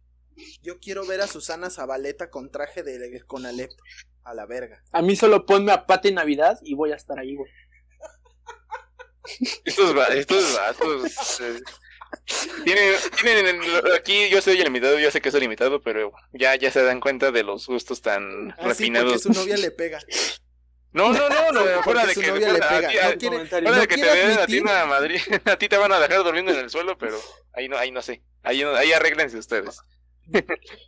Yo 0.61 0.79
quiero 0.79 1.05
ver 1.05 1.21
a 1.21 1.27
Susana 1.27 1.69
Zabaleta 1.69 2.29
con 2.29 2.51
traje 2.51 2.83
de 2.83 3.21
Conalep. 3.25 3.71
A 4.23 4.33
la 4.33 4.45
verga. 4.45 4.83
A 4.91 5.01
mí 5.01 5.15
solo 5.15 5.45
ponme 5.45 5.71
a 5.71 5.85
Pati 5.85 6.11
Navidad 6.11 6.59
y 6.61 6.73
voy 6.75 6.91
a 6.91 6.95
estar 6.95 7.17
ahí, 7.17 7.35
güey. 7.35 7.49
Estos, 9.65 9.97
va- 9.97 10.07
estos 10.07 10.53
vatos. 10.55 11.39
eh, 11.41 11.59
tienen, 12.63 12.93
tienen, 13.21 13.61
aquí 13.97 14.29
yo 14.29 14.41
soy 14.41 14.57
el 14.57 14.65
limitado, 14.65 14.97
yo 14.99 15.11
sé 15.11 15.21
que 15.21 15.31
soy 15.31 15.41
limitado, 15.41 15.81
pero 15.81 16.11
ya, 16.33 16.55
ya 16.55 16.71
se 16.71 16.81
dan 16.83 16.99
cuenta 17.01 17.31
de 17.31 17.43
los 17.43 17.67
gustos 17.67 18.01
tan 18.01 18.51
Ah, 18.51 18.55
sí, 18.55 18.57
porque 18.57 18.69
refinados. 18.69 19.21
su 19.23 19.29
novia 19.31 19.57
le 19.57 19.71
pega. 19.71 19.99
No, 20.93 21.11
no, 21.13 21.29
no, 21.29 21.51
no, 21.51 21.83
fuera 21.83 22.05
de 22.05 22.13
que, 22.15 22.27
novia 22.27 22.53
le 22.53 22.59
fuera- 22.59 22.69
pega. 22.69 23.11
No 23.11 23.17
quiere- 23.17 23.45
fuera 23.45 23.69
no 23.71 23.79
de 23.79 23.87
que 23.87 23.95
te 23.97 24.01
vean 24.01 24.31
a 24.39 24.45
ti 24.47 24.57
admitir- 24.59 24.69
a 24.69 24.85
Madrid, 24.85 25.19
a 25.45 25.55
ti 25.57 25.69
te 25.69 25.77
van 25.77 25.91
a 25.91 25.99
dejar 25.99 26.23
durmiendo 26.23 26.51
en 26.51 26.59
el 26.59 26.69
suelo, 26.69 26.97
pero 26.97 27.19
ahí 27.53 27.67
no, 27.69 27.77
ahí 27.77 27.91
no 27.91 28.01
sé, 28.01 28.23
ahí, 28.43 28.61
no- 28.63 28.75
ahí 28.75 28.91
arréglense 28.93 29.37
ustedes. 29.37 29.79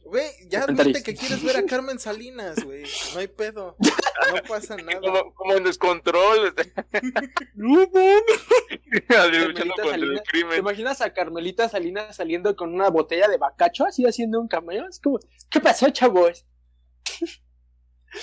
Güey, 0.04 0.30
ya 0.50 0.64
admite 0.64 1.02
que 1.02 1.16
quieres 1.16 1.42
ver 1.44 1.56
a 1.56 1.66
Carmen 1.66 1.98
Salinas, 1.98 2.62
güey. 2.62 2.84
No 3.14 3.20
hay 3.22 3.28
pedo. 3.30 3.78
No 3.80 4.44
pasa 4.50 4.76
nada. 4.78 5.00
Como, 5.00 5.34
como 5.34 5.54
en 5.56 5.64
descontrol, 5.64 6.54
No, 7.56 7.86
luchando 7.86 9.74
contra 9.76 9.86
el 9.86 9.92
Salinas. 9.92 10.24
¿Te 10.52 10.58
imaginas 10.58 11.00
a 11.02 11.14
Carmelita 11.14 11.70
Salinas 11.70 12.16
saliendo 12.18 12.56
con 12.58 12.74
una 12.74 12.90
botella 12.90 13.28
de 13.30 13.38
bacacho, 13.38 13.86
así 13.86 14.06
haciendo 14.06 14.40
un 14.42 14.48
cameo? 14.50 14.86
Es 14.90 15.00
como, 15.00 15.20
¿qué 15.50 15.60
pasó, 15.62 15.90
chavos? 15.90 16.46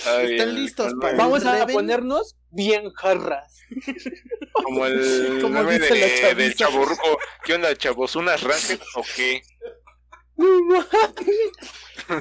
Ay, 0.06 0.32
Están 0.32 0.54
listos 0.54 0.94
para 1.00 1.12
el- 1.12 1.18
Vamos 1.18 1.44
a 1.44 1.52
Reven. 1.52 1.74
ponernos 1.74 2.36
bien 2.50 2.90
jarras. 2.92 3.60
Como 4.52 4.86
el 4.86 5.38
Como 5.42 5.64
dice 5.64 6.20
la 6.22 6.34
de, 6.34 6.54
chaborruco. 6.54 7.18
¿Qué 7.44 7.54
onda, 7.54 7.74
chavos? 7.76 8.16
¿Unas 8.16 8.42
ranked 8.42 8.80
o 8.96 9.02
qué? 9.14 9.42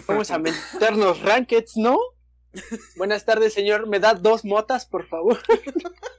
Vamos 0.08 0.32
a 0.32 0.40
meternos 0.40 1.22
rankeds, 1.22 1.78
¿no? 1.78 1.98
Buenas 2.96 3.26
tardes, 3.26 3.54
señor. 3.54 3.88
¿Me 3.88 4.00
da 4.00 4.14
dos 4.14 4.46
motas, 4.46 4.86
por 4.86 5.08
favor? 5.08 5.42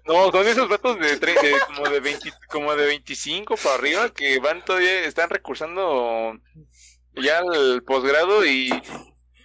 No, 0.05 0.31
son 0.31 0.47
esos 0.47 0.69
vatos 0.69 0.99
de, 1.01 1.19
tre- 1.19 1.41
de 1.41 1.55
como 1.67 1.89
de 1.89 2.01
20, 2.01 2.33
como 2.51 2.77
de 2.77 2.87
25 2.87 3.57
para 3.57 3.75
arriba 3.77 4.11
que 4.11 4.39
van 4.39 4.63
todavía, 4.65 5.01
están 5.05 5.31
recursando 5.31 6.35
ya 7.15 7.39
al 7.39 7.83
posgrado 7.83 8.45
y... 8.45 8.71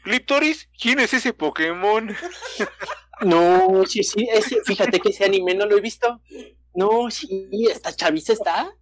Cliptoris, 0.03 0.69
¿quién 0.79 0.99
es 0.99 1.13
ese 1.13 1.33
Pokémon? 1.33 2.09
No, 3.21 3.85
sí, 3.85 4.03
sí. 4.03 4.27
Ese, 4.31 4.61
fíjate 4.65 4.99
que 4.99 5.09
ese 5.09 5.25
anime 5.25 5.53
no 5.53 5.65
lo 5.65 5.77
he 5.77 5.81
visto. 5.81 6.21
No, 6.73 7.09
sí, 7.11 7.49
esta 7.69 7.95
chaviza 7.95 8.33
está. 8.33 8.73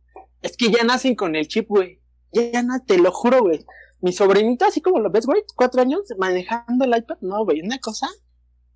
Es 0.41 0.55
que 0.55 0.71
ya 0.71 0.83
nacen 0.83 1.15
con 1.15 1.35
el 1.35 1.47
chip, 1.47 1.67
güey. 1.67 2.01
Ya, 2.31 2.43
ya 2.51 2.63
te 2.85 2.97
lo 2.97 3.11
juro, 3.11 3.41
güey. 3.41 3.65
Mi 4.01 4.13
sobrinita, 4.13 4.67
así 4.67 4.81
como 4.81 4.99
lo 4.99 5.11
ves, 5.11 5.25
güey, 5.25 5.43
cuatro 5.55 5.81
años 5.81 6.01
manejando 6.17 6.85
el 6.85 6.95
iPad. 6.95 7.17
No, 7.21 7.43
güey, 7.43 7.61
una 7.61 7.79
cosa 7.79 8.07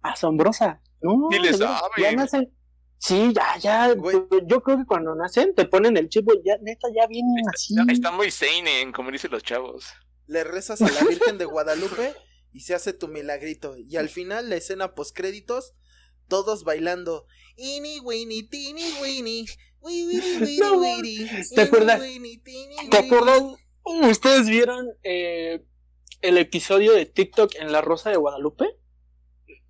asombrosa. 0.01 0.81
No, 1.01 1.29
Sí 1.31 1.53
saben. 1.53 1.79
ya 1.97 2.11
nacen. 2.13 2.53
Sí, 2.97 3.33
ya, 3.33 3.57
ya. 3.57 3.93
Güey. 3.93 4.25
Yo 4.45 4.61
creo 4.63 4.77
que 4.77 4.85
cuando 4.85 5.15
nacen 5.15 5.55
te 5.55 5.65
ponen 5.65 5.95
el 5.97 6.09
chip, 6.09 6.25
güey. 6.25 6.39
Ya, 6.43 6.57
neta, 6.61 6.87
ya 6.93 7.07
vienen 7.07 7.43
así. 7.53 7.75
Está 7.89 8.11
muy 8.11 8.31
seinen, 8.31 8.91
como 8.91 9.11
dicen 9.11 9.31
los 9.31 9.43
chavos. 9.43 9.85
Le 10.27 10.43
rezas 10.43 10.81
a 10.81 10.89
la 10.89 11.03
Virgen 11.03 11.37
de 11.37 11.45
Guadalupe 11.45 12.13
y 12.53 12.61
se 12.61 12.73
hace 12.75 12.93
tu 12.93 13.07
milagrito. 13.07 13.75
Y 13.77 13.97
al 13.97 14.09
final, 14.09 14.49
la 14.49 14.55
escena 14.55 14.95
postcréditos, 14.95 15.73
todos 16.27 16.63
bailando. 16.63 17.25
Ini, 17.57 17.99
wini, 17.99 18.43
tini, 18.43 18.83
wini. 19.01 19.45
wi, 19.81 20.05
wiri, 20.05 20.37
wiri, 20.41 20.57
No, 20.59 20.77
wiri, 20.77 21.29
¿te 21.53 21.61
acuerdas? 21.61 21.99
¿Te 21.99 22.05
wini. 22.07 22.41
acuerdas? 22.93 23.41
¿Ustedes 23.83 24.47
vieron 24.47 24.87
eh, 25.03 25.61
el 26.21 26.37
episodio 26.37 26.93
de 26.93 27.05
TikTok 27.05 27.55
en 27.55 27.71
La 27.71 27.81
Rosa 27.81 28.09
de 28.11 28.15
Guadalupe? 28.17 28.65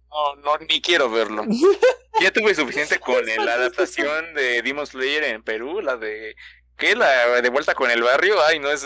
No, 0.09 0.35
no, 0.43 0.57
ni 0.69 0.81
quiero 0.81 1.09
verlo. 1.09 1.43
Ya 2.21 2.31
tuve 2.31 2.53
suficiente 2.53 2.99
con 2.99 3.27
el- 3.27 3.43
la 3.43 3.55
adaptación 3.55 4.35
de 4.35 4.61
Demon 4.61 4.85
Slayer 4.85 5.23
en 5.23 5.43
Perú, 5.43 5.81
la 5.81 5.97
de... 5.97 6.35
¿Qué? 6.77 6.95
La 6.95 7.41
de 7.41 7.49
vuelta 7.49 7.73
con 7.73 7.89
el 7.89 8.03
barrio. 8.03 8.35
Ay, 8.43 8.59
no, 8.59 8.69
es... 8.69 8.85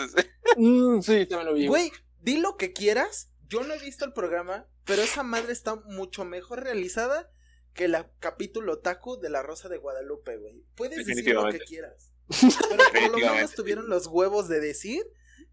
Mm, 0.56 1.02
sí, 1.02 1.26
también 1.26 1.44
lo 1.46 1.52
vi. 1.54 1.66
Güey, 1.66 1.92
di 2.22 2.38
lo 2.38 2.56
que 2.56 2.72
quieras. 2.72 3.30
Yo 3.48 3.62
no 3.64 3.74
he 3.74 3.78
visto 3.78 4.04
el 4.04 4.12
programa, 4.12 4.66
pero 4.84 5.02
esa 5.02 5.22
madre 5.22 5.52
está 5.52 5.76
mucho 5.76 6.24
mejor 6.24 6.62
realizada 6.62 7.30
que 7.74 7.84
el 7.84 7.96
capítulo 8.20 8.80
Taku 8.80 9.18
de 9.18 9.30
la 9.30 9.42
Rosa 9.42 9.68
de 9.68 9.78
Guadalupe, 9.78 10.36
güey. 10.36 10.64
Puedes 10.74 10.98
decir 11.16 11.34
lo 11.34 11.40
que 11.52 11.58
quieras. 11.66 12.12
Pero 12.28 12.82
por 12.92 13.10
lo 13.12 13.18
menos 13.36 13.54
tuvieron 13.54 13.88
los 13.88 14.06
huevos 14.06 14.48
de 14.48 14.60
decir 14.60 15.02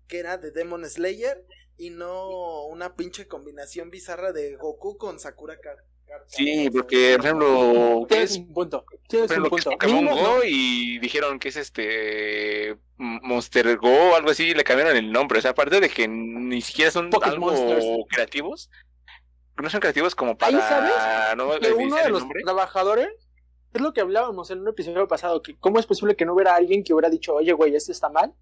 que 0.08 0.20
era 0.20 0.38
de 0.38 0.52
Demon 0.52 0.88
Slayer 0.90 1.46
y 1.78 1.90
no 1.90 2.66
una 2.66 2.96
pinche 2.96 3.28
combinación 3.28 3.90
bizarra 3.92 4.34
de 4.34 4.56
Goku 4.56 4.98
con 4.98 5.20
Sakura 5.20 5.60
Car 5.60 5.78
Car- 5.78 5.86
Sí, 6.28 6.70
porque, 6.72 7.16
por 7.18 7.26
ejemplo, 7.26 8.06
¿qué 8.08 8.16
Tienes 8.16 8.32
es 8.32 8.38
un 8.38 8.54
punto. 8.54 8.86
Tienes 9.08 9.28
Por 9.28 9.38
un 9.40 9.46
ejemplo, 9.46 9.50
que 9.50 9.56
es 9.56 9.64
punto. 9.66 9.78
Pokémon 9.78 10.06
Go 10.16 10.44
y 10.44 11.00
dijeron 11.00 11.40
que 11.40 11.50
es 11.50 11.56
este 11.56 12.78
Monster 12.98 13.78
Go 13.78 14.12
o 14.12 14.16
algo 14.16 14.32
así, 14.32 14.54
le 14.54 14.64
cambiaron 14.64 14.96
el 14.96 15.12
nombre. 15.12 15.40
O 15.40 15.42
sea, 15.42 15.52
aparte 15.52 15.80
de 15.80 15.90
que 15.90 16.08
ni 16.08 16.62
siquiera 16.62 16.92
son 16.92 17.10
Pocket 17.10 17.32
algo 17.32 17.48
Monsters. 17.48 17.86
creativos, 18.10 18.70
no 19.62 19.70
son 19.70 19.80
creativos 19.80 20.16
como 20.16 20.32
Ahí 20.40 20.56
para 20.56 20.68
sabes 20.68 21.38
no 21.38 21.60
que 21.60 21.74
uno 21.74 21.96
de 21.96 22.10
los 22.10 22.22
nombre. 22.22 22.42
trabajadores 22.44 23.10
es 23.74 23.82
lo 23.82 23.94
que 23.94 24.02
hablábamos 24.02 24.50
en 24.52 24.62
un 24.62 24.70
episodio 24.70 25.08
pasado, 25.08 25.42
que 25.42 25.58
cómo 25.60 25.80
es 25.80 25.86
posible 25.86 26.16
que 26.16 26.26
no 26.26 26.34
hubiera 26.34 26.56
alguien 26.56 26.84
que 26.84 26.94
hubiera 26.94 27.10
dicho, 27.10 27.36
oye, 27.36 27.52
güey, 27.54 27.76
esto 27.76 27.92
está 27.92 28.10
mal. 28.10 28.34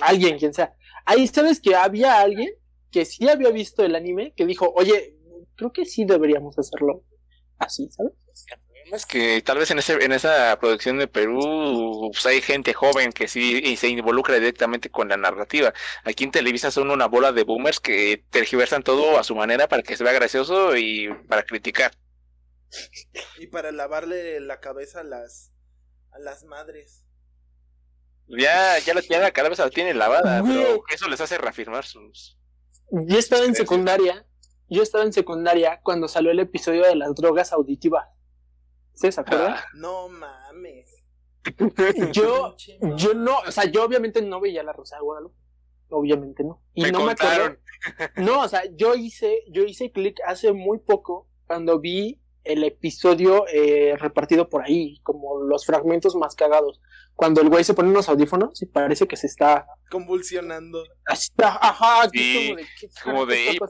Alguien, 0.00 0.38
quien 0.38 0.52
sea. 0.52 0.74
Ahí 1.06 1.26
sabes 1.26 1.60
que 1.60 1.74
había 1.74 2.20
alguien 2.20 2.50
que 2.90 3.06
sí 3.06 3.28
había 3.28 3.50
visto 3.50 3.82
el 3.82 3.94
anime 3.94 4.34
que 4.36 4.44
dijo, 4.44 4.70
oye, 4.76 5.15
creo 5.56 5.72
que 5.72 5.84
sí 5.84 6.04
deberíamos 6.04 6.58
hacerlo 6.58 7.04
así, 7.58 7.88
¿sabes? 7.90 8.12
Es 8.92 9.04
que 9.04 9.42
tal 9.42 9.58
vez 9.58 9.70
en 9.72 9.80
ese 9.80 9.94
en 9.94 10.12
esa 10.12 10.56
producción 10.60 10.98
de 10.98 11.08
Perú 11.08 12.10
pues 12.12 12.24
hay 12.26 12.40
gente 12.40 12.72
joven 12.72 13.12
que 13.12 13.26
sí 13.26 13.60
y 13.64 13.76
se 13.76 13.88
involucra 13.88 14.36
directamente 14.36 14.90
con 14.90 15.08
la 15.08 15.16
narrativa. 15.16 15.74
Aquí 16.04 16.22
en 16.22 16.30
Televisa 16.30 16.70
son 16.70 16.90
una 16.90 17.06
bola 17.06 17.32
de 17.32 17.42
boomers 17.42 17.80
que 17.80 18.24
tergiversan 18.30 18.84
todo 18.84 19.18
a 19.18 19.24
su 19.24 19.34
manera 19.34 19.66
para 19.66 19.82
que 19.82 19.96
se 19.96 20.04
vea 20.04 20.12
gracioso 20.12 20.76
y 20.76 21.08
para 21.28 21.42
criticar. 21.42 21.92
y 23.38 23.48
para 23.48 23.72
lavarle 23.72 24.38
la 24.40 24.60
cabeza 24.60 25.00
a 25.00 25.04
las 25.04 25.52
a 26.12 26.18
las 26.20 26.44
madres. 26.44 27.04
Ya, 28.28 28.78
ya 28.78 28.94
la, 28.94 29.00
ya 29.00 29.20
la 29.20 29.30
cabeza 29.30 29.64
la 29.64 29.70
tiene 29.70 29.94
lavada, 29.94 30.42
pero 30.42 30.82
eso 30.92 31.08
les 31.08 31.20
hace 31.20 31.38
reafirmar 31.38 31.84
sus... 31.84 32.38
Yo 32.90 33.18
estaba 33.18 33.44
en 33.44 33.54
secundaria, 33.54 34.25
yo 34.68 34.82
estaba 34.82 35.04
en 35.04 35.12
secundaria 35.12 35.80
cuando 35.82 36.08
salió 36.08 36.30
el 36.30 36.40
episodio 36.40 36.82
de 36.84 36.96
las 36.96 37.14
drogas 37.14 37.52
auditivas. 37.52 38.08
¿Sí 38.94 39.10
se 39.12 39.20
acuerdan? 39.20 39.54
Ah, 39.56 39.64
No 39.74 40.08
mames. 40.08 41.04
Yo, 42.12 42.56
yo 42.96 43.14
no, 43.14 43.38
o 43.46 43.52
sea, 43.52 43.66
yo 43.66 43.84
obviamente 43.84 44.20
no 44.20 44.40
veía 44.40 44.64
la 44.64 44.72
Rosa 44.72 44.96
de 44.96 45.02
Guadalupe. 45.02 45.36
Obviamente 45.90 46.42
no. 46.42 46.60
Y 46.74 46.82
me 46.82 46.90
no 46.90 47.04
me 47.04 47.12
acuerdo. 47.12 47.56
contaron. 47.56 47.58
No, 48.16 48.40
o 48.42 48.48
sea, 48.48 48.64
yo 48.74 48.96
hice, 48.96 49.44
yo 49.52 49.62
hice 49.62 49.92
clic 49.92 50.18
hace 50.26 50.52
muy 50.52 50.78
poco 50.78 51.28
cuando 51.46 51.78
vi 51.78 52.20
el 52.42 52.64
episodio 52.64 53.44
eh, 53.52 53.96
repartido 53.96 54.48
por 54.48 54.62
ahí, 54.64 54.98
como 55.04 55.38
los 55.40 55.64
fragmentos 55.66 56.16
más 56.16 56.34
cagados. 56.34 56.80
Cuando 57.16 57.40
el 57.40 57.48
güey 57.48 57.64
se 57.64 57.72
pone 57.74 57.88
unos 57.88 58.08
audífonos 58.10 58.60
y 58.62 58.66
parece 58.66 59.08
que 59.08 59.16
se 59.16 59.26
está 59.26 59.66
convulsionando. 59.90 60.84
Así, 61.06 61.30
ajá, 61.38 62.08
Sí, 62.12 62.48
como 62.48 62.56
de, 62.56 62.66
¿qué 62.78 62.88
Como 63.02 63.26
de, 63.26 63.48
está 63.50 63.66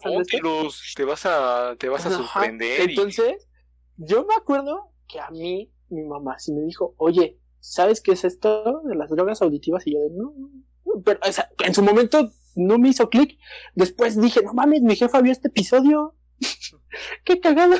te 0.97 1.05
vas 1.05 1.27
a, 1.27 1.77
te 1.79 1.89
vas 1.89 2.05
a 2.07 2.09
Ajá, 2.09 2.19
sorprender. 2.19 2.81
y- 2.81 2.91
Entonces, 2.91 3.49
yo 3.97 4.27
me 4.27 4.35
acuerdo 4.35 4.93
que 5.07 5.21
a 5.21 5.31
mí, 5.31 5.73
mi 5.91 6.03
mamá 6.03 6.39
sí 6.41 6.53
me 6.53 6.63
dijo, 6.63 6.95
oye, 6.99 7.39
¿sabes 7.61 8.01
qué 8.01 8.13
es 8.13 8.25
esto 8.25 8.83
de 8.85 8.97
las 8.97 9.11
drogas 9.11 9.41
auditivas? 9.43 9.87
Y 9.87 9.95
yo 9.95 10.01
de, 10.01 10.11
no, 10.11 10.35
no". 10.37 11.03
pero 11.05 11.21
o 11.23 11.33
sea, 11.33 11.49
en 11.65 11.73
su 11.73 11.83
momento 11.83 12.29
no 12.57 12.79
me 12.79 12.89
hizo 12.89 13.09
clic. 13.11 13.39
Después 13.75 14.21
dije, 14.21 14.43
no 14.43 14.55
mames, 14.55 14.83
mi 14.83 14.97
jefa 14.97 15.21
vio 15.21 15.31
este 15.31 15.49
episodio. 15.49 16.17
qué 17.25 17.39
cagado. 17.39 17.77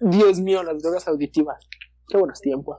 Dios 0.00 0.38
mío, 0.38 0.62
las 0.62 0.80
drogas 0.82 1.08
auditivas. 1.08 1.58
Qué 2.06 2.16
buenos 2.16 2.40
tiempos. 2.40 2.78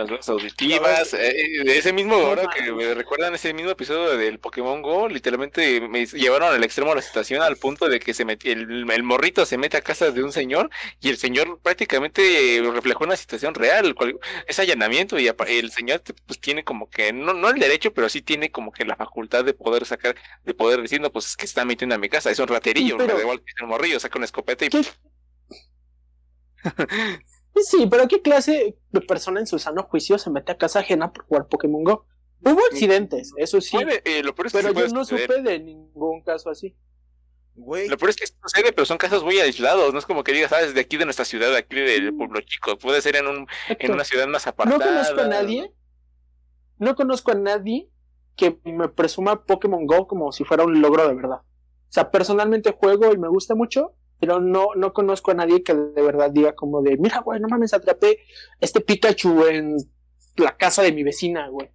Las 0.00 0.08
drogas 0.08 0.28
auditivas, 0.30 1.12
eh, 1.12 1.62
de 1.62 1.76
ese 1.78 1.92
mismo, 1.92 2.14
ahora 2.14 2.48
que 2.48 2.72
me 2.72 2.94
recuerdan 2.94 3.34
ese 3.34 3.52
mismo 3.52 3.70
episodio 3.72 4.16
del 4.16 4.38
Pokémon 4.38 4.80
Go, 4.80 5.08
literalmente 5.08 5.78
me 5.82 6.06
llevaron 6.06 6.54
al 6.54 6.64
extremo 6.64 6.88
de 6.92 6.96
la 6.96 7.02
situación 7.02 7.42
al 7.42 7.56
punto 7.58 7.86
de 7.86 8.00
que 8.00 8.14
se 8.14 8.24
metió, 8.24 8.50
el, 8.50 8.90
el 8.90 9.02
morrito 9.02 9.44
se 9.44 9.58
mete 9.58 9.76
a 9.76 9.82
casa 9.82 10.10
de 10.10 10.22
un 10.22 10.32
señor 10.32 10.70
y 11.00 11.10
el 11.10 11.18
señor 11.18 11.60
prácticamente 11.62 12.56
eh, 12.56 12.62
reflejó 12.62 13.04
una 13.04 13.16
situación 13.16 13.54
real, 13.54 13.94
cual- 13.94 14.18
es 14.46 14.58
allanamiento 14.58 15.18
y 15.18 15.28
el 15.28 15.70
señor 15.70 16.02
pues 16.26 16.40
tiene 16.40 16.64
como 16.64 16.88
que, 16.88 17.12
no, 17.12 17.34
no 17.34 17.50
el 17.50 17.60
derecho, 17.60 17.92
pero 17.92 18.08
sí 18.08 18.22
tiene 18.22 18.50
como 18.50 18.72
que 18.72 18.86
la 18.86 18.96
facultad 18.96 19.44
de 19.44 19.52
poder 19.52 19.84
sacar, 19.84 20.16
de 20.44 20.54
poder 20.54 20.80
decir, 20.80 21.00
no, 21.02 21.12
pues 21.12 21.26
es 21.26 21.36
que 21.36 21.44
está 21.44 21.66
metiendo 21.66 21.94
a 21.94 21.98
mi 21.98 22.08
casa, 22.08 22.30
es 22.30 22.38
un 22.38 22.48
raterillo, 22.48 22.94
Sí, 22.94 22.98
pero- 22.98 23.08
me 23.08 23.14
da 23.14 23.20
igual 23.22 23.40
que 23.44 23.52
sea 23.54 23.64
un 23.66 23.70
morrillo, 23.70 24.00
saca 24.00 24.18
una 24.18 24.24
escopeta 24.26 24.64
y 24.64 24.70
¿Qué? 27.54 27.62
Sí, 27.62 27.86
pero 27.90 28.06
¿qué 28.08 28.22
clase 28.22 28.76
de 28.90 29.00
persona 29.00 29.40
en 29.40 29.46
su 29.46 29.58
sano 29.58 29.82
juicio 29.84 30.18
se 30.18 30.30
mete 30.30 30.52
a 30.52 30.56
casa 30.58 30.80
ajena 30.80 31.12
por 31.12 31.24
jugar 31.24 31.48
Pokémon 31.48 31.84
Go? 31.84 32.06
Hubo 32.42 32.60
accidentes, 32.70 33.32
eso 33.36 33.60
sí, 33.60 33.76
puede, 33.76 34.00
eh, 34.04 34.22
lo 34.22 34.34
peor 34.34 34.46
es 34.46 34.52
que 34.54 34.58
pero 34.62 34.72
yo 34.72 34.88
no 34.88 35.04
suceder. 35.04 35.26
supe 35.28 35.42
de 35.42 35.58
ningún 35.60 36.22
caso 36.22 36.48
así. 36.48 36.74
Güey, 37.54 37.88
Lo 37.88 37.98
peor 37.98 38.10
es 38.10 38.16
que 38.16 38.24
esto 38.24 38.38
sucede, 38.42 38.72
pero 38.72 38.86
son 38.86 38.96
casos 38.96 39.22
muy 39.22 39.38
aislados, 39.38 39.92
no 39.92 39.98
es 39.98 40.06
como 40.06 40.24
que 40.24 40.32
digas, 40.32 40.48
sabes, 40.50 40.72
de 40.72 40.80
aquí 40.80 40.96
de 40.96 41.04
nuestra 41.04 41.26
ciudad, 41.26 41.50
de 41.50 41.58
aquí 41.58 41.76
del 41.76 42.16
pueblo 42.16 42.40
chico, 42.40 42.78
puede 42.78 43.02
ser 43.02 43.16
en 43.16 43.26
un 43.26 43.46
en 43.68 43.92
una 43.92 44.04
ciudad 44.04 44.26
más 44.28 44.46
No 44.46 44.50
apartada. 44.50 44.84
conozco 44.86 45.20
a 45.20 45.28
nadie, 45.28 45.70
no 46.78 46.94
conozco 46.94 47.32
a 47.32 47.34
nadie 47.34 47.90
que 48.36 48.58
me 48.64 48.88
presuma 48.88 49.44
Pokémon 49.44 49.84
Go 49.86 50.06
como 50.06 50.32
si 50.32 50.44
fuera 50.44 50.64
un 50.64 50.80
logro 50.80 51.06
de 51.06 51.14
verdad. 51.14 51.40
O 51.42 51.92
sea, 51.92 52.10
personalmente 52.10 52.70
juego 52.72 53.12
y 53.12 53.18
me 53.18 53.28
gusta 53.28 53.54
mucho, 53.54 53.94
pero 54.20 54.40
no, 54.40 54.68
no 54.76 54.92
conozco 54.92 55.30
a 55.30 55.34
nadie 55.34 55.62
que 55.64 55.74
de 55.74 56.02
verdad 56.02 56.30
diga 56.30 56.54
como 56.54 56.82
de, 56.82 56.96
mira, 56.98 57.20
güey, 57.20 57.40
no 57.40 57.48
mames, 57.48 57.72
atrapé 57.74 58.18
este 58.60 58.80
Pikachu 58.80 59.46
en 59.46 59.76
la 60.36 60.56
casa 60.56 60.82
de 60.82 60.92
mi 60.92 61.02
vecina, 61.02 61.48
güey. 61.48 61.70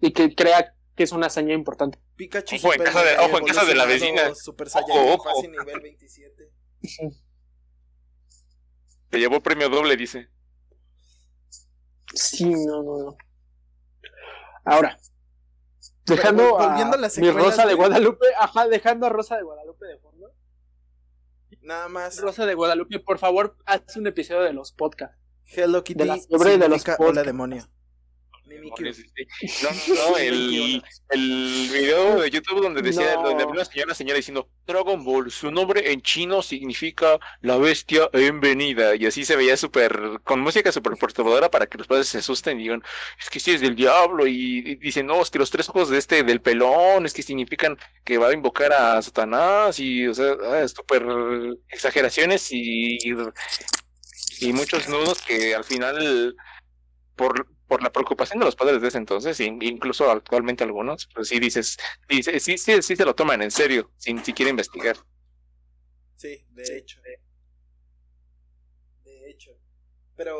Y 0.00 0.12
que 0.12 0.34
crea 0.34 0.74
que 0.94 1.04
es 1.04 1.12
una 1.12 1.26
hazaña 1.28 1.54
importante. 1.54 1.98
Pikachu 2.16 2.56
Ojo, 2.56 2.74
en 2.74 2.82
casa 2.82 3.04
de- 3.04 3.18
ojo, 3.18 3.38
en 3.38 3.44
casa 3.44 3.64
de 3.64 3.74
la 3.74 3.84
vecina. 3.84 4.34
Super 4.34 4.66
Ojo, 4.68 4.78
Saiyan 4.80 5.08
ojo. 5.14 5.24
fácil 5.24 5.50
nivel 5.52 5.80
27. 5.80 6.50
Se 6.80 7.10
llevó 9.18 9.42
premio 9.42 9.68
doble, 9.68 9.96
dice. 9.96 10.28
Sí, 12.14 12.44
no, 12.46 12.82
no, 12.82 12.98
no. 12.98 13.16
Ahora, 14.64 14.98
dejando 16.06 16.56
volviendo 16.56 16.96
a 16.96 17.08
mi 17.20 17.30
Rosa 17.30 17.62
de 17.62 17.68
de- 17.68 17.74
Guadalupe, 17.74 18.26
ajá, 18.38 18.66
dejando 18.68 19.06
a 19.06 19.10
Rosa 19.10 19.36
de 19.36 19.42
Guadalupe 19.42 19.86
de. 19.86 19.98
Nada 21.66 21.88
más. 21.88 22.20
Rosa 22.20 22.46
de 22.46 22.54
Guadalupe, 22.54 23.00
por 23.00 23.18
favor, 23.18 23.56
haz 23.66 23.96
un 23.96 24.06
episodio 24.06 24.42
de 24.42 24.52
los 24.52 24.70
podcasts. 24.70 25.16
Hello 25.46 25.82
Kitty 25.82 25.98
de 25.98 26.04
la 26.04 26.16
fiebre 26.16 26.58
de 26.58 26.68
los 26.68 26.82
significa 26.82 26.96
hola 27.04 27.24
demonio. 27.24 27.68
Mimikyu. 28.46 28.86
No, 29.62 29.70
no, 29.70 30.10
no, 30.10 30.16
el, 30.18 30.82
el 31.10 31.68
video 31.72 32.20
de 32.20 32.30
YouTube 32.30 32.62
donde 32.62 32.82
decía, 32.82 33.16
No. 33.16 33.22
donde 33.22 33.42
había 33.42 33.52
una 33.54 33.64
señora, 33.64 33.94
señora 33.94 34.16
diciendo 34.16 34.48
Dragon 34.66 35.04
Ball, 35.04 35.30
su 35.30 35.50
nombre 35.50 35.92
en 35.92 36.00
chino 36.02 36.42
significa 36.42 37.18
la 37.40 37.56
bestia 37.58 38.08
en 38.12 38.40
venida. 38.40 38.94
Y 38.94 39.06
así 39.06 39.24
se 39.24 39.36
veía 39.36 39.56
súper, 39.56 40.20
con 40.24 40.40
música 40.40 40.70
súper 40.72 40.94
perturbadora 40.96 41.50
para 41.50 41.66
que 41.66 41.78
los 41.78 41.86
padres 41.86 42.08
se 42.08 42.18
asusten 42.18 42.58
y 42.60 42.64
digan, 42.64 42.82
es 43.20 43.30
que 43.30 43.40
sí 43.40 43.52
es 43.52 43.60
del 43.60 43.74
diablo. 43.76 44.26
Y, 44.26 44.58
y 44.58 44.74
dicen, 44.76 45.06
no, 45.06 45.20
es 45.22 45.30
que 45.30 45.38
los 45.38 45.50
tres 45.50 45.68
ojos 45.68 45.88
de 45.90 45.98
este, 45.98 46.22
del 46.22 46.40
pelón, 46.40 47.06
es 47.06 47.12
que 47.14 47.22
significan 47.22 47.76
que 48.04 48.18
va 48.18 48.28
a 48.28 48.32
invocar 48.34 48.72
a 48.72 49.02
Satanás. 49.02 49.78
Y, 49.80 50.06
o 50.06 50.14
sea, 50.14 50.34
ah, 50.44 50.66
súper 50.68 51.04
exageraciones 51.68 52.48
y, 52.52 52.98
y 54.40 54.52
muchos 54.52 54.88
nudos 54.88 55.22
que 55.22 55.54
al 55.54 55.64
final, 55.64 56.34
por, 57.14 57.48
por 57.68 57.82
la 57.82 57.90
preocupación 57.92 58.38
de 58.38 58.44
los 58.44 58.56
padres 58.56 58.80
de 58.80 58.88
ese 58.88 58.98
entonces, 58.98 59.38
in- 59.40 59.60
incluso 59.62 60.10
actualmente 60.10 60.64
algunos, 60.64 61.08
pues 61.14 61.28
sí 61.28 61.38
dices, 61.40 61.76
dice, 62.08 62.38
sí, 62.40 62.58
sí, 62.58 62.80
sí 62.82 62.96
se 62.96 63.04
lo 63.04 63.14
toman 63.14 63.42
en 63.42 63.50
serio, 63.50 63.90
sin 63.96 64.24
siquiera 64.24 64.50
investigar. 64.50 64.96
Sí, 66.16 66.44
de 66.50 66.78
hecho. 66.78 67.00
De 69.04 69.30
hecho. 69.30 69.50
Pero 70.16 70.38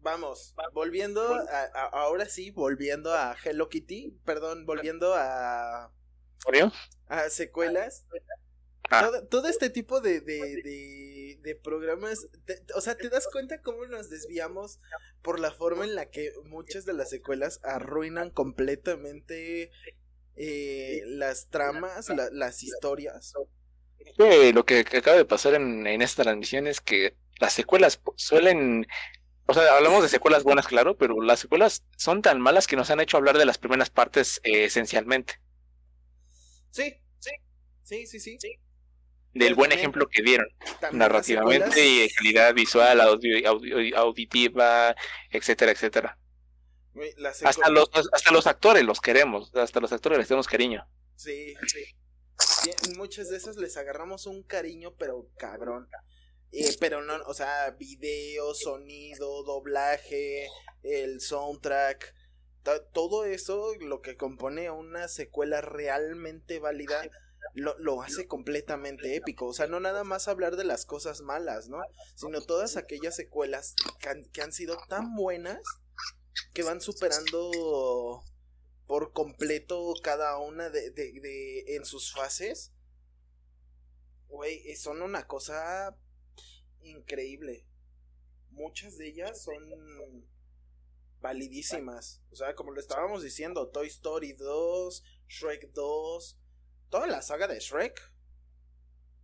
vamos, 0.00 0.54
volviendo 0.72 1.34
a, 1.34 1.40
a- 1.74 1.88
ahora 1.92 2.26
sí, 2.26 2.50
volviendo 2.50 3.12
a 3.14 3.36
Hello 3.44 3.68
Kitty, 3.68 4.18
perdón, 4.24 4.66
volviendo 4.66 5.14
a, 5.14 5.92
¿Orión? 6.46 6.72
a 7.06 7.28
secuelas. 7.30 8.06
Ah. 8.90 9.02
Todo, 9.04 9.26
todo 9.26 9.48
este 9.48 9.68
tipo 9.70 10.00
de, 10.00 10.20
de, 10.22 10.62
de, 10.62 11.17
de 11.42 11.54
programas, 11.56 12.28
te- 12.46 12.62
o 12.74 12.80
sea, 12.80 12.96
te 12.96 13.08
das 13.08 13.28
cuenta 13.28 13.62
cómo 13.62 13.86
nos 13.86 14.10
desviamos 14.10 14.80
por 15.22 15.40
la 15.40 15.52
forma 15.52 15.84
en 15.84 15.94
la 15.94 16.10
que 16.10 16.32
muchas 16.44 16.84
de 16.84 16.92
las 16.94 17.10
secuelas 17.10 17.60
arruinan 17.64 18.30
completamente 18.30 19.70
eh, 20.36 21.02
las 21.06 21.48
tramas, 21.50 22.08
la- 22.10 22.30
las 22.32 22.62
historias. 22.62 23.38
Que 24.16 24.52
lo 24.52 24.64
que, 24.64 24.84
que 24.84 24.98
acaba 24.98 25.16
de 25.16 25.24
pasar 25.24 25.54
en, 25.54 25.86
en 25.86 26.02
esta 26.02 26.22
transmisión 26.24 26.66
es 26.66 26.80
que 26.80 27.16
las 27.40 27.52
secuelas 27.52 28.00
suelen, 28.16 28.86
o 29.46 29.54
sea, 29.54 29.76
hablamos 29.76 30.02
de 30.02 30.08
secuelas 30.10 30.44
buenas, 30.44 30.68
claro, 30.68 30.96
pero 30.98 31.20
las 31.22 31.40
secuelas 31.40 31.84
son 31.96 32.22
tan 32.22 32.40
malas 32.40 32.66
que 32.66 32.76
nos 32.76 32.90
han 32.90 33.00
hecho 33.00 33.16
hablar 33.18 33.38
de 33.38 33.46
las 33.46 33.58
primeras 33.58 33.90
partes 33.90 34.40
eh, 34.44 34.64
esencialmente, 34.66 35.34
Sí, 36.70 36.94
sí, 37.18 37.30
sí, 38.06 38.06
sí, 38.20 38.20
sí. 38.20 38.38
Del 39.38 39.48
Pero 39.48 39.56
buen 39.56 39.72
ejemplo 39.72 40.08
que 40.08 40.22
dieron, 40.22 40.46
narrativamente, 40.92 41.86
y 41.86 42.08
secuelas- 42.08 42.14
calidad 42.16 42.54
visual, 42.54 43.00
audi- 43.00 43.44
audi- 43.44 43.94
auditiva, 43.94 44.94
etcétera, 45.30 45.72
etcétera. 45.72 46.18
Hasta 47.44 47.68
los, 47.70 47.90
hasta 48.12 48.32
los 48.32 48.46
actores 48.46 48.84
los 48.84 49.00
queremos, 49.00 49.54
hasta 49.54 49.80
los 49.80 49.92
actores 49.92 50.18
les 50.18 50.28
tenemos 50.28 50.48
cariño. 50.48 50.86
Sí, 51.14 51.54
sí. 51.66 51.84
Muchas 52.96 53.28
de 53.30 53.36
esas 53.36 53.56
les 53.56 53.76
agarramos 53.76 54.26
un 54.26 54.42
cariño, 54.42 54.94
pero 54.98 55.28
cabrón. 55.38 55.88
Eh, 56.50 56.76
pero 56.80 57.02
no, 57.02 57.14
o 57.26 57.34
sea, 57.34 57.70
video, 57.78 58.54
sonido, 58.54 59.42
doblaje, 59.44 60.48
el 60.82 61.20
soundtrack, 61.20 62.14
to- 62.62 62.82
todo 62.92 63.24
eso, 63.26 63.74
lo 63.80 64.00
que 64.00 64.16
compone 64.16 64.70
una 64.70 65.08
secuela 65.08 65.60
realmente 65.60 66.58
válida, 66.58 67.02
lo, 67.54 67.78
lo 67.78 68.02
hace 68.02 68.26
completamente 68.26 69.16
épico. 69.16 69.46
O 69.46 69.52
sea, 69.52 69.66
no 69.66 69.80
nada 69.80 70.04
más 70.04 70.28
hablar 70.28 70.56
de 70.56 70.64
las 70.64 70.84
cosas 70.86 71.20
malas, 71.22 71.68
¿no? 71.68 71.78
Sino 72.14 72.40
todas 72.42 72.76
aquellas 72.76 73.16
secuelas 73.16 73.74
que 74.00 74.08
han, 74.08 74.24
que 74.30 74.42
han 74.42 74.52
sido 74.52 74.78
tan 74.88 75.14
buenas 75.16 75.60
que 76.54 76.62
van 76.62 76.80
superando 76.80 78.22
por 78.86 79.12
completo 79.12 79.92
cada 80.02 80.38
una 80.38 80.70
de, 80.70 80.90
de, 80.90 81.12
de- 81.20 81.76
en 81.76 81.84
sus 81.84 82.12
fases. 82.12 82.72
Güey, 84.28 84.70
eh, 84.70 84.76
son 84.76 85.02
una 85.02 85.26
cosa 85.26 85.96
increíble. 86.82 87.66
Muchas 88.50 88.98
de 88.98 89.08
ellas 89.08 89.42
son 89.42 89.60
validísimas. 91.20 92.20
O 92.30 92.36
sea, 92.36 92.54
como 92.54 92.72
lo 92.72 92.80
estábamos 92.80 93.22
diciendo, 93.22 93.68
Toy 93.68 93.88
Story 93.88 94.32
2, 94.34 95.02
Shrek 95.28 95.72
2, 95.72 96.38
toda 96.90 97.06
la 97.06 97.22
saga 97.22 97.46
de 97.46 97.58
Shrek 97.60 98.12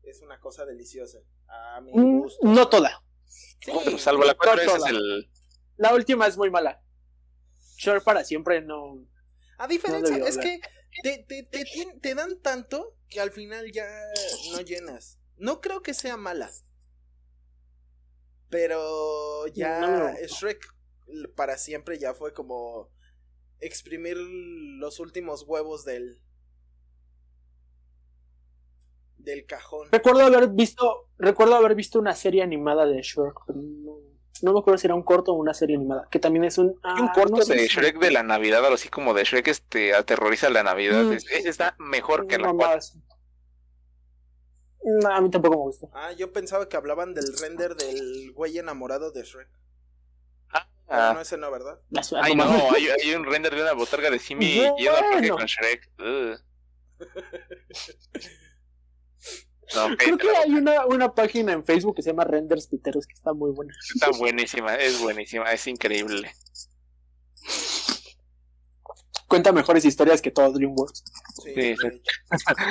es 0.03 0.21
una 0.23 0.39
cosa 0.41 0.65
deliciosa. 0.67 1.19
A 1.49 1.81
mi 1.81 1.93
Mm, 1.93 2.21
gusto. 2.21 2.47
No 2.47 2.69
toda. 2.69 3.03
Sí, 3.27 3.73
Salvo 3.99 4.25
la 4.25 4.35
4, 4.35 4.55
ese 4.63 4.65
es 4.67 4.73
toda. 4.77 4.91
el... 4.91 5.31
La 5.77 5.95
última 5.95 6.27
es 6.27 6.37
muy 6.37 6.51
mala. 6.51 6.83
Sure 7.77 8.01
para 8.01 8.25
siempre 8.25 8.61
no. 8.61 9.05
A 9.59 9.67
diferencia, 9.67 10.17
es 10.17 10.39
que 10.39 10.61
te, 11.03 11.25
te, 11.27 11.43
te, 12.01 12.15
dan 12.15 12.41
tanto 12.41 12.97
que 13.09 13.21
al 13.21 13.31
final 13.33 13.71
ya 13.73 13.89
no 14.53 14.61
llenas. 14.61 15.19
No 15.37 15.61
creo 15.61 15.83
que 15.83 15.95
sea 15.95 16.17
mala. 16.17 16.51
Pero 18.51 19.47
ya 19.49 19.81
No. 19.81 20.15
Shrek 20.27 20.65
para 21.35 21.59
siempre 21.59 21.99
ya 21.99 22.15
fue 22.15 22.33
como 22.33 22.91
exprimir 23.61 24.17
los 24.17 25.01
últimos 25.01 25.43
huevos 25.43 25.85
del 25.85 26.21
del 29.25 29.47
cajón. 29.47 29.89
Recuerdo 29.91 30.23
haber 30.23 30.49
visto, 30.49 31.09
recuerdo 31.19 31.55
haber 31.57 31.75
visto 31.75 31.99
una 31.99 32.15
serie 32.15 32.43
animada 32.43 32.87
de 32.87 33.01
Shrek, 33.03 33.35
pero 33.47 33.59
no, 33.61 33.97
no 34.43 34.53
me 34.53 34.59
acuerdo 34.61 34.79
si 34.79 34.87
era 34.87 34.95
un 34.95 35.03
corto 35.03 35.33
o 35.33 35.35
una 35.37 35.55
serie 35.55 35.77
animada, 35.77 36.07
que 36.11 36.19
también 36.19 36.45
es 36.45 36.59
un... 36.59 36.67
Un 36.69 36.79
ah, 36.83 37.13
corto 37.15 37.37
no 37.37 37.43
sé 37.43 37.55
de 37.55 37.69
si- 37.69 37.77
Shrek 37.77 37.99
de 37.99 38.11
la 38.11 38.23
Navidad, 38.23 38.63
algo 38.63 38.75
así 38.75 38.89
como 38.89 39.15
de 39.15 39.25
Shrek 39.25 39.49
este 39.49 39.95
aterroriza 39.95 40.51
la 40.51 40.63
Navidad. 40.63 41.03
Mm. 41.05 41.13
Es- 41.13 41.27
está 41.31 41.75
mejor 41.79 42.27
que 42.27 42.39
la 42.39 42.53
no, 44.87 45.09
a 45.11 45.21
mí 45.23 45.31
tampoco 45.31 45.57
me 45.57 45.63
gusta. 45.63 45.87
Ah, 45.95 46.13
yo 46.13 46.31
pensaba 46.31 46.69
que 46.69 46.77
hablaban 46.77 47.15
del 47.15 47.25
render 47.41 47.75
del 47.75 48.33
güey 48.33 48.59
enamorado 48.59 49.11
de 49.13 49.23
Shrek. 49.23 49.49
Ah, 50.51 50.69
Pero 50.87 51.15
no, 51.15 51.21
ese 51.23 51.39
no, 51.39 51.51
¿verdad? 51.51 51.81
Ay, 52.21 52.37
no 52.37 52.45
hay, 52.75 52.89
hay 52.89 53.15
un 53.15 53.25
render 53.25 53.55
de 53.55 53.63
una 53.63 53.73
botarga 53.73 54.11
de 54.11 54.19
Simi 54.19 54.59
Bueno. 54.59 54.77
yendo 54.77 54.97
al 54.99 55.05
parque 55.11 55.29
con 55.31 55.47
Shrek. 55.47 55.91
No, 59.75 59.97
Creo 59.97 60.19
que 60.19 60.29
hay 60.29 60.51
una, 60.53 60.85
una 60.87 61.15
página 61.15 61.53
en 61.53 61.65
Facebook 61.65 61.97
que 61.97 62.03
se 62.03 62.11
llama 62.11 62.25
Renders 62.25 62.67
Piteros 62.69 63.07
que 63.07 63.15
está 63.15 63.33
muy 63.33 63.51
buena. 63.51 63.73
está 63.95 64.11
buenísima, 64.19 64.75
es 64.75 65.01
buenísima, 65.01 65.51
es 65.53 65.67
increíble. 65.67 66.31
Cuenta 69.29 69.53
mejores 69.53 69.85
historias 69.85 70.21
que 70.21 70.31
todo 70.31 70.53
DreamWorks. 70.53 71.03
Sí, 71.43 71.51
Sí, 71.55 71.61
de 71.61 71.77
sí. 71.77 71.87
hecho. 71.87 72.13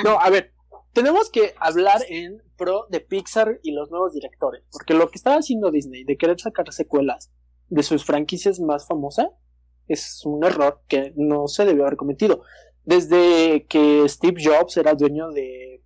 No, 0.04 0.20
a 0.20 0.30
ver, 0.30 0.52
tenemos 0.92 1.30
que 1.30 1.54
hablar 1.58 2.02
en 2.08 2.42
pro 2.56 2.86
de 2.90 3.00
Pixar 3.00 3.58
y 3.62 3.72
los 3.72 3.90
nuevos 3.90 4.14
directores, 4.14 4.62
porque 4.70 4.94
lo 4.94 5.10
que 5.10 5.16
estaba 5.18 5.36
haciendo 5.36 5.70
Disney 5.70 6.04
de 6.04 6.16
querer 6.16 6.40
sacar 6.40 6.72
secuelas 6.72 7.30
de 7.68 7.82
sus 7.82 8.04
franquicias 8.04 8.60
más 8.60 8.86
famosas 8.86 9.28
es 9.88 10.22
un 10.24 10.44
error 10.44 10.80
que 10.88 11.12
no 11.16 11.48
se 11.48 11.64
debió 11.64 11.82
haber 11.84 11.96
cometido. 11.96 12.42
Desde 12.84 13.66
que 13.68 14.04
Steve 14.08 14.42
Jobs 14.42 14.76
era 14.76 14.94
dueño 14.94 15.30
de 15.30 15.82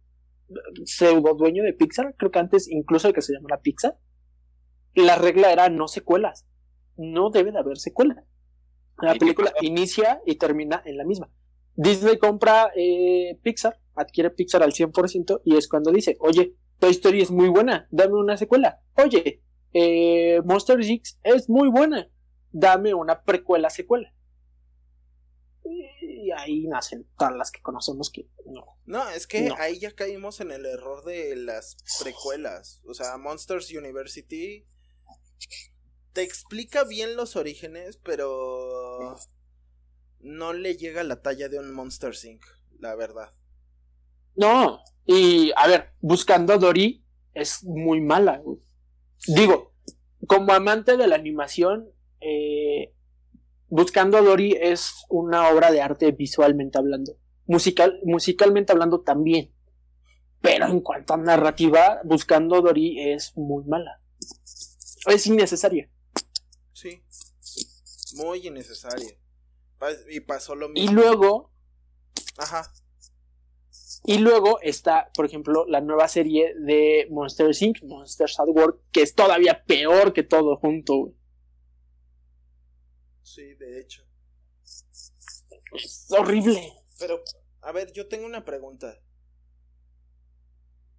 pseudo 0.84 1.34
dueño 1.34 1.62
de 1.62 1.72
Pixar, 1.72 2.14
creo 2.16 2.30
que 2.30 2.38
antes 2.38 2.70
incluso 2.70 3.08
de 3.08 3.14
que 3.14 3.22
se 3.22 3.32
llamara 3.32 3.60
Pixar, 3.60 3.98
la 4.94 5.16
regla 5.16 5.52
era 5.52 5.68
no 5.68 5.88
secuelas. 5.88 6.46
No 6.96 7.30
debe 7.30 7.52
de 7.52 7.58
haber 7.58 7.78
secuelas. 7.78 8.24
La 9.00 9.10
¿Y 9.10 9.12
qué 9.14 9.18
película 9.20 9.52
inicia 9.62 10.20
y 10.26 10.36
termina 10.36 10.82
en 10.84 10.96
la 10.96 11.04
misma. 11.04 11.30
Disney 11.76 12.18
compra 12.18 12.72
eh, 12.74 13.38
Pixar, 13.42 13.78
adquiere 13.94 14.30
Pixar 14.30 14.62
al 14.64 14.72
100% 14.72 15.42
y 15.44 15.56
es 15.56 15.68
cuando 15.68 15.92
dice, 15.92 16.16
oye, 16.20 16.56
Toy 16.80 16.90
Story 16.90 17.20
es 17.20 17.30
muy 17.30 17.48
buena, 17.48 17.86
dame 17.90 18.14
una 18.14 18.36
secuela. 18.36 18.80
Oye, 18.96 19.42
eh, 19.72 20.40
Monster 20.44 20.80
X 20.80 21.20
es 21.22 21.48
muy 21.48 21.68
buena, 21.68 22.10
dame 22.50 22.94
una 22.94 23.22
precuela 23.22 23.70
secuela. 23.70 24.12
Ahí 26.38 26.66
nacen 26.68 27.06
todas 27.18 27.34
las 27.34 27.50
que 27.50 27.60
conocemos 27.60 28.10
que 28.10 28.28
no. 28.46 28.78
No, 28.86 29.08
es 29.10 29.26
que 29.26 29.42
No. 29.48 29.56
ahí 29.58 29.78
ya 29.78 29.92
caímos 29.94 30.40
en 30.40 30.52
el 30.52 30.66
error 30.66 31.04
de 31.04 31.34
las 31.36 31.76
precuelas. 32.02 32.80
O 32.86 32.94
sea, 32.94 33.16
Monsters 33.16 33.72
University 33.72 34.64
te 36.12 36.22
explica 36.22 36.84
bien 36.84 37.16
los 37.16 37.34
orígenes, 37.36 37.98
pero 38.04 39.16
no 40.20 40.52
le 40.52 40.76
llega 40.76 41.02
la 41.04 41.22
talla 41.22 41.48
de 41.48 41.58
un 41.58 41.72
Monster 41.72 42.14
Inc., 42.24 42.44
la 42.78 42.94
verdad. 42.94 43.32
No, 44.36 44.80
y 45.04 45.52
a 45.56 45.66
ver, 45.66 45.90
Buscando 46.00 46.52
a 46.52 46.58
Dory 46.58 47.04
es 47.34 47.64
muy 47.64 48.00
mala. 48.00 48.42
Digo, 49.26 49.74
como 50.28 50.52
amante 50.52 50.96
de 50.96 51.06
la 51.08 51.16
animación, 51.16 51.90
eh, 52.20 52.94
Buscando 53.68 54.16
a 54.16 54.22
Dory 54.22 54.56
es 54.60 54.92
una 55.08 55.48
obra 55.50 55.70
de 55.70 55.80
arte 55.82 56.12
visualmente 56.12 56.78
hablando. 56.78 57.16
Musical, 57.46 58.00
musicalmente 58.04 58.72
hablando 58.72 59.00
también. 59.00 59.52
Pero 60.40 60.66
en 60.66 60.80
cuanto 60.80 61.14
a 61.14 61.16
narrativa, 61.16 62.00
Buscando 62.04 62.56
a 62.56 62.60
Dory 62.60 63.10
es 63.12 63.36
muy 63.36 63.64
mala. 63.64 64.00
Es 65.06 65.26
innecesaria. 65.26 65.90
Sí. 66.72 67.02
Muy 68.16 68.46
innecesaria. 68.46 69.10
Y 70.10 70.20
pasó 70.20 70.54
lo 70.54 70.68
Y 70.70 70.72
mismo. 70.82 70.92
luego, 70.92 71.52
Ajá. 72.38 72.72
y 74.04 74.18
luego 74.18 74.60
está, 74.60 75.10
por 75.14 75.26
ejemplo, 75.26 75.66
la 75.66 75.80
nueva 75.80 76.08
serie 76.08 76.54
de 76.58 77.06
Monster 77.10 77.50
Inc., 77.60 77.82
Monsters 77.84 78.40
at 78.40 78.48
Work, 78.48 78.80
que 78.92 79.02
es 79.02 79.14
todavía 79.14 79.62
peor 79.64 80.12
que 80.12 80.22
todo 80.22 80.56
junto. 80.56 81.12
Sí, 83.34 83.54
de 83.54 83.80
hecho. 83.80 84.02
Es 85.74 86.06
horrible. 86.10 86.72
Pero, 86.98 87.22
a 87.60 87.72
ver, 87.72 87.92
yo 87.92 88.08
tengo 88.08 88.26
una 88.26 88.44
pregunta. 88.44 89.00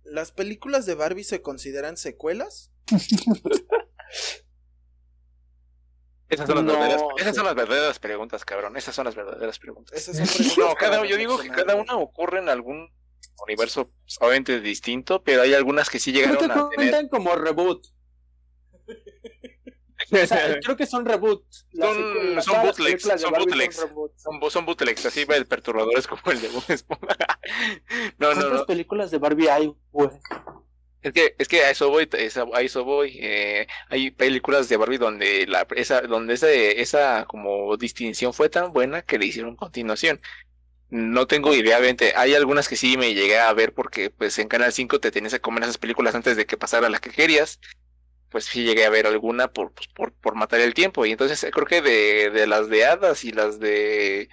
¿Las 0.04 0.32
películas 0.32 0.86
de 0.86 0.96
Barbie 0.96 1.24
se 1.24 1.42
consideran 1.42 1.98
secuelas? 1.98 2.72
Esas 6.30 6.46
son 6.46 6.58
las, 6.58 6.66
No, 6.66 6.74
verdaderas, 6.74 7.02
esas 7.18 7.30
sí. 7.32 7.36
son 7.38 7.46
las 7.46 7.56
verdaderas 7.56 7.98
preguntas, 8.00 8.46
cabrón. 8.46 8.78
Esas 8.78 8.94
son 8.94 9.06
las 9.06 9.16
verdaderas 9.16 9.58
preguntas. 9.58 9.98
Esas 9.98 10.16
son 10.18 10.28
preguntas 10.28 10.58
No, 10.60 10.76
cada, 10.76 11.04
yo 11.06 11.18
digo 11.18 11.40
que 11.40 11.50
cada 11.50 11.76
una 11.76 11.96
ocurre 11.98 12.38
en 12.40 12.50
algún 12.50 12.94
universo 13.44 13.86
pues, 13.90 14.18
obviamente 14.20 14.60
distinto, 14.62 15.24
pero 15.24 15.42
hay 15.42 15.56
algunas 15.56 15.90
que 15.90 16.00
sí 16.00 16.12
llegaron 16.12 16.38
que 16.38 16.46
a 16.46 16.48
tener. 16.50 16.66
cuentan 16.76 17.08
como 17.10 17.36
reboot. 17.36 17.84
O 20.12 20.26
sea, 20.28 20.60
creo 20.60 20.76
que 20.76 20.86
son 20.88 21.06
reboot. 21.06 21.44
Las 21.72 21.94
Son- 21.94 22.36
las 22.36 22.48
bootlegs, 22.78 23.04
son 23.22 23.32
bootlegs. 23.34 23.76
son, 24.16 24.52
son 24.52 24.66
bootlegs 24.66 25.06
así 25.06 25.26
de 25.26 25.46
perturbadores 25.46 26.08
como 26.08 26.22
el 26.32 26.42
de 26.42 26.48
Bob. 26.50 26.64
No, 28.18 28.30
no, 28.30 28.34
¿Cuántas 28.36 28.60
no. 28.62 28.66
películas 28.66 29.12
de 29.12 29.18
Barbie 29.18 29.50
hay, 29.50 29.74
güey? 29.92 30.10
Es 31.02 31.14
que, 31.14 31.36
es 31.38 31.48
que 31.48 31.62
a 31.64 31.70
eso 31.72 31.90
voy, 31.90 32.10
esa- 32.12 32.46
a 32.54 32.62
eso 32.62 32.84
voy. 32.84 33.18
eh, 33.22 33.68
hay 33.90 34.12
películas 34.12 34.68
de 34.68 34.78
Barbie 34.78 34.98
donde 34.98 35.48
la, 35.48 35.66
esa, 35.76 36.02
donde 36.02 36.34
ese, 36.34 36.82
esa 36.82 37.26
como 37.26 37.78
distinción 37.78 38.34
fue 38.34 38.50
tan 38.50 38.74
buena 38.74 39.02
que 39.04 39.18
le 39.18 39.26
hicieron 39.26 39.56
continuación. 39.56 40.20
No 40.90 41.28
tengo 41.28 41.54
idea, 41.54 41.78
obviamente. 41.78 42.14
Hay 42.18 42.34
algunas 42.34 42.68
que 42.68 42.76
sí 42.76 42.98
me 42.98 43.14
llegué 43.14 43.38
a 43.40 43.54
ver 43.54 43.74
porque 43.74 44.10
pues 44.10 44.40
en 44.40 44.48
Canal 44.48 44.74
5 44.74 45.00
te 45.00 45.12
tenías 45.12 45.34
que 45.34 45.40
comer 45.40 45.64
esas 45.64 45.78
películas 45.78 46.16
antes 46.16 46.36
de 46.36 46.46
que 46.48 46.58
pasara 46.58 46.90
la 46.90 47.00
que 47.00 47.12
querías. 47.12 47.60
Pues 48.30 48.46
sí 48.46 48.64
llegué 48.64 48.86
a 48.86 48.90
ver 48.90 49.08
alguna 49.08 49.52
por, 49.52 49.74
pues, 49.74 49.88
por, 49.88 50.14
por 50.14 50.36
matar 50.36 50.60
el 50.60 50.74
tiempo. 50.74 51.06
Y 51.06 51.12
entonces 51.12 51.44
eh, 51.44 51.52
creo 51.52 51.66
que 51.66 51.82
de, 51.82 52.30
de 52.30 52.48
las 52.48 52.70
de 52.70 52.86
hadas 52.86 53.24
y 53.24 53.32
las 53.32 53.60
de... 53.60 54.30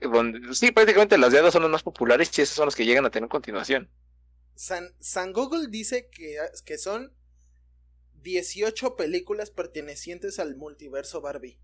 Donde, 0.00 0.54
sí, 0.54 0.72
prácticamente 0.72 1.18
las 1.18 1.32
de 1.32 1.38
hadas 1.38 1.52
son 1.52 1.62
las 1.62 1.70
más 1.70 1.82
populares 1.82 2.30
y 2.38 2.42
esas 2.42 2.56
son 2.56 2.66
las 2.66 2.76
que 2.76 2.84
llegan 2.84 3.04
a 3.04 3.10
tener 3.10 3.28
continuación. 3.28 3.90
San, 4.54 4.94
San 4.98 5.32
Google 5.32 5.68
dice 5.68 6.08
que, 6.10 6.36
que 6.64 6.76
son 6.76 7.14
18 8.22 8.96
películas 8.96 9.50
pertenecientes 9.50 10.38
al 10.38 10.56
multiverso 10.56 11.20
Barbie. 11.20 11.58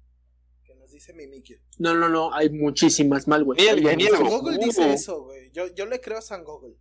Que 0.65 0.75
nos 0.75 0.91
dice 0.91 1.13
Mimikyu. 1.13 1.59
No, 1.79 1.95
no, 1.95 2.09
no, 2.09 2.33
hay 2.35 2.51
muchísimas 2.51 3.29
mal, 3.29 3.45
güey. 3.45 3.61
San. 3.61 3.79
Google 4.25 4.59
dice 4.59 4.93
eso, 4.93 5.25
güey. 5.25 5.51
Yo, 5.53 5.67
yo 5.75 5.87
le 5.87 6.01
creo 6.01 6.19
a 6.19 6.23
San 6.23 6.45
Google. 6.45 6.77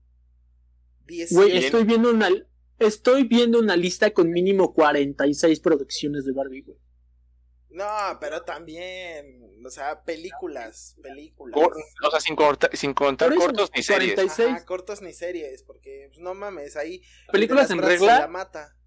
18. 1.08 1.36
Güey, 1.36 1.58
estoy 1.58 1.84
viendo 1.84 2.10
una 2.10 2.30
estoy 2.80 3.24
viendo 3.24 3.60
una 3.60 3.76
lista 3.76 4.12
con 4.12 4.30
mínimo 4.32 4.74
46 4.74 5.60
producciones 5.60 6.26
de 6.26 6.32
Barbie, 6.34 6.62
güey. 6.62 6.78
No, 7.70 7.86
pero 8.22 8.42
también, 8.44 9.60
o 9.66 9.70
sea, 9.70 10.02
películas, 10.04 10.96
películas. 11.04 11.54
Cor- 11.60 11.76
o 12.06 12.10
sea, 12.12 12.20
sin, 12.22 12.36
corta- 12.36 12.70
sin 12.74 12.94
contar 12.94 13.32
eso, 13.34 13.42
cortos 13.42 13.70
ni 13.76 13.84
series. 13.84 14.14
46. 14.16 14.50
Ajá, 14.50 14.66
cortos 14.66 15.02
ni 15.02 15.12
series, 15.14 15.64
porque 15.64 16.06
pues, 16.10 16.20
no 16.22 16.34
mames, 16.34 16.78
ahí 16.78 17.02
Películas 17.32 17.70
el 17.72 17.78
en 17.80 17.80
se 17.80 17.82
la 17.84 17.88
regla. 17.90 18.28
mata. 18.28 18.78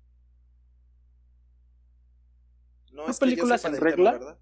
No, 2.93 3.05
¿No 3.05 3.11
es 3.11 3.19
películas 3.19 3.65
en 3.65 3.73
tema, 3.75 3.85
regla? 3.85 4.13
¿verdad? 4.13 4.39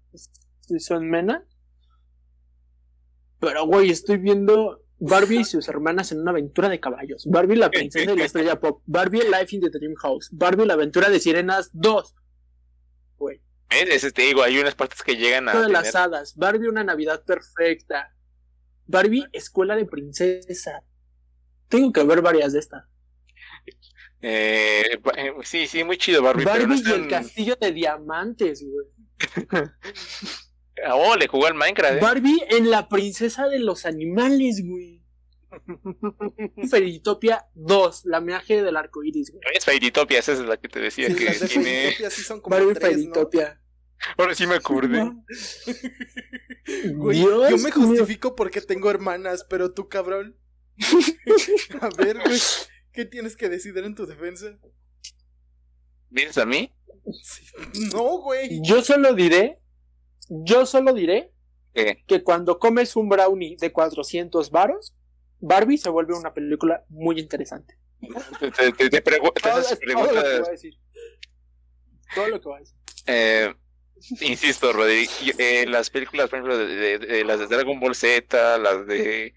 Sí, 0.61 0.79
son 0.79 1.09
mena. 1.09 1.45
Pero, 3.39 3.65
güey, 3.67 3.91
estoy 3.91 4.17
viendo 4.17 4.81
Barbie 4.99 5.41
y 5.41 5.43
sus 5.43 5.67
hermanas 5.67 6.11
en 6.11 6.21
una 6.21 6.31
aventura 6.31 6.69
de 6.69 6.79
caballos. 6.79 7.25
Barbie, 7.27 7.55
la 7.55 7.69
princesa 7.69 8.11
y 8.11 8.17
la 8.17 8.25
estrella 8.25 8.59
pop. 8.59 8.81
Barbie, 8.85 9.23
Life 9.23 9.55
in 9.55 9.61
the 9.61 9.69
Dream 9.69 9.95
House. 9.95 10.29
Barbie, 10.31 10.65
la 10.65 10.73
aventura 10.73 11.09
de 11.09 11.19
sirenas 11.19 11.69
2. 11.73 12.15
Güey, 13.17 13.41
¿Ves? 13.69 13.89
Ese 13.89 14.11
te 14.11 14.23
digo, 14.23 14.41
hay 14.43 14.57
unas 14.57 14.75
partes 14.75 15.03
que 15.03 15.15
llegan 15.15 15.49
a 15.49 15.51
todas 15.51 15.67
tener... 15.67 15.83
las 15.83 15.95
hadas. 15.95 16.35
Barbie, 16.35 16.67
una 16.67 16.83
Navidad 16.83 17.23
perfecta. 17.25 18.13
Barbie, 18.87 19.25
escuela 19.33 19.75
de 19.75 19.85
princesa. 19.85 20.83
Tengo 21.67 21.91
que 21.91 22.03
ver 22.03 22.21
varias 22.21 22.53
de 22.53 22.59
estas. 22.59 22.85
eh, 24.21 24.99
eh, 25.17 25.33
sí, 25.43 25.67
sí, 25.67 25.83
muy 25.83 25.97
chido 25.97 26.23
Barbie, 26.23 26.45
pero 26.45 26.65
no 26.65 26.75
Barbie 26.75 26.89
y 26.89 26.93
el 26.93 27.01
están... 27.03 27.23
castillo 27.23 27.55
de 27.59 27.71
diamantes, 27.71 28.63
güey. 28.63 28.87
Oh, 30.93 31.15
le 31.15 31.27
jugó 31.27 31.47
al 31.47 31.55
Minecraft, 31.55 31.97
¿eh? 31.97 31.99
Barbie 31.99 32.39
en 32.49 32.69
la 32.69 32.87
princesa 32.87 33.47
de 33.47 33.59
los 33.59 33.85
animales, 33.85 34.61
güey. 34.63 35.03
Fairytopia 36.69 37.47
2, 37.55 38.05
la 38.05 38.21
magia 38.21 38.63
del 38.63 38.77
arco 38.77 39.03
iris, 39.03 39.31
güey. 39.31 39.41
Es 39.53 39.65
Fairytopia, 39.65 40.19
esa 40.19 40.33
es 40.33 40.39
la 40.39 40.57
que 40.57 40.67
te 40.67 40.79
decía 40.79 41.07
Sí, 41.07 41.15
que 41.15 41.25
las 41.25 41.39
de 41.39 41.47
tiene... 41.47 41.91
Sí 42.09 42.21
son 42.21 42.41
como 42.41 42.55
Barbie 42.55 42.73
tres, 42.73 42.83
¿no? 42.83 42.89
Fairytopia. 42.91 43.61
Ahora 44.17 44.35
sí 44.35 44.45
me 44.45 44.55
acordé. 44.55 45.11
Güey, 46.95 47.19
Dios 47.19 47.49
yo 47.49 47.57
me 47.57 47.63
mío. 47.63 47.71
justifico 47.73 48.35
porque 48.35 48.59
tengo 48.59 48.91
hermanas, 48.91 49.45
pero 49.49 49.71
tú, 49.73 49.87
cabrón. 49.87 50.37
A 51.81 51.89
ver, 51.97 52.19
güey. 52.19 52.39
¿Qué 52.91 53.05
tienes 53.05 53.37
que 53.37 53.47
decidir 53.47 53.85
en 53.85 53.95
tu 53.95 54.05
defensa? 54.05 54.59
¿Vienes 56.09 56.37
a 56.37 56.45
mí? 56.45 56.73
No, 57.93 58.19
güey. 58.19 58.59
Yo 58.63 58.81
solo 58.83 59.13
diré, 59.13 59.61
yo 60.29 60.65
solo 60.65 60.93
diré 60.93 61.31
¿Qué? 61.73 62.03
que 62.07 62.23
cuando 62.23 62.59
comes 62.59 62.95
un 62.95 63.09
brownie 63.09 63.55
de 63.59 63.71
400 63.71 64.49
varos, 64.51 64.95
Barbie 65.39 65.77
se 65.77 65.89
vuelve 65.89 66.13
una 66.15 66.33
película 66.33 66.83
muy 66.89 67.19
interesante. 67.19 67.77
Te, 68.39 68.51
te, 68.51 68.71
te, 68.73 68.89
te 68.89 69.03
pregu- 69.03 69.33
te 69.33 69.41
Todo, 69.41 69.53
haces 69.53 69.73
es- 69.73 69.93
todo 69.93 70.03
lo 70.03 70.09
que 70.09 70.39
voy 70.39 70.47
a 70.47 70.51
decir. 70.51 70.73
Todo 72.15 72.27
lo 72.29 72.41
que 72.41 72.47
voy 72.47 72.57
a 72.57 72.59
decir. 72.59 72.75
Eh, 73.07 73.53
insisto, 74.21 74.71
Rodrigo, 74.73 75.11
yo- 75.23 75.33
eh, 75.37 75.65
las 75.67 75.89
películas, 75.89 76.29
por 76.29 76.39
ejemplo, 76.39 76.57
de, 76.57 76.67
de- 76.75 76.97
de- 76.99 77.23
las 77.25 77.39
de 77.39 77.47
Dragon 77.47 77.79
Ball 77.79 77.95
Z, 77.95 78.57
las 78.59 78.85
de 78.87 79.33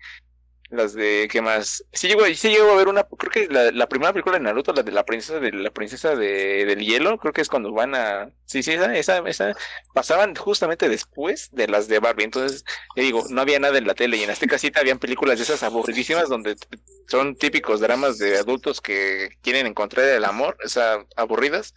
las 0.71 0.95
de 0.95 1.29
¿qué 1.31 1.43
más? 1.43 1.85
Sí 1.93 2.09
llego, 2.09 2.25
sí 2.27 2.49
llego 2.49 2.71
a 2.71 2.77
ver 2.77 2.89
una, 2.89 3.05
creo 3.05 3.31
que 3.31 3.53
la, 3.53 3.71
la 3.73 3.89
primera 3.89 4.12
película 4.12 4.39
de 4.39 4.45
Naruto, 4.45 4.73
la 4.73 4.83
de 4.83 4.93
la 4.93 5.05
princesa 5.05 5.41
de 5.41 5.53
la 5.53 5.71
princesa 5.71 6.14
de, 6.14 6.64
del 6.64 6.81
hielo, 6.81 7.18
creo 7.18 7.33
que 7.33 7.41
es 7.41 7.49
cuando 7.49 7.73
van 7.73 7.95
a, 7.95 8.31
sí, 8.47 8.62
sí, 8.62 8.73
esa, 8.73 8.95
esa, 8.95 9.18
esa, 9.29 9.55
pasaban 9.93 10.35
justamente 10.37 10.89
después 10.89 11.51
de 11.53 11.68
las 11.68 11.89
de 11.89 11.99
Barbie, 11.99 12.25
entonces, 12.25 12.64
te 12.95 13.03
digo, 13.03 13.25
no 13.31 13.41
había 13.41 13.59
nada 13.59 13.79
en 13.79 13.87
la 13.87 13.95
tele 13.95 14.16
y 14.16 14.23
en 14.23 14.31
Azteca 14.31 14.59
Cita 14.59 14.81
habían 14.81 14.99
películas 14.99 15.39
de 15.39 15.45
esas 15.45 15.62
aburridísimas 15.62 16.29
donde 16.29 16.57
son 17.09 17.35
típicos 17.37 17.81
dramas 17.81 18.18
de 18.18 18.39
adultos 18.39 18.81
que 18.81 19.31
quieren 19.43 19.66
encontrar 19.66 20.07
el 20.07 20.25
amor, 20.25 20.57
o 20.64 20.68
sea, 20.68 21.05
aburridas. 21.16 21.75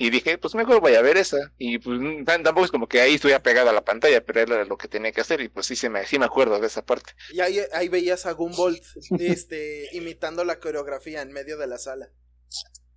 Y 0.00 0.10
dije, 0.10 0.38
pues 0.38 0.54
mejor 0.54 0.80
voy 0.80 0.94
a 0.94 1.02
ver 1.02 1.16
esa. 1.16 1.52
Y 1.58 1.78
pues 1.78 1.98
tampoco 2.24 2.64
es 2.64 2.70
como 2.70 2.88
que 2.88 3.00
ahí 3.00 3.14
estuviera 3.14 3.42
pegada 3.42 3.70
a 3.70 3.74
la 3.74 3.84
pantalla, 3.84 4.24
pero 4.24 4.40
era 4.40 4.64
lo 4.64 4.78
que 4.78 4.86
tenía 4.86 5.10
que 5.10 5.20
hacer. 5.20 5.40
Y 5.40 5.48
pues 5.48 5.66
sí, 5.66 5.74
se 5.74 5.90
me, 5.90 6.06
sí 6.06 6.20
me 6.20 6.24
acuerdo 6.24 6.60
de 6.60 6.68
esa 6.68 6.86
parte. 6.86 7.14
Y 7.32 7.40
ahí, 7.40 7.58
ahí 7.72 7.88
veías 7.88 8.24
a 8.24 8.32
Gumball 8.32 8.80
este, 9.18 9.88
imitando 9.96 10.44
la 10.44 10.60
coreografía 10.60 11.20
en 11.20 11.32
medio 11.32 11.58
de 11.58 11.66
la 11.66 11.78
sala. 11.78 12.10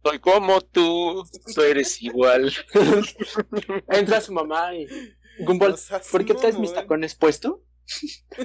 Soy 0.04 0.20
como 0.20 0.62
tú, 0.62 1.24
tú 1.56 1.62
eres 1.64 2.02
igual. 2.04 2.54
Entra 3.90 4.22
su 4.22 4.32
mamá 4.32 4.76
y. 4.76 4.88
Gumball, 5.40 5.76
¿por 6.12 6.26
qué 6.26 6.36
traes 6.36 6.60
mis 6.60 6.74
tacones 6.74 7.16
puesto? 7.16 7.64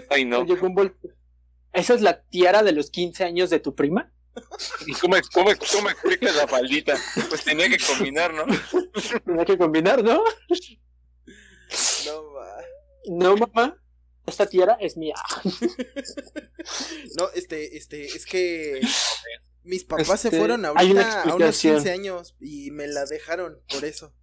Ay, 0.08 0.24
no. 0.24 0.40
Oye, 0.40 0.56
Gumball, 0.56 0.96
¿esa 1.74 1.92
es 1.92 2.00
la 2.00 2.22
tiara 2.22 2.62
de 2.62 2.72
los 2.72 2.90
15 2.90 3.24
años 3.24 3.50
de 3.50 3.60
tu 3.60 3.74
prima? 3.74 4.12
¿Y 4.86 4.92
cómo, 4.94 5.16
cómo, 5.32 5.50
cómo 5.72 5.90
explicas 5.90 6.36
la 6.36 6.46
faldita? 6.46 6.96
Pues 7.28 7.42
tenía 7.44 7.68
que 7.68 7.78
combinar, 7.78 8.32
¿no? 8.34 8.44
Hay 9.38 9.44
que 9.46 9.58
combinar, 9.58 10.02
¿no? 10.02 10.22
No, 12.06 12.32
va. 12.32 12.56
No, 13.08 13.36
mamá. 13.36 13.76
Esta 14.26 14.46
tiara 14.46 14.76
es 14.80 14.96
mía. 14.96 15.14
No, 17.16 17.30
este, 17.34 17.76
este, 17.76 18.06
es 18.06 18.26
que 18.26 18.80
mis 19.62 19.84
papás 19.84 20.20
se 20.20 20.28
Este, 20.28 20.38
fueron 20.38 20.64
hay 20.76 20.90
una 20.90 21.02
ahorita 21.02 21.22
a 21.22 21.34
unos 21.36 21.48
explicación. 21.48 21.74
15 21.76 21.90
años 21.92 22.36
y 22.40 22.70
me 22.72 22.86
la 22.88 23.04
dejaron 23.06 23.60
por 23.68 23.84
eso. 23.84 24.14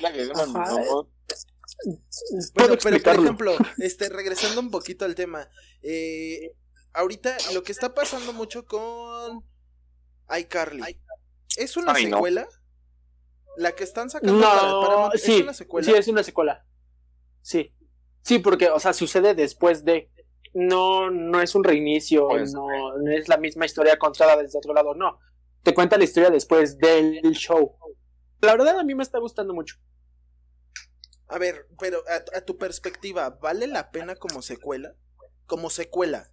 La 0.00 0.12
que 0.12 0.24
no, 0.26 0.34
Bueno, 0.34 1.08
pero 2.54 2.66
por 2.66 2.72
explicarlo. 2.74 3.22
ejemplo, 3.22 3.56
este, 3.78 4.08
regresando 4.08 4.60
un 4.60 4.70
poquito 4.70 5.04
al 5.04 5.14
tema, 5.14 5.48
eh, 5.82 6.56
ahorita 6.92 7.36
lo 7.54 7.62
que 7.62 7.72
está 7.72 7.94
pasando 7.94 8.32
mucho 8.32 8.66
con 8.66 9.44
iCarly, 10.38 11.00
¿es 11.56 11.76
una 11.76 11.92
Ay, 11.92 12.06
no. 12.06 12.16
secuela? 12.16 12.48
La 13.56 13.72
que 13.72 13.84
están 13.84 14.10
sacando 14.10 14.40
para 14.40 14.62
No, 14.62 14.80
Paramount, 14.80 15.14
sí, 15.16 15.36
¿es 15.36 15.42
una 15.42 15.54
secuela? 15.54 15.84
sí, 15.86 15.92
es 15.94 16.08
una 16.08 16.22
secuela. 16.22 16.66
Sí. 17.42 17.74
Sí, 18.22 18.38
porque, 18.38 18.70
o 18.70 18.78
sea, 18.78 18.92
sucede 18.92 19.34
después 19.34 19.84
de. 19.84 20.10
No, 20.52 21.10
no 21.10 21.40
es 21.40 21.54
un 21.54 21.64
reinicio, 21.64 22.28
Pues, 22.28 22.52
no, 22.52 22.66
no 22.98 23.10
es 23.12 23.28
la 23.28 23.36
misma 23.38 23.66
historia 23.66 23.98
contada 23.98 24.36
desde 24.36 24.58
otro 24.58 24.74
lado, 24.74 24.94
no. 24.94 25.18
Te 25.62 25.74
cuenta 25.74 25.98
la 25.98 26.04
historia 26.04 26.30
después 26.30 26.78
del 26.78 27.20
show. 27.32 27.76
La 28.40 28.52
verdad, 28.52 28.78
a 28.78 28.84
mí 28.84 28.94
me 28.94 29.02
está 29.02 29.18
gustando 29.18 29.52
mucho. 29.54 29.76
A 31.28 31.38
ver, 31.38 31.66
pero 31.78 32.02
a, 32.08 32.38
a 32.38 32.40
tu 32.40 32.58
perspectiva, 32.58 33.30
¿vale 33.30 33.66
la 33.66 33.90
pena 33.90 34.16
como 34.16 34.42
secuela? 34.42 34.94
Como 35.46 35.70
secuela. 35.70 36.30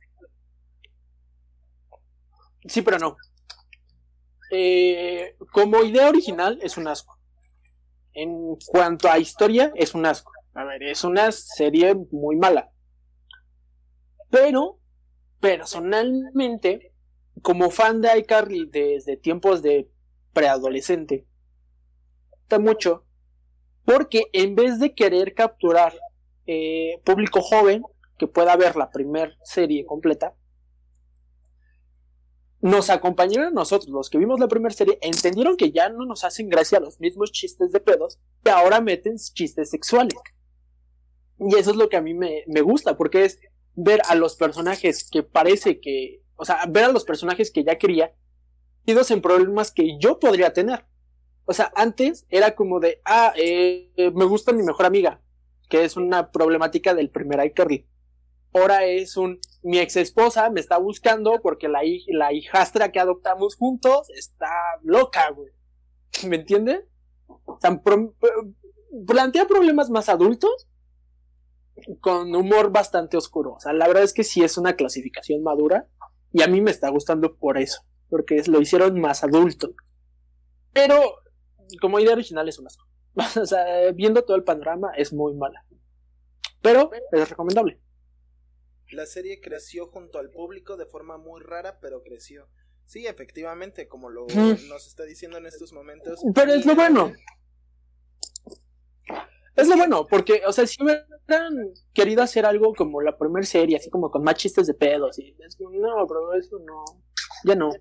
Sí, 2.67 2.81
pero 2.81 2.99
no. 2.99 3.17
Eh, 4.51 5.35
como 5.51 5.83
idea 5.83 6.09
original, 6.09 6.59
es 6.61 6.77
un 6.77 6.87
asco. 6.87 7.17
En 8.13 8.55
cuanto 8.67 9.09
a 9.09 9.19
historia, 9.19 9.71
es 9.75 9.93
un 9.93 10.05
asco. 10.05 10.31
A 10.53 10.63
ver, 10.63 10.83
es 10.83 11.03
una 11.03 11.31
serie 11.31 11.95
muy 12.11 12.35
mala. 12.35 12.71
Pero, 14.29 14.79
personalmente, 15.39 16.93
como 17.41 17.69
fan 17.69 18.01
de 18.01 18.17
iCarly 18.19 18.69
desde 18.71 19.17
tiempos 19.17 19.61
de 19.61 19.89
preadolescente, 20.33 21.27
gusta 22.47 22.59
mucho 22.59 23.03
porque 23.83 24.25
en 24.33 24.55
vez 24.55 24.79
de 24.79 24.93
querer 24.93 25.33
capturar 25.33 25.93
eh, 26.45 27.01
público 27.05 27.41
joven 27.41 27.83
que 28.17 28.27
pueda 28.27 28.55
ver 28.55 28.75
la 28.75 28.89
primera 28.89 29.33
serie 29.43 29.85
completa, 29.85 30.33
nos 32.61 32.89
acompañaron 32.89 33.47
a 33.47 33.51
nosotros, 33.51 33.89
los 33.89 34.09
que 34.09 34.17
vimos 34.17 34.39
la 34.39 34.47
primera 34.47 34.73
serie, 34.73 34.97
entendieron 35.01 35.57
que 35.57 35.71
ya 35.71 35.89
no 35.89 36.05
nos 36.05 36.23
hacen 36.23 36.49
gracia 36.49 36.79
los 36.79 36.99
mismos 36.99 37.31
chistes 37.31 37.71
de 37.71 37.79
pedos 37.79 38.19
y 38.45 38.49
ahora 38.49 38.81
meten 38.81 39.17
chistes 39.17 39.69
sexuales. 39.69 40.15
Y 41.39 41.55
eso 41.55 41.71
es 41.71 41.77
lo 41.77 41.87
que 41.89 41.97
a 41.97 42.01
mí 42.01 42.13
me, 42.13 42.43
me 42.47 42.61
gusta, 42.61 42.97
porque 42.97 43.25
es 43.25 43.39
ver 43.75 44.01
a 44.09 44.15
los 44.15 44.35
personajes 44.35 45.07
que 45.09 45.21
parece 45.21 45.79
que, 45.79 46.23
o 46.35 46.45
sea, 46.45 46.65
ver 46.67 46.85
a 46.85 46.91
los 46.91 47.05
personajes 47.05 47.51
que 47.51 47.63
ya 47.63 47.77
quería, 47.77 48.13
metidos 48.87 49.11
en 49.11 49.21
problemas 49.21 49.71
que 49.71 49.99
yo 49.99 50.17
podría 50.17 50.53
tener. 50.53 50.85
O 51.45 51.53
sea, 51.53 51.71
antes 51.75 52.25
era 52.29 52.55
como 52.55 52.79
de, 52.79 53.01
ah, 53.03 53.33
eh, 53.35 53.91
eh, 53.97 54.11
me 54.11 54.25
gusta 54.25 54.53
mi 54.53 54.63
mejor 54.63 54.85
amiga, 54.85 55.21
que 55.69 55.83
es 55.83 55.97
una 55.97 56.31
problemática 56.31 56.93
del 56.93 57.09
primer 57.09 57.45
iCarly. 57.45 57.85
Ahora 58.53 58.85
es 58.85 59.17
un, 59.17 59.39
mi 59.63 59.79
ex 59.79 59.95
esposa 59.97 60.49
me 60.49 60.59
está 60.59 60.77
buscando 60.77 61.39
porque 61.41 61.67
la, 61.67 61.81
hij- 61.83 62.05
la 62.07 62.33
hijastra 62.33 62.91
que 62.91 62.99
adoptamos 62.99 63.55
juntos 63.55 64.09
está 64.11 64.49
loca, 64.83 65.29
güey. 65.31 65.51
¿Me 66.27 66.37
entiendes? 66.37 66.85
O 67.45 67.57
sea, 67.59 67.81
plantea 69.05 69.45
problemas 69.47 69.89
más 69.89 70.09
adultos 70.09 70.67
con 72.01 72.35
humor 72.35 72.71
bastante 72.71 73.17
oscuro. 73.17 73.53
O 73.53 73.59
sea, 73.59 73.73
la 73.73 73.87
verdad 73.87 74.03
es 74.03 74.13
que 74.13 74.23
sí 74.23 74.43
es 74.43 74.57
una 74.57 74.75
clasificación 74.75 75.43
madura 75.43 75.87
y 76.31 76.41
a 76.41 76.47
mí 76.47 76.61
me 76.61 76.71
está 76.71 76.89
gustando 76.89 77.35
por 77.37 77.57
eso, 77.57 77.81
porque 78.09 78.41
lo 78.47 78.61
hicieron 78.61 78.99
más 78.99 79.23
adulto. 79.23 79.69
Pero 80.73 80.99
como 81.81 81.99
idea 81.99 82.13
original 82.13 82.47
es 82.49 82.59
un 82.59 82.67
asco. 82.67 82.85
o 83.41 83.45
sea, 83.45 83.91
viendo 83.93 84.23
todo 84.23 84.37
el 84.37 84.43
panorama 84.43 84.91
es 84.95 85.13
muy 85.13 85.33
mala. 85.35 85.65
Pero 86.61 86.89
es 87.11 87.29
recomendable. 87.29 87.79
La 88.91 89.05
serie 89.05 89.41
creció 89.41 89.87
junto 89.87 90.19
al 90.19 90.29
público 90.29 90.77
de 90.77 90.85
forma 90.85 91.17
muy 91.17 91.41
rara, 91.41 91.79
pero 91.79 92.03
creció. 92.03 92.47
Sí, 92.85 93.05
efectivamente, 93.05 93.87
como 93.87 94.09
lo 94.09 94.27
nos 94.27 94.87
está 94.87 95.03
diciendo 95.03 95.37
en 95.37 95.45
estos 95.45 95.73
momentos. 95.73 96.21
Pero 96.33 96.53
es 96.53 96.65
lo 96.65 96.73
bueno. 96.73 97.11
Es 99.57 99.67
lo 99.67 99.75
bueno, 99.75 100.05
porque, 100.07 100.43
o 100.45 100.53
sea, 100.53 100.67
si 100.67 100.81
hubieran 100.81 101.73
querido 101.91 102.21
hacer 102.21 102.45
algo 102.45 102.75
como 102.75 103.01
la 103.01 103.17
primera 103.17 103.45
serie, 103.45 103.75
así 103.75 103.89
como 103.89 104.11
con 104.11 104.23
más 104.23 104.35
chistes 104.35 104.67
de 104.67 104.75
pedos, 104.75 105.17
y 105.17 105.35
es 105.45 105.55
como, 105.55 105.71
no, 105.71 106.05
bro, 106.05 106.33
eso 106.35 106.59
no, 106.59 106.83
ya 107.43 107.55
no. 107.55 107.71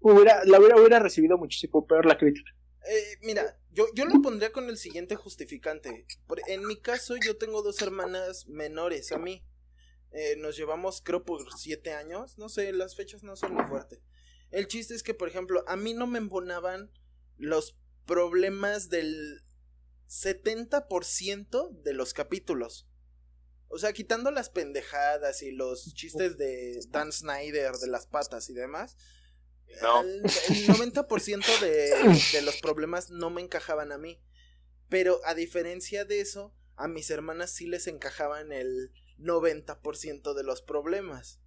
Hubiera, 0.00 0.44
la 0.44 0.60
hubiera, 0.60 0.76
hubiera 0.76 0.98
recibido 0.98 1.38
muchísimo 1.38 1.86
peor 1.86 2.04
la 2.04 2.18
crítica. 2.18 2.52
Eh, 2.88 3.16
mira, 3.22 3.58
yo, 3.70 3.86
yo 3.94 4.04
lo 4.04 4.20
pondría 4.20 4.52
con 4.52 4.68
el 4.68 4.76
siguiente 4.76 5.16
justificante. 5.16 6.06
En 6.46 6.66
mi 6.66 6.76
caso, 6.80 7.16
yo 7.16 7.36
tengo 7.36 7.62
dos 7.62 7.80
hermanas 7.82 8.46
menores 8.46 9.10
a 9.10 9.18
mí. 9.18 9.42
Eh, 10.20 10.34
nos 10.36 10.56
llevamos, 10.56 11.00
creo, 11.00 11.24
por 11.24 11.46
siete 11.56 11.92
años. 11.92 12.38
No 12.38 12.48
sé, 12.48 12.72
las 12.72 12.96
fechas 12.96 13.22
no 13.22 13.36
son 13.36 13.54
muy 13.54 13.64
fuertes. 13.66 14.00
El 14.50 14.66
chiste 14.66 14.92
es 14.96 15.04
que, 15.04 15.14
por 15.14 15.28
ejemplo, 15.28 15.62
a 15.68 15.76
mí 15.76 15.94
no 15.94 16.08
me 16.08 16.18
embonaban 16.18 16.90
los 17.36 17.78
problemas 18.04 18.88
del 18.88 19.44
70% 20.08 21.82
de 21.82 21.92
los 21.92 22.14
capítulos. 22.14 22.88
O 23.68 23.78
sea, 23.78 23.92
quitando 23.92 24.32
las 24.32 24.50
pendejadas 24.50 25.42
y 25.42 25.52
los 25.52 25.94
chistes 25.94 26.36
de 26.36 26.80
Dan 26.88 27.12
Snyder, 27.12 27.76
de 27.76 27.86
las 27.86 28.08
patas 28.08 28.50
y 28.50 28.54
demás. 28.54 28.96
No. 29.82 30.00
El, 30.00 30.24
el 30.24 30.66
90% 30.66 31.60
de, 31.60 32.20
de 32.32 32.42
los 32.42 32.56
problemas 32.56 33.10
no 33.10 33.30
me 33.30 33.40
encajaban 33.40 33.92
a 33.92 33.98
mí. 33.98 34.20
Pero 34.88 35.20
a 35.24 35.34
diferencia 35.34 36.04
de 36.04 36.20
eso, 36.20 36.56
a 36.74 36.88
mis 36.88 37.08
hermanas 37.08 37.52
sí 37.52 37.68
les 37.68 37.86
encajaban 37.86 38.50
el 38.50 38.90
90% 39.18 40.34
de 40.34 40.42
los 40.44 40.62
problemas. 40.62 41.40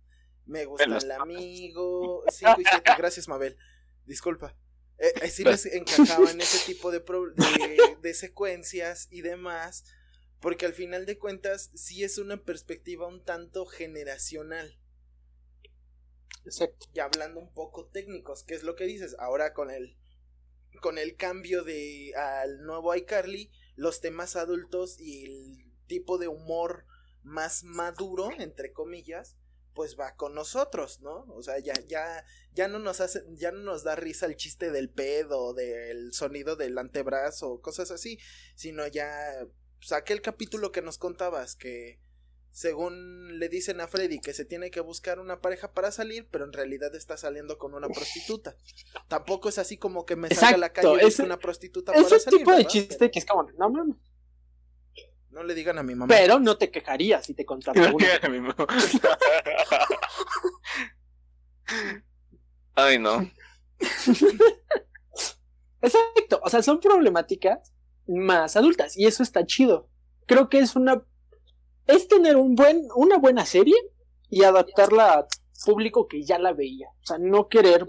Me 0.46 0.66
gusta 0.66 0.98
el 0.98 1.12
amigo. 1.12 2.24
5 2.30 2.62
y 2.62 2.64
7. 2.66 2.92
Gracias, 2.98 3.28
Mabel. 3.28 3.58
Disculpa. 4.06 4.58
Eh, 4.98 5.14
eh, 5.22 5.30
sí 5.30 5.44
les 5.44 5.66
encajaban 5.66 6.40
ese 6.42 6.66
tipo 6.72 6.92
de, 6.92 7.00
pro- 7.00 7.32
de, 7.32 7.98
de 8.02 8.14
secuencias 8.14 9.08
y 9.10 9.22
demás. 9.22 9.86
Porque 10.40 10.66
al 10.66 10.74
final 10.74 11.06
de 11.06 11.18
cuentas, 11.20 11.70
sí 11.76 12.04
es 12.04 12.18
una 12.18 12.44
perspectiva 12.44 13.08
un 13.08 13.24
tanto 13.24 13.66
generacional. 13.66 14.80
Exacto. 16.46 16.88
Y 16.94 17.00
hablando 17.00 17.40
un 17.40 17.54
poco 17.54 17.88
técnicos, 17.88 18.44
¿qué 18.44 18.56
es 18.56 18.64
lo 18.64 18.76
que 18.76 18.86
dices? 18.86 19.16
Ahora 19.20 19.54
con 19.54 19.70
el 19.70 19.98
con 20.82 20.98
el 20.98 21.16
cambio 21.16 21.64
de 21.64 22.14
al 22.16 22.64
nuevo 22.64 22.96
iCarly, 22.96 23.52
los 23.76 24.02
temas 24.02 24.36
adultos 24.36 25.00
y 25.00 25.26
el 25.26 25.72
tipo 25.86 26.18
de 26.18 26.28
humor 26.28 26.86
más 27.24 27.64
maduro, 27.64 28.30
entre 28.38 28.72
comillas, 28.72 29.36
pues 29.74 29.98
va 29.98 30.16
con 30.16 30.34
nosotros, 30.34 31.02
¿no? 31.02 31.26
O 31.30 31.42
sea, 31.42 31.60
ya, 31.60 31.74
ya, 31.88 32.26
ya 32.54 32.68
no 32.68 32.80
nos 32.80 33.02
hace, 33.02 33.24
ya 33.32 33.52
no 33.52 33.60
nos 33.60 33.84
da 33.84 33.96
risa 33.96 34.26
el 34.26 34.36
chiste 34.36 34.72
del 34.72 34.90
pedo, 34.90 35.54
del 35.54 36.14
sonido 36.14 36.56
del 36.56 36.78
antebrazo, 36.78 37.62
cosas 37.62 37.92
así, 37.92 38.20
sino 38.56 38.88
ya, 38.88 39.08
pues 39.80 39.92
aquel 39.94 40.22
capítulo 40.22 40.72
que 40.72 40.82
nos 40.82 40.98
contabas, 40.98 41.56
que 41.56 42.00
según 42.52 43.40
le 43.40 43.48
dicen 43.48 43.80
a 43.80 43.88
Freddy 43.88 44.20
que 44.20 44.34
se 44.34 44.44
tiene 44.44 44.72
que 44.72 44.82
buscar 44.82 45.20
una 45.20 45.40
pareja 45.40 45.72
para 45.72 45.92
salir, 45.92 46.28
pero 46.30 46.44
en 46.44 46.52
realidad 46.52 46.94
está 46.96 47.16
saliendo 47.16 47.58
con 47.58 47.74
una 47.74 47.88
prostituta. 47.88 48.58
Tampoco 49.08 49.50
es 49.50 49.58
así 49.58 49.78
como 49.78 50.06
que 50.06 50.18
me 50.18 50.30
salga 50.30 50.56
a 50.56 50.60
la 50.60 50.74
calle 50.74 51.08
y 51.18 51.22
una 51.22 51.40
prostituta 51.40 51.94
para 51.94 52.04
salir. 52.04 52.40
tipo 52.40 52.52
de 52.52 52.66
chiste 52.66 53.10
que 53.10 53.20
es 53.20 53.26
como, 53.26 53.50
no 53.58 53.70
mames. 53.70 53.96
No 53.96 54.11
le 55.44 55.54
digan 55.54 55.78
a 55.78 55.84
mi 55.84 55.96
mamá. 55.96 56.14
Pero 56.14 56.40
no 56.40 56.58
te 56.58 56.72
quejarías 56.72 57.26
si 57.26 57.34
te 57.34 57.46
contrató 57.52 57.80
no 57.80 57.98
a 58.22 58.30
mi 58.30 58.40
mamá. 58.40 58.56
Ay, 62.76 63.00
no. 63.00 63.30
Exacto, 65.82 66.40
o 66.44 66.50
sea, 66.50 66.62
son 66.62 66.80
problemáticas 66.80 67.74
más 68.08 68.56
adultas 68.56 68.96
y 68.98 69.08
eso 69.08 69.24
está 69.24 69.46
chido. 69.46 69.90
Creo 70.28 70.50
que 70.50 70.60
es 70.60 70.76
una 70.76 71.04
es 71.88 72.08
tener 72.08 72.38
un 72.38 72.56
buen 72.56 72.88
una 72.96 73.18
buena 73.18 73.46
serie 73.46 73.76
y 74.30 74.44
adaptarla 74.44 75.14
a 75.14 75.28
público 75.66 76.08
que 76.08 76.24
ya 76.24 76.40
la 76.40 76.54
veía, 76.54 76.88
o 76.90 77.06
sea, 77.06 77.18
no 77.20 77.48
querer 77.48 77.86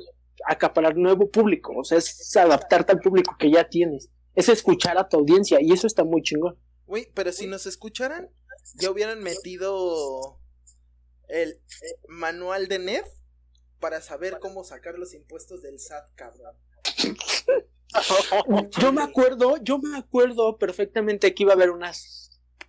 acaparar 0.47 0.97
nuevo 0.97 1.31
público, 1.31 1.73
o 1.77 1.85
sea, 1.85 1.99
es 1.99 2.37
adaptarte 2.37 2.93
al 2.93 3.01
público 3.01 3.37
que 3.39 3.51
ya 3.51 3.69
tienes, 3.69 4.11
es 4.35 4.49
escuchar 4.49 4.99
a 4.99 5.09
tu 5.09 5.19
audiencia 5.19 5.59
y 5.61 5.73
eso 5.73 5.87
está 5.87 6.05
muy 6.05 6.23
chingón. 6.23 6.57
Uy, 6.87 7.09
pero 7.15 7.33
si 7.33 7.47
nos 7.47 7.67
escucharan, 7.67 8.31
ya 8.75 8.91
hubieran 8.91 9.23
metido 9.23 10.39
el 11.29 11.61
manual 12.09 12.69
de 12.69 12.79
Ned 12.79 13.05
para 13.81 14.01
saber 14.01 14.39
cómo 14.41 14.65
sacar 14.65 14.99
los 14.99 15.15
impuestos 15.15 15.63
del 15.63 15.79
SAT, 15.79 16.15
cabrón. 16.15 16.57
yo 18.81 18.93
me 18.93 19.03
acuerdo, 19.03 19.57
yo 19.63 19.79
me 19.79 19.97
acuerdo 19.97 20.57
perfectamente 20.59 21.35
que 21.35 21.43
iba 21.43 21.53
a 21.53 21.57
haber 21.57 21.71
una, 21.71 21.93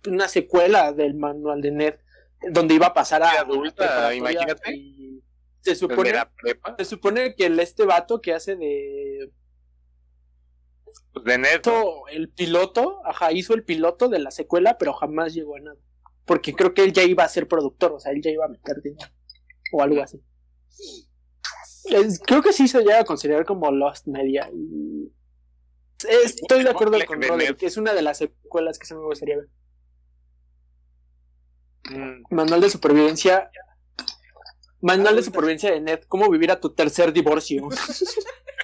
una 0.06 0.28
secuela 0.28 0.92
del 0.92 1.14
manual 1.14 1.60
de 1.60 1.70
Ned 1.70 1.94
donde 2.50 2.74
iba 2.74 2.86
a 2.86 2.94
pasar 2.94 3.22
a 3.22 3.40
adulta, 3.40 4.14
imagínate. 4.14 5.20
se 5.60 5.74
supone, 5.74 6.12
se 6.78 6.84
supone 6.84 7.34
que 7.34 7.46
el 7.46 7.58
este 7.58 7.84
vato 7.84 8.20
que 8.20 8.34
hace 8.34 8.56
de 8.56 9.30
pues, 11.14 11.24
de 11.24 11.38
neto. 11.38 12.06
El 12.08 12.28
piloto, 12.28 13.00
ajá, 13.06 13.32
hizo 13.32 13.54
el 13.54 13.64
piloto 13.64 14.08
de 14.08 14.18
la 14.18 14.30
secuela, 14.30 14.76
pero 14.76 14.92
jamás 14.92 15.32
llegó 15.32 15.56
a 15.56 15.60
nada. 15.60 15.78
Porque 16.26 16.54
creo 16.54 16.74
que 16.74 16.82
él 16.82 16.92
ya 16.92 17.04
iba 17.04 17.24
a 17.24 17.28
ser 17.28 17.46
productor, 17.48 17.92
o 17.92 18.00
sea, 18.00 18.12
él 18.12 18.20
ya 18.20 18.30
iba 18.30 18.44
a 18.44 18.48
meter 18.48 18.82
dinero. 18.82 19.08
O 19.72 19.82
algo 19.82 20.02
así. 20.02 20.20
creo 22.26 22.42
que 22.42 22.52
sí 22.52 22.66
se 22.68 22.80
llega 22.80 23.00
a 23.00 23.04
considerar 23.04 23.44
como 23.44 23.70
Lost 23.70 24.06
Media. 24.06 24.50
estoy 26.08 26.64
de 26.64 26.70
acuerdo 26.70 26.98
con 27.06 27.22
Roderick, 27.22 27.58
que 27.58 27.66
es 27.66 27.76
una 27.76 27.94
de 27.94 28.02
las 28.02 28.18
secuelas 28.18 28.78
que 28.78 28.86
se 28.86 28.94
me 28.94 29.02
gustaría 29.02 29.36
ver. 29.36 29.48
Mm. 31.90 32.24
Manual 32.30 32.60
de 32.60 32.70
supervivencia. 32.70 33.50
Manual 34.80 35.16
de 35.16 35.22
supervivencia 35.22 35.70
de 35.70 35.80
Ned. 35.80 36.00
¿Cómo 36.08 36.30
vivir 36.30 36.50
a 36.50 36.60
tu 36.60 36.74
tercer 36.74 37.12
divorcio? 37.12 37.68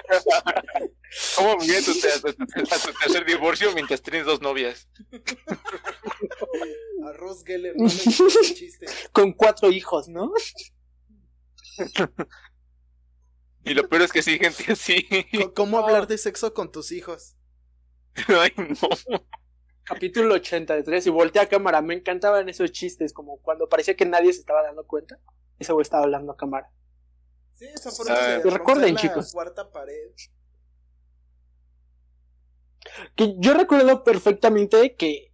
¿Cómo 1.36 1.58
viene 1.58 1.82
tu, 1.82 1.92
tercer 1.98 3.26
divorcio 3.26 3.72
mientras 3.74 4.00
tienes 4.00 4.26
dos 4.26 4.40
novias? 4.40 4.88
Arroz 7.04 7.44
Geller, 7.44 7.74
Con 9.12 9.32
cuatro 9.32 9.70
hijos, 9.70 10.08
¿no? 10.08 10.32
Y 13.64 13.74
lo 13.74 13.88
peor 13.88 14.02
es 14.02 14.12
que 14.12 14.22
sí, 14.22 14.38
gente 14.38 14.72
así. 14.72 15.08
¿Cómo 15.54 15.78
hablar 15.78 16.06
de 16.06 16.18
sexo 16.18 16.54
con 16.54 16.70
tus 16.70 16.92
hijos? 16.92 17.36
Ay, 18.28 18.52
no. 18.56 18.88
Capítulo 19.82 20.34
83 20.34 21.06
y 21.06 21.10
voltea 21.10 21.42
a 21.42 21.48
cámara. 21.48 21.82
Me 21.82 21.94
encantaban 21.94 22.48
esos 22.48 22.70
chistes, 22.70 23.12
como 23.12 23.38
cuando 23.38 23.68
parecía 23.68 23.96
que 23.96 24.06
nadie 24.06 24.32
se 24.32 24.40
estaba 24.40 24.62
dando 24.62 24.86
cuenta. 24.86 25.18
Ese 25.58 25.72
güey 25.72 25.82
estaba 25.82 26.04
hablando 26.04 26.32
a 26.32 26.36
cámara. 26.36 26.70
Sí, 27.54 27.66
esa 27.66 27.90
forma 27.90 28.14
de 28.16 28.50
recuerden, 28.50 28.96
chicos. 28.96 29.32
Cuarta 29.32 29.70
pared. 29.70 30.12
Que 33.14 33.34
yo 33.38 33.54
recuerdo 33.54 34.04
perfectamente 34.04 34.96
que 34.96 35.32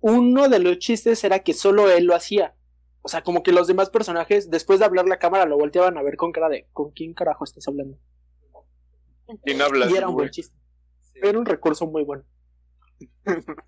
uno 0.00 0.48
de 0.48 0.58
los 0.58 0.78
chistes 0.78 1.22
era 1.24 1.40
que 1.40 1.54
solo 1.54 1.90
él 1.90 2.04
lo 2.04 2.14
hacía. 2.14 2.54
O 3.02 3.08
sea, 3.08 3.22
como 3.22 3.42
que 3.42 3.52
los 3.52 3.66
demás 3.66 3.90
personajes, 3.90 4.50
después 4.50 4.78
de 4.78 4.84
hablar 4.84 5.06
la 5.06 5.18
cámara, 5.18 5.46
lo 5.46 5.56
volteaban 5.56 5.96
a 5.96 6.02
ver 6.02 6.16
con 6.16 6.32
cara 6.32 6.48
de 6.48 6.68
¿con 6.72 6.90
quién 6.90 7.14
carajo 7.14 7.44
estás 7.44 7.66
hablando? 7.68 7.98
¿Quién 9.44 9.60
hablas? 9.62 9.90
Y 9.90 9.96
era 9.96 10.08
un 10.08 10.14
buen 10.14 10.30
chiste. 10.30 10.56
Era 11.14 11.38
un 11.38 11.46
recurso 11.46 11.86
muy 11.86 12.04
bueno. 12.04 12.24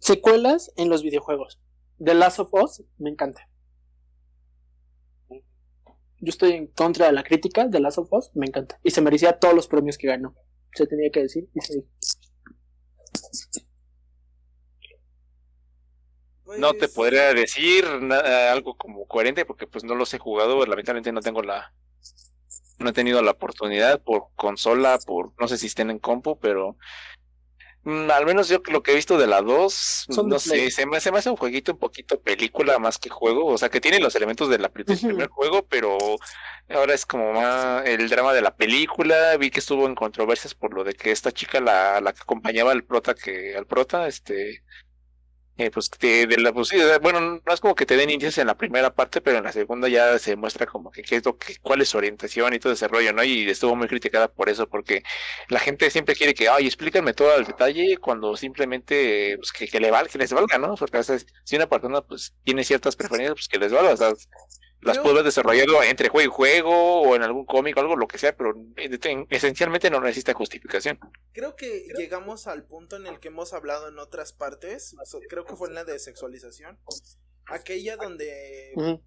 Secuelas 0.00 0.72
en 0.76 0.88
los 0.88 1.02
videojuegos. 1.02 1.60
The 2.02 2.14
Last 2.14 2.38
of 2.38 2.54
Us 2.54 2.82
me 2.98 3.10
encanta. 3.10 3.48
Yo 6.20 6.30
estoy 6.30 6.52
en 6.52 6.66
contra 6.68 7.06
de 7.06 7.12
la 7.12 7.22
crítica 7.22 7.66
de 7.66 7.80
Last 7.80 7.98
of 7.98 8.12
Us, 8.12 8.30
me 8.34 8.46
encanta. 8.46 8.78
Y 8.82 8.90
se 8.90 9.00
merecía 9.00 9.38
todos 9.38 9.54
los 9.54 9.68
premios 9.68 9.96
que 9.98 10.08
ganó. 10.08 10.34
Se 10.74 10.86
tenía 10.86 11.10
que 11.10 11.22
decir 11.22 11.48
y 11.54 11.60
se 11.60 11.84
No 16.58 16.72
te 16.72 16.78
pues 16.78 16.92
podría 16.92 17.34
decir 17.34 17.84
algo 17.84 18.76
como 18.76 19.06
coherente 19.06 19.44
porque 19.44 19.66
pues 19.66 19.84
no 19.84 19.94
los 19.94 20.12
he 20.14 20.18
jugado, 20.18 20.64
lamentablemente 20.64 21.12
no 21.12 21.20
tengo 21.20 21.42
la 21.42 21.74
no 22.78 22.90
he 22.90 22.92
tenido 22.92 23.20
la 23.22 23.32
oportunidad 23.32 24.02
por 24.02 24.28
consola, 24.36 24.98
por 25.04 25.32
no 25.38 25.48
sé 25.48 25.58
si 25.58 25.66
estén 25.66 25.90
en 25.90 25.98
compu, 25.98 26.38
pero 26.38 26.76
al 27.88 28.26
menos 28.26 28.48
yo 28.48 28.60
lo 28.70 28.82
que 28.82 28.92
he 28.92 28.94
visto 28.94 29.18
de 29.18 29.26
la 29.26 29.40
2, 29.40 30.06
no 30.24 30.38
sé, 30.38 30.70
se 30.70 30.86
me, 30.86 31.00
se 31.00 31.10
me, 31.10 31.18
hace 31.18 31.30
un 31.30 31.36
jueguito 31.36 31.72
un 31.72 31.78
poquito 31.78 32.20
película 32.20 32.78
más 32.78 32.98
que 32.98 33.08
juego, 33.08 33.46
o 33.46 33.58
sea 33.58 33.68
que 33.68 33.80
tiene 33.80 33.98
los 33.98 34.14
elementos 34.14 34.48
de 34.48 34.58
la, 34.58 34.68
del 34.68 34.98
primer 34.98 35.28
juego, 35.28 35.66
pero 35.66 35.98
ahora 36.68 36.94
es 36.94 37.06
como 37.06 37.32
más 37.32 37.86
el 37.86 38.08
drama 38.08 38.32
de 38.34 38.42
la 38.42 38.54
película, 38.54 39.36
vi 39.36 39.50
que 39.50 39.60
estuvo 39.60 39.86
en 39.86 39.94
controversias 39.94 40.54
por 40.54 40.74
lo 40.74 40.84
de 40.84 40.94
que 40.94 41.10
esta 41.10 41.32
chica 41.32 41.60
la, 41.60 42.00
la 42.00 42.12
que 42.12 42.20
acompañaba 42.20 42.72
al 42.72 42.84
prota 42.84 43.14
que 43.14 43.56
al 43.56 43.66
prota, 43.66 44.06
este 44.06 44.62
eh, 45.58 45.70
pues 45.72 45.90
de, 45.98 46.26
la 46.38 46.52
pues, 46.52 46.70
bueno 47.02 47.42
no 47.44 47.52
es 47.52 47.60
como 47.60 47.74
que 47.74 47.84
te 47.84 47.96
den 47.96 48.10
indicios 48.10 48.38
en 48.38 48.46
la 48.46 48.56
primera 48.56 48.94
parte 48.94 49.20
pero 49.20 49.38
en 49.38 49.44
la 49.44 49.52
segunda 49.52 49.88
ya 49.88 50.16
se 50.20 50.36
muestra 50.36 50.66
como 50.66 50.92
que 50.92 51.02
qué 51.02 51.16
es 51.16 51.24
lo 51.24 51.36
que 51.36 51.56
cuál 51.60 51.82
es 51.82 51.88
su 51.88 51.98
orientación 51.98 52.54
y 52.54 52.60
todo 52.60 52.72
ese 52.72 52.86
rollo 52.86 53.12
no 53.12 53.24
y 53.24 53.50
estuvo 53.50 53.74
muy 53.74 53.88
criticada 53.88 54.28
por 54.28 54.48
eso 54.48 54.68
porque 54.68 55.02
la 55.48 55.58
gente 55.58 55.90
siempre 55.90 56.14
quiere 56.14 56.32
que 56.34 56.48
ay 56.48 56.66
explícame 56.66 57.12
todo 57.12 57.36
el 57.36 57.44
detalle 57.44 57.96
cuando 57.98 58.36
simplemente 58.36 59.36
pues 59.36 59.52
que, 59.52 59.80
le 59.80 59.90
valga 59.90 60.10
que 60.10 60.18
les 60.18 60.32
valga 60.32 60.58
no 60.58 60.76
porque 60.76 60.98
a 60.98 61.00
veces 61.00 61.26
si 61.44 61.56
una 61.56 61.68
persona 61.68 62.02
pues 62.02 62.34
tiene 62.44 62.62
ciertas 62.62 62.94
preferencias 62.94 63.34
pues 63.34 63.48
que 63.48 63.58
les 63.58 63.72
valga 63.72 63.92
o 63.92 63.96
sea 63.96 64.12
las 64.80 64.98
puedes 64.98 65.24
desarrollar 65.24 65.66
entre 65.84 66.08
juego 66.08 66.30
y 66.30 66.34
juego 66.34 67.02
o 67.02 67.16
en 67.16 67.22
algún 67.22 67.44
cómic 67.44 67.76
o 67.76 67.80
algo, 67.80 67.96
lo 67.96 68.06
que 68.06 68.18
sea, 68.18 68.36
pero 68.36 68.54
esencialmente 69.30 69.90
no 69.90 70.00
necesita 70.00 70.34
justificación. 70.34 70.98
Creo 71.32 71.56
que 71.56 71.88
llegamos 71.96 72.46
al 72.46 72.64
punto 72.64 72.96
en 72.96 73.06
el 73.06 73.18
que 73.20 73.28
hemos 73.28 73.52
hablado 73.52 73.88
en 73.88 73.98
otras 73.98 74.32
partes, 74.32 74.94
creo 75.28 75.44
que 75.44 75.56
fue 75.56 75.68
en 75.68 75.74
la 75.74 75.84
de 75.84 75.98
sexualización, 75.98 76.78
aquella 77.46 77.96
donde 77.96 79.00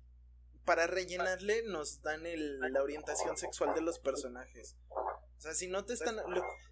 para 0.66 0.88
rellenarle 0.88 1.64
nos 1.64 2.02
dan 2.02 2.26
el, 2.26 2.60
la 2.60 2.84
orientación 2.84 3.38
sexual 3.38 3.74
de 3.74 3.82
los 3.82 4.00
personajes. 4.00 4.76
O 4.90 5.42
sea, 5.42 5.54
si 5.54 5.68
no 5.68 5.86
te 5.86 5.94
están... 5.94 6.18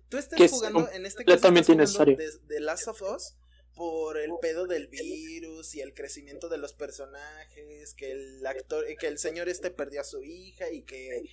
tú 0.10 0.18
estás 0.18 0.40
jugando, 0.52 0.90
en 0.92 1.06
este 1.06 1.26
caso, 1.26 1.52
de, 1.52 2.32
de 2.44 2.60
Last 2.60 2.88
of 2.88 3.02
Us 3.02 3.36
por 3.80 4.18
el 4.18 4.32
pedo 4.42 4.68
del 4.68 4.90
virus 4.90 5.74
y 5.74 5.80
el 5.80 5.94
crecimiento 5.94 6.50
de 6.50 6.58
los 6.58 6.74
personajes, 6.74 7.94
que 7.94 8.12
el 8.12 8.46
actor, 8.46 8.86
que 9.00 9.08
el 9.08 9.18
señor 9.18 9.48
este 9.48 9.72
perdió 9.72 10.02
a 10.02 10.04
su 10.04 10.22
hija 10.22 10.70
y 10.70 10.84
que 10.84 11.24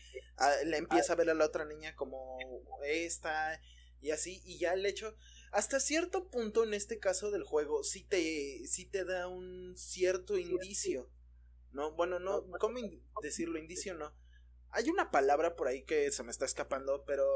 le 0.65 0.77
empieza 0.77 1.13
a 1.13 1.17
ver 1.17 1.29
a 1.29 1.35
la 1.35 1.45
otra 1.45 1.65
niña 1.65 1.97
como 1.97 2.39
esta 2.85 3.61
y 4.01 4.13
así, 4.13 4.43
y 4.45 4.59
ya 4.59 4.75
el 4.75 4.87
hecho, 4.87 5.17
hasta 5.51 5.81
cierto 5.81 6.31
punto 6.31 6.63
en 6.63 6.73
este 6.73 7.01
caso 7.01 7.33
del 7.33 7.43
juego, 7.43 7.83
sí 7.83 8.05
te, 8.05 8.65
sí 8.69 8.85
te 8.85 9.05
da 9.05 9.27
un 9.27 9.77
cierto 9.77 10.39
indicio, 10.39 11.11
¿no? 11.73 11.97
Bueno, 11.97 12.21
no, 12.21 12.49
¿cómo 12.61 12.79
decirlo? 13.23 13.59
Indicio 13.59 13.95
no. 13.95 14.15
Hay 14.71 14.89
una 14.89 15.11
palabra 15.11 15.57
por 15.57 15.67
ahí 15.67 15.83
que 15.83 16.13
se 16.13 16.23
me 16.23 16.31
está 16.31 16.45
escapando, 16.45 17.03
pero 17.07 17.27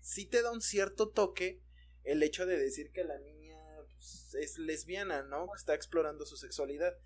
sí 0.00 0.24
te 0.24 0.40
da 0.40 0.50
un 0.50 0.62
cierto 0.62 1.10
toque 1.10 1.60
el 2.04 2.22
hecho 2.22 2.46
de 2.46 2.56
decir 2.56 2.90
que 2.92 3.04
la 3.04 3.18
niña 3.18 3.35
es 4.34 4.58
lesbiana, 4.58 5.22
¿no? 5.22 5.48
Está 5.54 5.74
explorando 5.74 6.26
su 6.26 6.36
sexualidad. 6.36 6.96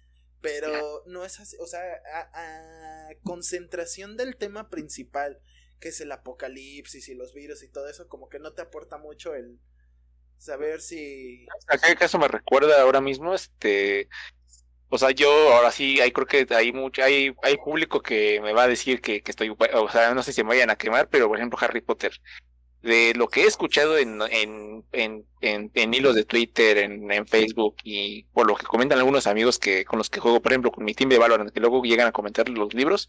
Pero 0.40 1.02
no 1.06 1.24
es 1.24 1.38
así, 1.38 1.56
o 1.60 1.66
sea, 1.66 1.80
a, 2.14 3.08
concentración 3.24 4.16
del 4.16 4.36
tema 4.36 4.70
principal, 4.70 5.38
que 5.80 5.88
es 5.88 6.00
el 6.00 6.10
apocalipsis 6.12 7.08
y 7.08 7.14
los 7.14 7.34
virus 7.34 7.62
y 7.62 7.68
todo 7.68 7.88
eso, 7.88 8.08
como 8.08 8.28
que 8.30 8.38
no 8.38 8.52
te 8.52 8.62
aporta 8.62 8.96
mucho 8.96 9.34
el 9.34 9.58
saber 10.38 10.80
si... 10.80 11.46
¿A 11.68 11.76
qué 11.76 11.94
caso 11.94 12.18
me 12.18 12.28
recuerda 12.28 12.80
ahora 12.80 13.00
mismo? 13.00 13.34
Este... 13.34 14.08
O 14.88 14.98
sea, 14.98 15.10
yo 15.10 15.30
ahora 15.52 15.70
sí, 15.70 16.00
hay, 16.00 16.10
creo 16.10 16.26
que 16.26 16.46
hay 16.52 16.72
mucho, 16.72 17.04
hay, 17.04 17.32
hay 17.42 17.56
público 17.58 18.02
que 18.02 18.40
me 18.40 18.52
va 18.52 18.64
a 18.64 18.68
decir 18.68 19.00
que, 19.00 19.22
que 19.22 19.30
estoy, 19.30 19.50
o 19.50 19.88
sea, 19.88 20.14
no 20.14 20.22
sé 20.24 20.32
si 20.32 20.42
me 20.42 20.48
vayan 20.48 20.70
a 20.70 20.76
quemar, 20.76 21.08
pero 21.08 21.28
por 21.28 21.36
ejemplo 21.36 21.58
Harry 21.60 21.80
Potter 21.80 22.20
de 22.82 23.12
lo 23.14 23.28
que 23.28 23.42
he 23.42 23.46
escuchado 23.46 23.98
en, 23.98 24.20
en, 24.30 24.84
en, 24.92 25.24
en, 25.74 25.94
hilos 25.94 26.14
de 26.14 26.24
Twitter, 26.24 26.78
en, 26.78 27.10
en, 27.12 27.26
Facebook 27.26 27.76
y 27.84 28.24
por 28.32 28.46
lo 28.46 28.56
que 28.56 28.66
comentan 28.66 28.98
algunos 28.98 29.26
amigos 29.26 29.58
que 29.58 29.84
con 29.84 29.98
los 29.98 30.08
que 30.08 30.20
juego, 30.20 30.40
por 30.40 30.52
ejemplo, 30.52 30.72
con 30.72 30.84
mi 30.84 30.94
team 30.94 31.10
de 31.10 31.18
Valorant, 31.18 31.50
que 31.50 31.60
luego 31.60 31.82
llegan 31.82 32.08
a 32.08 32.12
comentar 32.12 32.48
los 32.48 32.72
libros, 32.72 33.08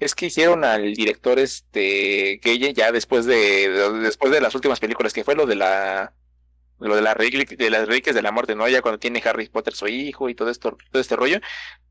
es 0.00 0.14
que 0.14 0.26
hicieron 0.26 0.64
al 0.64 0.94
director 0.94 1.38
este 1.38 2.40
Geye 2.42 2.72
ya 2.74 2.90
después 2.90 3.24
de, 3.24 3.68
después 4.02 4.32
de 4.32 4.40
las 4.40 4.54
últimas 4.54 4.80
películas, 4.80 5.12
que 5.12 5.24
fue 5.24 5.36
lo 5.36 5.46
de 5.46 5.54
la 5.54 6.14
lo 6.80 6.96
de, 6.96 7.02
la 7.02 7.14
de 7.14 7.70
las 7.70 7.86
reliquias 7.86 8.16
de 8.16 8.22
la 8.22 8.32
muerte, 8.32 8.56
¿no? 8.56 8.64
Cuando 8.82 8.98
tiene 8.98 9.22
Harry 9.24 9.48
Potter 9.48 9.74
su 9.74 9.86
hijo 9.86 10.28
y 10.28 10.34
todo 10.34 10.50
esto, 10.50 10.76
todo 10.90 11.00
este 11.00 11.14
rollo, 11.14 11.38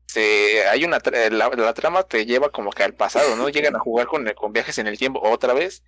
se, 0.06 0.68
hay 0.68 0.84
una 0.84 0.98
la, 1.30 1.48
la, 1.48 1.72
trama 1.72 2.02
te 2.02 2.26
lleva 2.26 2.50
como 2.50 2.70
que 2.70 2.82
al 2.82 2.92
pasado, 2.92 3.34
¿no? 3.36 3.48
Llegan 3.48 3.74
a 3.74 3.78
jugar 3.78 4.06
con, 4.06 4.30
con 4.34 4.52
viajes 4.52 4.76
en 4.76 4.86
el 4.86 4.98
tiempo 4.98 5.20
otra 5.22 5.54
vez 5.54 5.82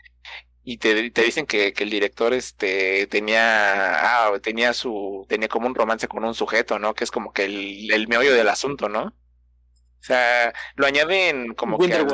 y 0.65 0.79
te, 0.79 1.11
te 1.11 1.23
dicen 1.23 1.47
que, 1.47 1.73
que, 1.73 1.85
el 1.85 1.91
director 1.91 2.33
este 2.33 3.07
tenía 3.07 4.27
ah, 4.27 4.39
tenía 4.43 4.73
su 4.73 5.27
tenía 5.29 5.49
como 5.49 5.67
un 5.67 5.75
romance 5.75 6.09
con 6.09 6.25
un 6.25 6.35
sujeto 6.35 6.79
no 6.79 6.95
que 6.95 7.05
es 7.05 7.11
como 7.11 7.33
que 7.33 7.45
el, 7.45 7.93
el 7.93 8.09
meollo 8.09 8.33
del 8.33 8.49
asunto 8.49 8.89
no 8.89 9.03
o 9.05 10.03
sea 10.07 10.53
lo 10.77 10.87
añaden 10.87 11.55
como 11.55 11.79
que 11.79 11.93
al, 11.93 12.07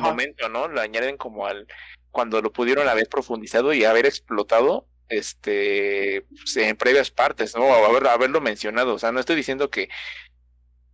momento 0.00 0.48
no 0.48 0.68
lo 0.68 0.80
añaden 0.80 1.16
como 1.16 1.46
al 1.46 1.66
cuando 2.10 2.40
lo 2.42 2.52
pudieron 2.52 2.88
haber 2.88 3.08
profundizado 3.08 3.72
y 3.72 3.84
haber 3.84 4.06
explotado 4.06 4.86
este 5.08 6.26
pues, 6.28 6.56
en 6.56 6.76
previas 6.76 7.10
partes 7.10 7.54
no 7.54 7.62
o 7.62 7.84
haber, 7.84 8.06
haberlo 8.06 8.40
mencionado. 8.40 8.94
O 8.94 8.98
sea 8.98 9.12
no 9.12 9.20
estoy 9.20 9.36
diciendo 9.36 9.70
que 9.70 9.88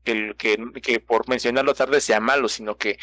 que, 0.04 0.34
que, 0.38 0.56
que 0.82 1.00
por 1.00 1.28
mencionarlo 1.28 1.74
tarde 1.74 2.00
sea 2.00 2.20
malo 2.20 2.48
sino 2.48 2.76
que 2.76 2.98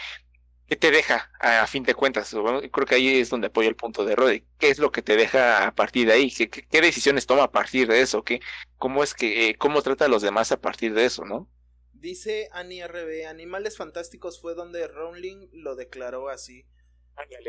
¿Qué 0.67 0.75
te 0.75 0.91
deja 0.91 1.31
a, 1.39 1.67
fin 1.67 1.83
de 1.83 1.93
cuentas? 1.93 2.29
creo 2.71 2.87
que 2.87 2.95
ahí 2.95 3.19
es 3.19 3.29
donde 3.29 3.47
apoya 3.47 3.69
el 3.69 3.75
punto 3.75 4.05
de 4.05 4.15
Roddy. 4.15 4.43
¿Qué 4.57 4.69
es 4.69 4.79
lo 4.79 4.91
que 4.91 5.01
te 5.01 5.15
deja 5.15 5.67
a 5.67 5.75
partir 5.75 6.07
de 6.07 6.13
ahí? 6.13 6.31
¿Qué, 6.31 6.49
qué, 6.49 6.81
decisiones 6.81 7.25
toma 7.25 7.43
a 7.43 7.51
partir 7.51 7.87
de 7.87 8.01
eso? 8.01 8.23
¿Qué, 8.23 8.39
¿Cómo 8.77 9.03
es 9.03 9.13
que, 9.13 9.49
eh, 9.49 9.55
cómo 9.55 9.81
trata 9.81 10.05
a 10.05 10.07
los 10.09 10.21
demás 10.21 10.51
a 10.51 10.61
partir 10.61 10.93
de 10.93 11.05
eso, 11.05 11.25
no? 11.25 11.49
Dice 11.91 12.49
Annie 12.53 12.85
RB, 12.85 13.27
Animales 13.27 13.77
Fantásticos 13.77 14.41
fue 14.41 14.55
donde 14.55 14.87
Rowling 14.87 15.49
lo 15.53 15.75
declaró 15.75 16.29
así. 16.29 16.65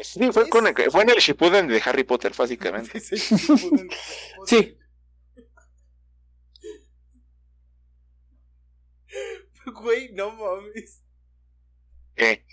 Sí, 0.02 0.30
fue, 0.30 0.48
con 0.50 0.66
el, 0.66 0.74
fue 0.90 1.02
en 1.04 1.10
el 1.10 1.18
Shippuden 1.18 1.66
de 1.68 1.80
Harry 1.84 2.04
Potter, 2.04 2.32
básicamente. 2.36 3.00
sí. 3.00 3.16
sí. 3.16 4.78
Güey, 9.72 10.12
no 10.12 10.32
mames. 10.32 11.02
¿Qué? 12.14 12.44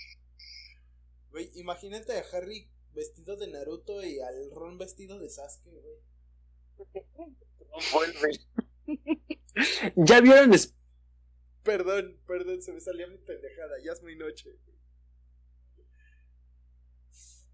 Güey, 1.32 1.50
imagínate 1.56 2.18
a 2.18 2.26
Harry 2.34 2.70
vestido 2.94 3.38
de 3.38 3.48
Naruto 3.48 4.04
y 4.04 4.20
al 4.20 4.52
Ron 4.52 4.78
vestido 4.78 5.20
de 5.20 5.30
Sasuke, 5.30 5.72
güey. 5.72 5.98
¿Ya 9.96 10.22
vieron? 10.22 10.52
Perdón, 11.64 12.20
perdón, 12.28 12.62
se 12.62 12.74
me 12.74 12.82
salió 12.82 13.08
mi 13.08 13.18
pendejada, 13.18 13.78
ya 13.84 13.94
es 13.94 14.02
muy 14.02 14.16
noche. 14.16 14.58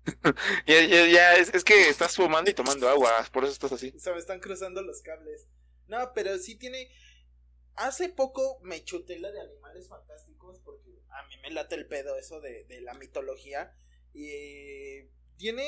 ya, 0.65 0.85
ya, 0.85 1.07
ya, 1.07 1.35
es, 1.35 1.53
es, 1.53 1.63
que 1.65 1.89
estás 1.89 2.15
fumando 2.15 2.49
y 2.49 2.53
tomando 2.53 2.87
agua, 2.87 3.11
por 3.33 3.43
eso 3.43 3.51
estás 3.51 3.73
así. 3.73 3.93
Se 3.99 4.11
me 4.11 4.17
están 4.17 4.39
cruzando 4.39 4.81
los 4.81 5.01
cables. 5.01 5.47
No, 5.87 6.13
pero 6.13 6.37
sí 6.37 6.55
tiene. 6.55 6.89
Hace 7.75 8.09
poco 8.09 8.59
me 8.63 8.83
chuté 8.83 9.19
la 9.19 9.31
de 9.31 9.41
animales 9.41 9.87
fantásticos 9.87 10.59
porque 10.61 10.86
a 11.19 11.27
mí 11.27 11.35
me 11.41 11.51
late 11.51 11.75
el 11.75 11.87
pedo 11.87 12.17
eso 12.17 12.39
de, 12.41 12.65
de 12.65 12.81
la 12.81 12.93
mitología. 12.93 13.73
Y 14.13 15.03
tiene, 15.37 15.65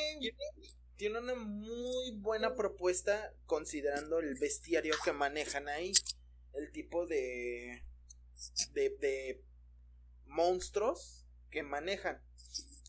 tiene 0.95 1.19
una 1.19 1.35
muy 1.35 2.11
buena 2.17 2.55
propuesta 2.55 3.33
considerando 3.45 4.19
el 4.19 4.35
bestiario 4.39 4.95
que 5.03 5.13
manejan 5.13 5.67
ahí. 5.69 5.91
El 6.53 6.71
tipo 6.71 7.05
de, 7.07 7.83
de, 8.73 8.89
de 8.99 9.43
monstruos 10.27 11.25
que 11.51 11.63
manejan. 11.63 12.21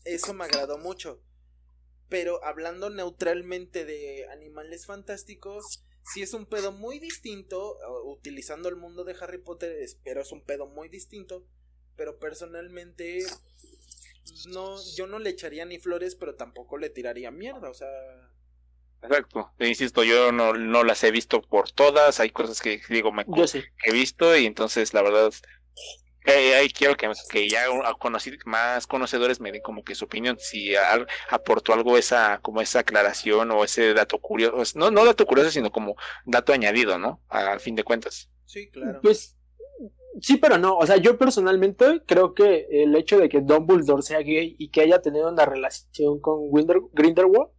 Eso 0.05 0.33
me 0.33 0.45
agradó 0.45 0.77
mucho. 0.77 1.21
Pero 2.09 2.43
hablando 2.43 2.89
neutralmente 2.89 3.85
de 3.85 4.27
animales 4.31 4.85
fantásticos, 4.85 5.83
sí 6.13 6.21
es 6.21 6.33
un 6.33 6.45
pedo 6.45 6.71
muy 6.71 6.99
distinto, 6.99 7.77
utilizando 8.05 8.69
el 8.69 8.75
mundo 8.75 9.03
de 9.05 9.15
Harry 9.19 9.39
Potter, 9.39 9.73
pero 10.03 10.21
es 10.21 10.31
un 10.31 10.43
pedo 10.43 10.67
muy 10.67 10.89
distinto 10.89 11.45
pero 12.01 12.17
personalmente 12.17 13.19
no 14.47 14.75
yo 14.95 15.05
no 15.05 15.19
le 15.19 15.29
echaría 15.29 15.65
ni 15.65 15.77
flores, 15.77 16.15
pero 16.15 16.33
tampoco 16.33 16.79
le 16.79 16.89
tiraría 16.89 17.29
mierda, 17.29 17.69
o 17.69 17.75
sea, 17.75 17.87
Exacto, 19.03 19.53
te 19.55 19.67
insisto, 19.67 20.03
yo 20.03 20.31
no, 20.31 20.53
no 20.53 20.83
las 20.83 21.03
he 21.03 21.11
visto 21.11 21.43
por 21.43 21.69
todas, 21.69 22.19
hay 22.19 22.31
cosas 22.31 22.59
que 22.59 22.81
digo 22.89 23.11
me 23.11 23.23
he 23.85 23.91
visto 23.91 24.35
y 24.35 24.47
entonces 24.47 24.95
la 24.95 25.03
verdad 25.03 25.31
eh, 26.25 26.55
ahí 26.55 26.69
quiero 26.69 26.97
que, 26.97 27.07
que 27.29 27.47
ya 27.47 27.65
conocí, 27.99 28.35
más 28.45 28.87
conocedores 28.87 29.39
me 29.39 29.51
den 29.51 29.61
como 29.61 29.83
que 29.83 29.93
su 29.93 30.05
opinión, 30.05 30.39
si 30.39 30.73
aportó 31.29 31.71
algo 31.73 31.99
esa, 31.99 32.39
como 32.41 32.61
esa 32.61 32.79
aclaración 32.79 33.51
o 33.51 33.63
ese 33.63 33.93
dato 33.93 34.17
curioso, 34.17 34.79
no, 34.79 34.89
no 34.89 35.05
dato 35.05 35.27
curioso, 35.27 35.51
sino 35.51 35.71
como 35.71 35.97
dato 36.25 36.51
añadido, 36.51 36.97
¿no? 36.97 37.21
Al 37.29 37.59
fin 37.59 37.75
de 37.75 37.83
cuentas. 37.83 38.31
Sí, 38.47 38.71
claro. 38.71 39.01
Pues 39.03 39.37
sí, 40.19 40.37
pero 40.37 40.57
no. 40.57 40.77
O 40.77 40.85
sea, 40.85 40.97
yo 40.97 41.17
personalmente 41.17 42.01
creo 42.05 42.33
que 42.33 42.67
el 42.69 42.95
hecho 42.95 43.17
de 43.17 43.29
que 43.29 43.41
Dumbledore 43.41 44.01
sea 44.01 44.19
gay 44.19 44.55
y 44.57 44.69
que 44.69 44.81
haya 44.81 45.01
tenido 45.01 45.29
una 45.29 45.45
relación 45.45 46.19
con 46.19 46.51
Grindelwald 46.93 47.49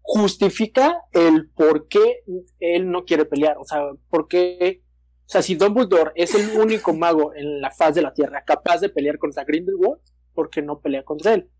justifica 0.00 0.96
el 1.12 1.50
por 1.50 1.88
qué 1.88 2.24
él 2.58 2.90
no 2.90 3.04
quiere 3.04 3.24
pelear. 3.24 3.56
O 3.58 3.64
sea, 3.64 3.90
por 4.08 4.28
qué. 4.28 4.82
O 5.26 5.28
sea, 5.32 5.42
si 5.42 5.54
Dumbledore 5.54 6.12
es 6.14 6.34
el 6.34 6.58
único 6.58 6.92
mago 6.92 7.34
en 7.34 7.60
la 7.60 7.70
faz 7.70 7.94
de 7.94 8.02
la 8.02 8.12
Tierra 8.12 8.44
capaz 8.44 8.80
de 8.80 8.88
pelear 8.88 9.18
contra 9.18 9.44
Grindelwald, 9.44 10.00
¿por 10.34 10.50
qué 10.50 10.62
no 10.62 10.80
pelea 10.80 11.04
contra 11.04 11.34
él? 11.34 11.50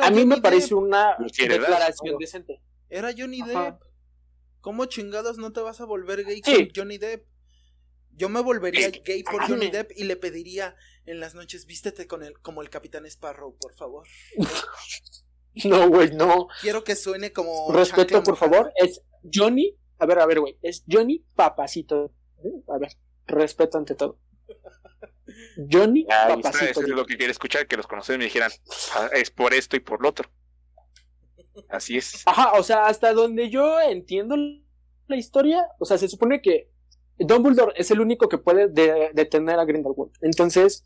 A 0.00 0.10
mí 0.10 0.26
me 0.26 0.40
parece 0.40 0.74
una 0.74 1.16
declaración 1.18 2.18
decente. 2.18 2.60
Era 2.88 3.10
Johnny 3.16 3.42
Depp. 3.42 3.80
¿Cómo 4.60 4.86
chingados 4.86 5.38
no 5.38 5.52
te 5.52 5.60
vas 5.60 5.80
a 5.80 5.84
volver 5.84 6.24
gay 6.24 6.40
con 6.40 6.68
Johnny 6.74 6.98
Depp? 6.98 7.26
Yo 8.16 8.28
me 8.28 8.40
volvería 8.40 8.90
gay 8.90 9.22
por 9.22 9.46
Johnny 9.46 9.70
Depp 9.70 9.90
y 9.96 10.04
le 10.04 10.16
pediría 10.16 10.76
en 11.06 11.20
las 11.20 11.34
noches, 11.34 11.66
vístete 11.66 12.06
con 12.06 12.22
el, 12.22 12.38
como 12.40 12.62
el 12.62 12.70
Capitán 12.70 13.04
Sparrow, 13.06 13.56
por 13.58 13.74
favor. 13.74 14.06
no, 15.64 15.88
güey, 15.88 16.14
no. 16.14 16.48
Quiero 16.60 16.84
que 16.84 16.96
suene 16.96 17.32
como. 17.32 17.72
Respeto, 17.72 18.22
por 18.22 18.36
favor. 18.36 18.72
Es 18.76 19.02
Johnny. 19.32 19.76
A 19.98 20.06
ver, 20.06 20.18
a 20.18 20.26
ver, 20.26 20.40
güey. 20.40 20.58
Es 20.62 20.84
Johnny 20.88 21.24
Papacito. 21.34 22.12
A 22.68 22.78
ver, 22.78 22.92
respeto 23.26 23.78
ante 23.78 23.94
todo. 23.94 24.18
Johnny 25.70 26.04
Papacito. 26.04 26.64
Eso 26.64 26.82
es 26.82 26.88
lo 26.88 27.06
que 27.06 27.16
quiere 27.16 27.32
escuchar, 27.32 27.66
que 27.66 27.76
los 27.76 27.86
conocen 27.86 28.16
y 28.16 28.18
me 28.18 28.24
dijeran, 28.24 28.52
ah, 28.94 29.08
es 29.12 29.30
por 29.30 29.54
esto 29.54 29.76
y 29.76 29.80
por 29.80 30.00
lo 30.02 30.10
otro. 30.10 30.30
Así 31.68 31.96
es. 31.96 32.22
Ajá, 32.26 32.52
o 32.52 32.62
sea, 32.62 32.86
hasta 32.86 33.12
donde 33.12 33.50
yo 33.50 33.80
entiendo 33.80 34.36
la 35.06 35.16
historia, 35.16 35.66
o 35.78 35.84
sea, 35.84 35.98
se 35.98 36.08
supone 36.08 36.40
que 36.40 36.70
Dumbledore 37.18 37.72
es 37.76 37.90
el 37.90 38.00
único 38.00 38.28
que 38.28 38.38
puede 38.38 38.68
detener 38.68 39.58
a 39.58 39.64
Grindelwald. 39.64 40.12
Entonces, 40.20 40.84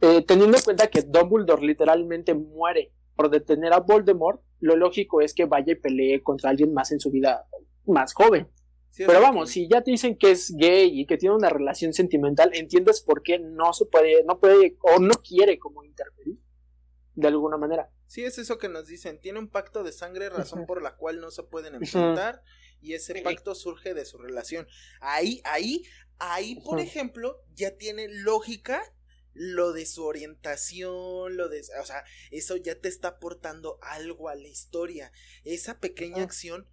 eh, 0.00 0.22
teniendo 0.26 0.56
en 0.56 0.62
cuenta 0.62 0.88
que 0.88 1.02
Dumbledore 1.02 1.66
literalmente 1.66 2.34
muere 2.34 2.92
por 3.16 3.30
detener 3.30 3.72
a 3.72 3.80
Voldemort, 3.80 4.42
lo 4.60 4.76
lógico 4.76 5.20
es 5.20 5.34
que 5.34 5.46
vaya 5.46 5.72
y 5.72 5.76
pelee 5.76 6.22
contra 6.22 6.50
alguien 6.50 6.72
más 6.72 6.92
en 6.92 7.00
su 7.00 7.10
vida 7.10 7.46
más 7.86 8.14
joven. 8.14 8.48
Pero 8.96 9.20
vamos, 9.20 9.50
si 9.50 9.68
ya 9.68 9.82
te 9.82 9.90
dicen 9.90 10.16
que 10.16 10.30
es 10.30 10.54
gay 10.56 11.00
y 11.00 11.06
que 11.06 11.16
tiene 11.16 11.34
una 11.34 11.48
relación 11.48 11.92
sentimental, 11.92 12.50
entiendes 12.54 13.00
por 13.00 13.22
qué 13.22 13.40
no 13.40 13.72
se 13.72 13.86
puede, 13.86 14.22
no 14.24 14.38
puede 14.38 14.76
o 14.82 15.00
no 15.00 15.14
quiere 15.16 15.58
como 15.58 15.82
interferir 15.82 16.38
de 17.16 17.28
alguna 17.28 17.56
manera. 17.56 17.90
Sí, 18.06 18.24
es 18.24 18.38
eso 18.38 18.58
que 18.58 18.68
nos 18.68 18.86
dicen. 18.86 19.20
Tiene 19.20 19.40
un 19.40 19.48
pacto 19.48 19.82
de 19.82 19.90
sangre, 19.90 20.28
razón 20.28 20.66
por 20.66 20.80
la 20.80 20.96
cual 20.96 21.20
no 21.20 21.32
se 21.32 21.42
pueden 21.42 21.74
enfrentar 21.74 22.42
y 22.84 22.92
ese 22.92 23.22
pacto 23.22 23.54
surge 23.54 23.94
de 23.94 24.04
su 24.04 24.18
relación. 24.18 24.68
Ahí, 25.00 25.40
ahí, 25.44 25.82
ahí, 26.18 26.60
por 26.60 26.80
ejemplo, 26.80 27.42
ya 27.54 27.76
tiene 27.76 28.08
lógica 28.08 28.82
lo 29.32 29.72
de 29.72 29.86
su 29.86 30.04
orientación, 30.04 31.36
lo 31.36 31.48
de, 31.48 31.62
o 31.80 31.86
sea, 31.86 32.04
eso 32.30 32.56
ya 32.56 32.78
te 32.78 32.88
está 32.88 33.08
aportando 33.08 33.78
algo 33.80 34.28
a 34.28 34.34
la 34.34 34.46
historia. 34.46 35.10
Esa 35.44 35.80
pequeña 35.80 36.22
acción 36.22 36.68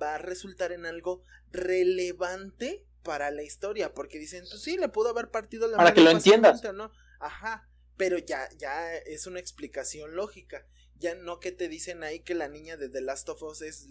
va 0.00 0.14
a 0.14 0.18
resultar 0.18 0.70
en 0.70 0.86
algo 0.86 1.24
relevante 1.50 2.86
para 3.02 3.30
la 3.32 3.42
historia, 3.42 3.92
porque 3.92 4.18
dicen, 4.18 4.44
pues 4.48 4.62
sí, 4.62 4.78
le 4.78 4.88
pudo 4.88 5.10
haber 5.10 5.30
partido 5.30 5.68
la 5.68 5.76
Para 5.76 5.92
que 5.92 6.00
lo 6.00 6.10
entiendas. 6.10 6.62
¿no? 6.72 6.92
Ajá, 7.18 7.68
pero 7.96 8.18
ya, 8.18 8.48
ya 8.56 8.94
es 8.94 9.26
una 9.26 9.40
explicación 9.40 10.14
lógica. 10.14 10.64
Ya 10.98 11.14
no 11.14 11.40
que 11.40 11.52
te 11.52 11.68
dicen 11.68 12.02
ahí 12.02 12.20
que 12.20 12.34
la 12.34 12.48
niña 12.48 12.76
de 12.76 12.88
The 12.88 13.00
Last 13.02 13.28
of 13.28 13.42
Us 13.42 13.62
es, 13.62 13.86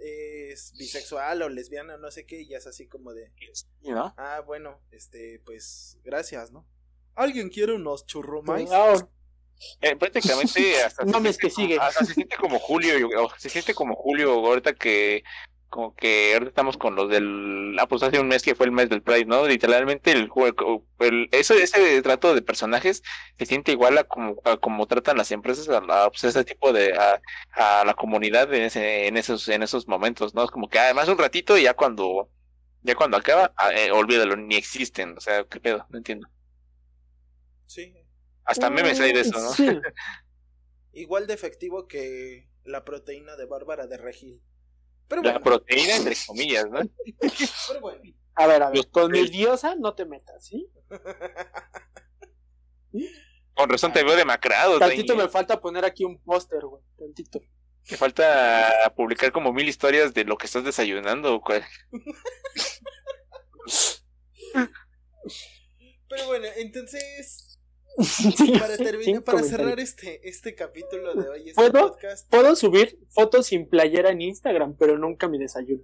es 0.00 0.72
bisexual 0.78 1.42
o 1.42 1.48
lesbiana, 1.48 1.96
no 1.96 2.10
sé 2.10 2.26
qué, 2.26 2.40
y 2.42 2.48
ya 2.48 2.58
es 2.58 2.66
así 2.66 2.86
como 2.86 3.12
de. 3.12 3.32
¿No? 3.82 4.14
Ah, 4.16 4.40
bueno, 4.46 4.80
este, 4.92 5.40
pues, 5.44 5.98
gracias, 6.04 6.50
¿no? 6.52 6.66
¿Alguien 7.14 7.48
quiere 7.48 7.72
unos 7.74 8.06
churrumais? 8.06 8.70
Ah, 8.72 8.94
Eh, 9.80 9.96
prácticamente 9.96 10.80
hasta 10.84 11.04
se 11.04 11.10
Mames, 11.10 11.36
siente 11.36 11.40
que 11.48 11.50
sigue. 11.50 11.76
como- 11.76 11.88
hasta 11.88 12.04
se 12.04 12.14
siente 12.14 12.36
como 12.36 12.58
Julio, 12.60 13.08
se 13.38 13.48
siente 13.48 13.74
como 13.74 13.96
Julio 13.96 14.30
ahorita 14.32 14.74
que 14.74 15.24
como 15.68 15.94
que 15.94 16.32
ahorita 16.34 16.48
estamos 16.48 16.76
con 16.78 16.94
los 16.96 17.08
del 17.10 17.76
ah 17.78 17.86
pues 17.88 18.02
hace 18.02 18.20
un 18.20 18.28
mes 18.28 18.42
que 18.42 18.54
fue 18.54 18.66
el 18.66 18.72
mes 18.72 18.88
del 18.88 19.02
Pride, 19.02 19.26
¿no? 19.26 19.46
Literalmente 19.46 20.12
el 20.12 20.28
juego 20.28 20.86
el, 20.98 21.28
eso 21.32 21.54
ese 21.54 22.02
trato 22.02 22.34
de 22.34 22.42
personajes 22.42 23.02
se 23.38 23.46
siente 23.46 23.72
igual 23.72 23.98
a 23.98 24.04
como 24.04 24.40
a 24.44 24.56
como 24.58 24.86
tratan 24.86 25.16
las 25.18 25.30
empresas 25.32 25.68
a, 25.68 25.80
la- 25.80 26.10
pues, 26.10 26.24
ese 26.24 26.44
tipo 26.44 26.72
de 26.72 26.94
a, 26.96 27.20
a 27.80 27.84
la 27.84 27.94
comunidad 27.94 28.52
en 28.54 28.62
ese 28.64 29.06
en 29.08 29.16
esos 29.16 29.48
en 29.48 29.62
esos 29.62 29.88
momentos, 29.88 30.34
¿no? 30.34 30.44
Es 30.44 30.50
como 30.50 30.68
que 30.68 30.78
además 30.78 31.08
un 31.08 31.18
ratito 31.18 31.56
y 31.58 31.62
ya 31.64 31.74
cuando 31.74 32.30
ya 32.82 32.94
cuando 32.94 33.16
acaba, 33.16 33.52
ah, 33.56 33.72
eh, 33.74 33.90
olvídalo, 33.92 34.36
ni 34.36 34.56
existen, 34.56 35.16
o 35.16 35.20
sea, 35.20 35.44
qué 35.44 35.60
pedo, 35.60 35.86
no 35.90 35.98
entiendo. 35.98 36.28
Sí. 37.66 37.94
Hasta 38.44 38.70
memes 38.70 39.00
hay 39.00 39.12
de 39.12 39.20
eso, 39.20 39.38
¿no? 39.40 39.52
Sí. 39.52 39.68
Igual 40.92 41.26
de 41.26 41.32
efectivo 41.34 41.88
que 41.88 42.50
la 42.64 42.84
proteína 42.84 43.36
de 43.36 43.46
Bárbara 43.46 43.86
de 43.86 43.96
Regil. 43.96 44.42
Pero 45.08 45.22
La 45.22 45.40
proteína 45.40 45.96
entre 45.96 46.14
comillas, 46.26 46.66
¿no? 46.70 46.80
pero 47.68 47.80
bueno. 47.80 48.00
A 48.34 48.46
ver, 48.46 48.62
a 48.62 48.66
ver, 48.68 48.76
Los- 48.76 48.86
con 48.86 49.10
mi 49.10 49.26
diosa 49.28 49.74
no 49.74 49.94
te 49.94 50.04
metas, 50.04 50.44
¿sí? 50.46 50.68
Con 53.54 53.68
razón 53.68 53.92
te 53.92 54.04
veo 54.04 54.14
demacrado. 54.14 54.78
Tantito 54.78 55.16
me 55.16 55.28
falta 55.28 55.60
poner 55.60 55.84
aquí 55.84 56.04
un 56.04 56.22
póster, 56.22 56.60
güey. 56.64 56.80
Tantito. 56.96 57.40
Te 57.84 57.96
falta 57.96 58.92
publicar 58.96 59.32
como 59.32 59.52
mil 59.52 59.68
historias 59.68 60.14
de 60.14 60.22
lo 60.24 60.38
que 60.38 60.46
estás 60.46 60.62
desayunando. 60.62 61.40
güey. 61.40 61.62
Pero 66.08 66.26
bueno, 66.26 66.46
entonces, 66.56 67.47
Sí, 68.00 68.52
para 68.58 68.76
terminar, 68.76 69.24
para 69.24 69.42
cerrar 69.42 69.80
este, 69.80 70.28
este 70.28 70.54
capítulo 70.54 71.14
de 71.14 71.28
hoy, 71.28 71.40
este 71.48 71.54
¿Puedo? 71.54 71.88
podcast, 71.88 72.30
Puedo 72.30 72.54
subir 72.54 72.98
fotos 73.08 73.46
sin 73.46 73.68
playera 73.68 74.10
en 74.10 74.20
Instagram, 74.20 74.76
pero 74.78 74.96
nunca 74.98 75.28
mi 75.28 75.38
desayuno. 75.38 75.82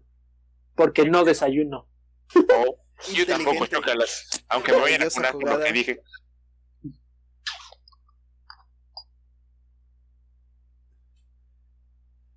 Porque 0.76 1.04
no 1.04 1.24
desayuno. 1.24 1.88
Oh, 2.36 2.78
yo 3.12 3.26
tampoco, 3.26 3.66
chócalas. 3.66 4.28
Aunque 4.48 4.72
me 4.72 4.80
vayan 4.80 5.02
a 5.02 5.10
funar 5.10 5.32
por 5.32 5.48
lo 5.50 5.60
que 5.60 5.72
dije. 5.72 6.00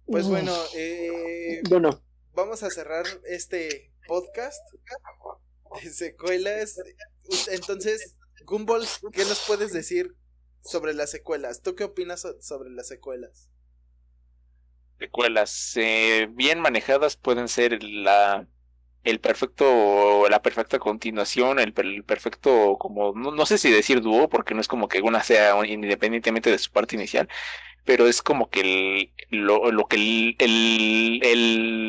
Pues 0.06 0.28
bueno, 0.28 0.54
eh, 0.76 1.62
Bueno, 1.70 2.02
vamos 2.34 2.64
a 2.64 2.70
cerrar 2.70 3.06
este 3.26 3.94
podcast 4.08 4.62
de 5.84 5.90
secuelas. 5.92 6.80
Entonces, 7.52 8.16
Gumball, 8.48 8.88
¿qué 9.14 9.26
nos 9.26 9.42
puedes 9.42 9.72
decir 9.74 10.16
sobre 10.62 10.96
las 10.96 11.12
secuelas? 11.12 11.62
¿Tú 11.62 11.76
qué 11.76 11.84
opinas 11.84 12.22
so- 12.22 12.42
sobre 12.42 12.72
las 12.72 12.88
secuelas? 12.88 13.48
Secuelas 15.00 15.74
eh, 15.78 16.28
bien 16.32 16.60
manejadas 16.60 17.18
pueden 17.18 17.48
ser 17.48 17.84
la 17.84 18.48
el 19.04 19.20
perfecto 19.22 20.28
la 20.30 20.42
perfecta 20.42 20.80
continuación 20.80 21.60
el, 21.60 21.74
per- 21.74 21.86
el 21.86 22.04
perfecto 22.06 22.78
como 22.80 23.14
no, 23.16 23.32
no 23.32 23.46
sé 23.46 23.58
si 23.60 23.72
decir 23.72 24.02
dúo 24.02 24.30
porque 24.30 24.54
no 24.56 24.62
es 24.62 24.68
como 24.68 24.88
que 24.90 25.02
una 25.02 25.24
sea 25.24 25.56
independientemente 25.68 26.52
de 26.52 26.60
su 26.60 26.72
parte 26.72 26.96
inicial 26.96 27.30
pero 27.86 28.08
es 28.08 28.22
como 28.24 28.50
que 28.50 28.62
el 28.62 29.14
lo, 29.32 29.72
lo 29.72 29.88
que 29.88 29.98
el, 29.98 30.36
el, 30.40 31.22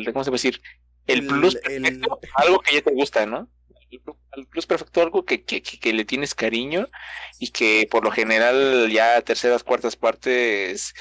el 0.05 0.13
cómo 0.13 0.23
se 0.25 0.31
puede 0.31 0.37
decir 0.43 0.61
el, 1.07 1.25
plus 1.27 1.55
perfecto 1.57 2.19
algo 2.35 2.59
que 2.61 2.75
ya 2.75 2.81
te 2.83 2.93
gusta 2.93 3.25
no 3.27 3.49
el 3.91 4.47
plus 4.47 4.65
perfecto 4.65 5.01
algo 5.01 5.25
que, 5.25 5.43
que, 5.43 5.61
que, 5.61 5.93
le 5.93 6.05
tienes 6.05 6.35
cariño 6.35 6.87
y 7.39 7.49
que 7.49 7.87
por 7.89 8.03
lo 8.03 8.11
general 8.11 8.89
ya 8.91 9.21
terceras 9.21 9.63
cuartas 9.63 9.95
partes 9.95 10.93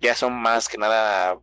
ya 0.00 0.14
son 0.14 0.34
más 0.34 0.68
que 0.68 0.78
nada 0.78 1.40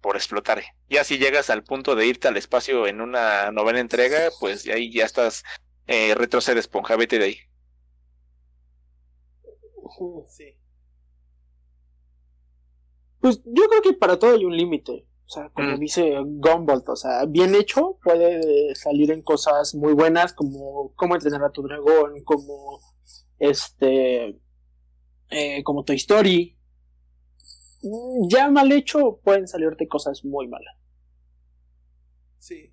por 0.00 0.16
explotar. 0.16 0.62
Ya 0.88 1.04
si 1.04 1.18
llegas 1.18 1.50
al 1.50 1.62
punto 1.62 1.94
de 1.94 2.06
irte 2.06 2.28
al 2.28 2.36
espacio 2.36 2.86
en 2.86 3.00
una 3.00 3.50
novena 3.52 3.80
entrega, 3.80 4.30
pues 4.40 4.66
ahí 4.66 4.92
ya 4.92 5.04
estás 5.04 5.44
eh, 5.86 6.14
retrocedes, 6.14 6.64
esponja, 6.64 6.96
vete 6.96 7.18
de 7.18 7.24
ahí. 7.24 7.38
Pues 13.20 13.42
yo 13.44 13.68
creo 13.68 13.82
que 13.82 13.92
para 13.92 14.18
todo 14.18 14.34
hay 14.34 14.44
un 14.44 14.56
límite. 14.56 15.06
O 15.30 15.32
sea, 15.32 15.48
como 15.50 15.76
Mm. 15.76 15.78
dice 15.78 16.16
Gumball, 16.24 16.82
o 16.88 16.96
sea, 16.96 17.24
bien 17.24 17.54
hecho 17.54 17.98
puede 18.02 18.74
salir 18.74 19.12
en 19.12 19.22
cosas 19.22 19.76
muy 19.76 19.92
buenas 19.92 20.32
como 20.32 20.92
cómo 20.96 21.14
entrenar 21.14 21.44
a 21.44 21.52
tu 21.52 21.62
dragón, 21.62 22.24
como 22.24 22.80
este, 23.38 24.40
eh, 25.30 25.62
como 25.62 25.84
Toy 25.84 25.94
Story. 25.96 26.58
Mm, 27.82 28.28
Ya 28.28 28.50
mal 28.50 28.72
hecho 28.72 29.20
pueden 29.22 29.46
salirte 29.46 29.86
cosas 29.86 30.24
muy 30.24 30.48
malas. 30.48 30.74
Sí. 32.40 32.72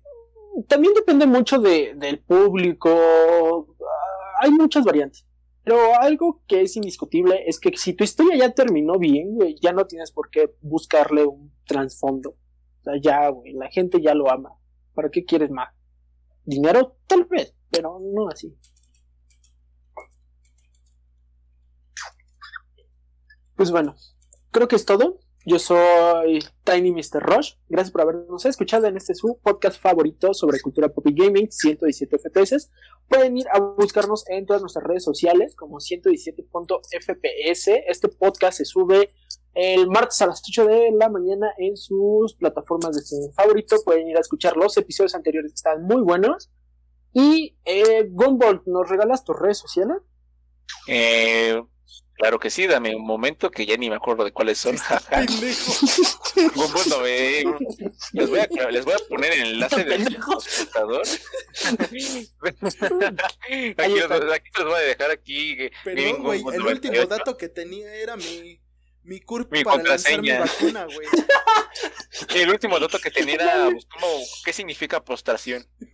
también 0.66 0.92
depende 0.94 1.26
mucho 1.26 1.60
de, 1.60 1.94
del 1.94 2.18
público. 2.18 2.90
Ah, 3.80 4.40
Hay 4.42 4.50
muchas 4.50 4.84
variantes. 4.84 5.24
Pero 5.62 5.78
algo 6.00 6.42
que 6.48 6.62
es 6.62 6.74
indiscutible 6.76 7.44
es 7.46 7.60
que 7.60 7.76
si 7.76 7.92
tu 7.92 8.02
historia 8.02 8.36
ya 8.36 8.50
terminó 8.52 8.98
bien, 8.98 9.38
ya 9.62 9.72
no 9.72 9.86
tienes 9.86 10.10
por 10.10 10.30
qué 10.30 10.52
buscarle 10.60 11.24
un 11.24 11.52
trasfondo. 11.66 12.34
Ya, 13.00 13.28
güey, 13.28 13.52
la 13.52 13.70
gente 13.70 14.00
ya 14.00 14.14
lo 14.14 14.30
ama. 14.30 14.50
¿Para 14.94 15.10
qué 15.10 15.24
quieres 15.24 15.50
más? 15.50 15.68
Dinero, 16.44 16.96
tal 17.06 17.24
vez, 17.24 17.54
pero 17.70 18.00
no 18.00 18.28
así. 18.28 18.56
Pues 23.54 23.70
bueno, 23.70 23.96
creo 24.50 24.68
que 24.68 24.76
es 24.76 24.84
todo. 24.84 25.18
Yo 25.44 25.58
soy 25.58 26.44
Tiny 26.62 26.92
Mr. 26.92 27.20
Rush. 27.22 27.54
Gracias 27.68 27.90
por 27.90 28.02
habernos 28.02 28.44
escuchado 28.44 28.86
en 28.86 28.98
este 28.98 29.14
su 29.14 29.38
podcast 29.42 29.80
favorito 29.80 30.34
sobre 30.34 30.60
cultura 30.60 30.90
pop 30.90 31.06
y 31.08 31.14
gaming, 31.14 31.50
117 31.50 32.18
FPS. 32.18 32.70
Pueden 33.08 33.38
ir 33.38 33.46
a 33.52 33.58
buscarnos 33.58 34.28
en 34.28 34.44
todas 34.46 34.60
nuestras 34.60 34.84
redes 34.84 35.02
sociales 35.04 35.56
como 35.56 35.78
117.fps. 35.78 37.68
Este 37.86 38.08
podcast 38.08 38.58
se 38.58 38.64
sube 38.64 39.10
el 39.54 39.88
martes 39.88 40.20
a 40.22 40.26
las 40.26 40.42
8 40.48 40.66
de 40.66 40.90
la 40.98 41.08
mañana 41.08 41.52
en 41.58 41.76
sus 41.76 42.34
plataformas 42.34 42.94
de 42.94 43.00
streaming 43.02 43.32
favorito. 43.34 43.76
Pueden 43.84 44.08
ir 44.08 44.16
a 44.16 44.20
escuchar 44.20 44.56
los 44.56 44.76
episodios 44.76 45.14
anteriores 45.14 45.50
que 45.52 45.56
están 45.56 45.82
muy 45.82 46.02
buenos. 46.02 46.50
Y 47.12 47.56
eh, 47.64 48.06
Gumball, 48.10 48.62
¿nos 48.66 48.88
regalas 48.88 49.24
tus 49.24 49.36
redes 49.38 49.58
sociales? 49.58 49.96
Eh, 50.86 51.60
claro 52.14 52.38
que 52.38 52.50
sí, 52.50 52.66
dame 52.66 52.94
un 52.94 53.04
momento 53.06 53.50
que 53.50 53.64
ya 53.66 53.76
ni 53.76 53.88
me 53.90 53.96
acuerdo 53.96 54.24
de 54.24 54.32
cuáles 54.32 54.58
son. 54.58 54.76
Gumball, 56.54 56.88
no 56.90 57.00
me- 57.00 57.44
les, 58.12 58.30
voy 58.30 58.38
a, 58.40 58.70
les 58.70 58.84
voy 58.84 58.94
a 58.94 59.08
poner 59.08 59.32
el 59.32 59.40
enlace 59.54 59.84
del 59.84 60.18
computador. 60.20 61.02
aquí, 61.90 63.74
aquí 63.76 63.94
los 64.58 64.64
voy 64.66 64.74
a 64.76 64.86
dejar 64.86 65.10
aquí. 65.10 65.56
eh, 65.58 65.70
güey, 66.20 66.40
Gumball 66.40 66.54
el 66.54 66.60
98. 66.60 66.68
último 66.70 67.06
dato 67.06 67.36
que 67.36 67.48
tenía 67.48 67.92
era 67.94 68.16
mi, 68.16 68.60
mi 69.02 69.20
CURP 69.20 69.52
Mi 69.52 69.64
para 69.64 69.82
lanzar 69.82 70.20
mi 70.20 70.30
vacuna, 70.30 70.84
güey. 70.94 71.08
El 72.34 72.50
último 72.50 72.78
dato 72.78 72.98
que 72.98 73.10
tenía 73.10 73.34
era 73.34 73.64
¿cómo- 73.64 74.22
¿qué 74.44 74.52
significa 74.52 75.04
postración? 75.04 75.66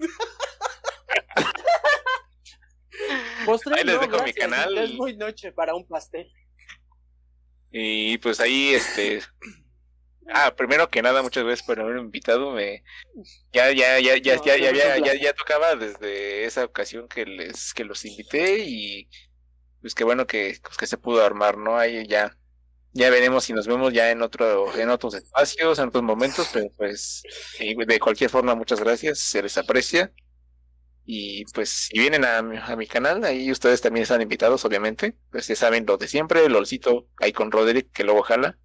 Postre, 3.45 3.75
Ahí 3.77 3.85
les 3.85 3.97
no, 3.97 4.01
dejo 4.01 4.23
mi 4.25 4.33
canal. 4.33 4.79
Es 4.79 4.95
muy 4.95 5.17
noche 5.17 5.53
para 5.53 5.75
un 5.75 5.87
pastel. 5.87 6.33
Y 7.71 8.19
pues 8.19 8.41
ahí, 8.41 8.75
este. 8.75 9.21
Ah, 10.33 10.55
primero 10.57 10.89
que 10.89 11.03
nada, 11.03 11.23
muchas 11.23 11.45
gracias 11.45 11.67
por 11.67 11.79
haberme 11.81 12.01
invitado. 12.01 12.53
Me... 12.53 12.83
Ya, 13.53 13.71
ya, 13.73 13.99
ya, 14.01 14.17
ya, 14.17 14.37
No, 14.37 14.45
ya, 14.45 14.57
ya, 14.57 14.73
ya, 14.73 14.99
ya, 14.99 15.15
ya 15.15 15.33
tocaba 15.35 15.77
desde 15.77 16.45
esa 16.47 16.65
ocasión 16.65 17.09
que 17.09 17.27
les, 17.27 17.75
que 17.75 17.85
los 17.85 18.05
invité 18.07 18.61
y 18.61 19.09
pues 19.83 19.95
qué 19.95 20.05
bueno 20.05 20.27
que, 20.27 20.57
pues, 20.63 20.79
que 20.79 20.87
se 20.87 20.97
pudo 20.97 21.23
armar, 21.23 21.59
¿no? 21.59 21.77
Ahí 21.77 22.07
ya, 22.07 22.35
ya 22.95 23.11
veremos 23.11 23.45
si 23.45 23.53
nos 23.53 23.67
vemos 23.67 23.93
ya 23.93 24.11
en 24.11 24.23
otro, 24.23 24.75
en 24.77 24.89
otros 24.89 25.15
espacios, 25.15 25.79
en 25.79 25.89
otros 25.89 26.05
momentos, 26.05 26.49
pero 26.53 26.69
pues 26.77 27.23
de 27.59 28.01
cualquier 28.01 28.31
forma, 28.31 28.55
muchas 28.55 28.81
gracias, 28.81 29.19
se 29.19 29.43
les 29.43 29.59
aprecia. 29.59 30.13
Y 31.07 31.45
pues 31.53 31.69
si 31.69 31.99
vienen 31.99 32.25
a, 32.25 32.39
a 32.39 32.77
mi 32.77 32.87
canal, 32.87 33.25
ahí 33.25 33.51
ustedes 33.51 33.83
también 33.83 34.05
están 34.05 34.23
invitados, 34.23 34.65
obviamente. 34.65 35.15
Pues 35.31 35.47
ya 35.47 35.55
saben 35.57 35.85
lo 35.87 35.99
de 35.99 36.09
siempre, 36.09 36.49
LOLcito 36.49 37.09
ahí 37.21 37.31
con 37.33 37.51
Roderick, 37.51 37.93
que 37.93 38.05
luego 38.05 38.23
jala. 38.23 38.57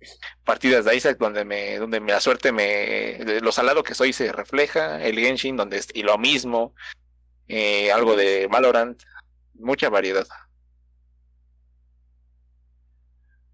Partidas 0.46 0.86
de 0.86 0.96
Isaac, 0.96 1.18
donde 1.20 1.44
me, 1.44 1.78
donde 1.80 2.00
la 2.00 2.22
suerte 2.22 2.54
me, 2.54 3.18
lo 3.42 3.52
salado 3.52 3.84
que 3.84 3.94
soy 3.94 4.14
se 4.14 4.32
refleja. 4.32 5.04
El 5.04 5.20
Genshin, 5.20 5.58
donde 5.58 5.84
y 5.94 6.04
lo 6.04 6.18
mismo. 6.18 6.74
eh, 7.48 7.92
algo 7.92 8.16
de 8.16 8.48
Valorant, 8.48 9.02
mucha 9.56 9.90
variedad. 9.90 10.28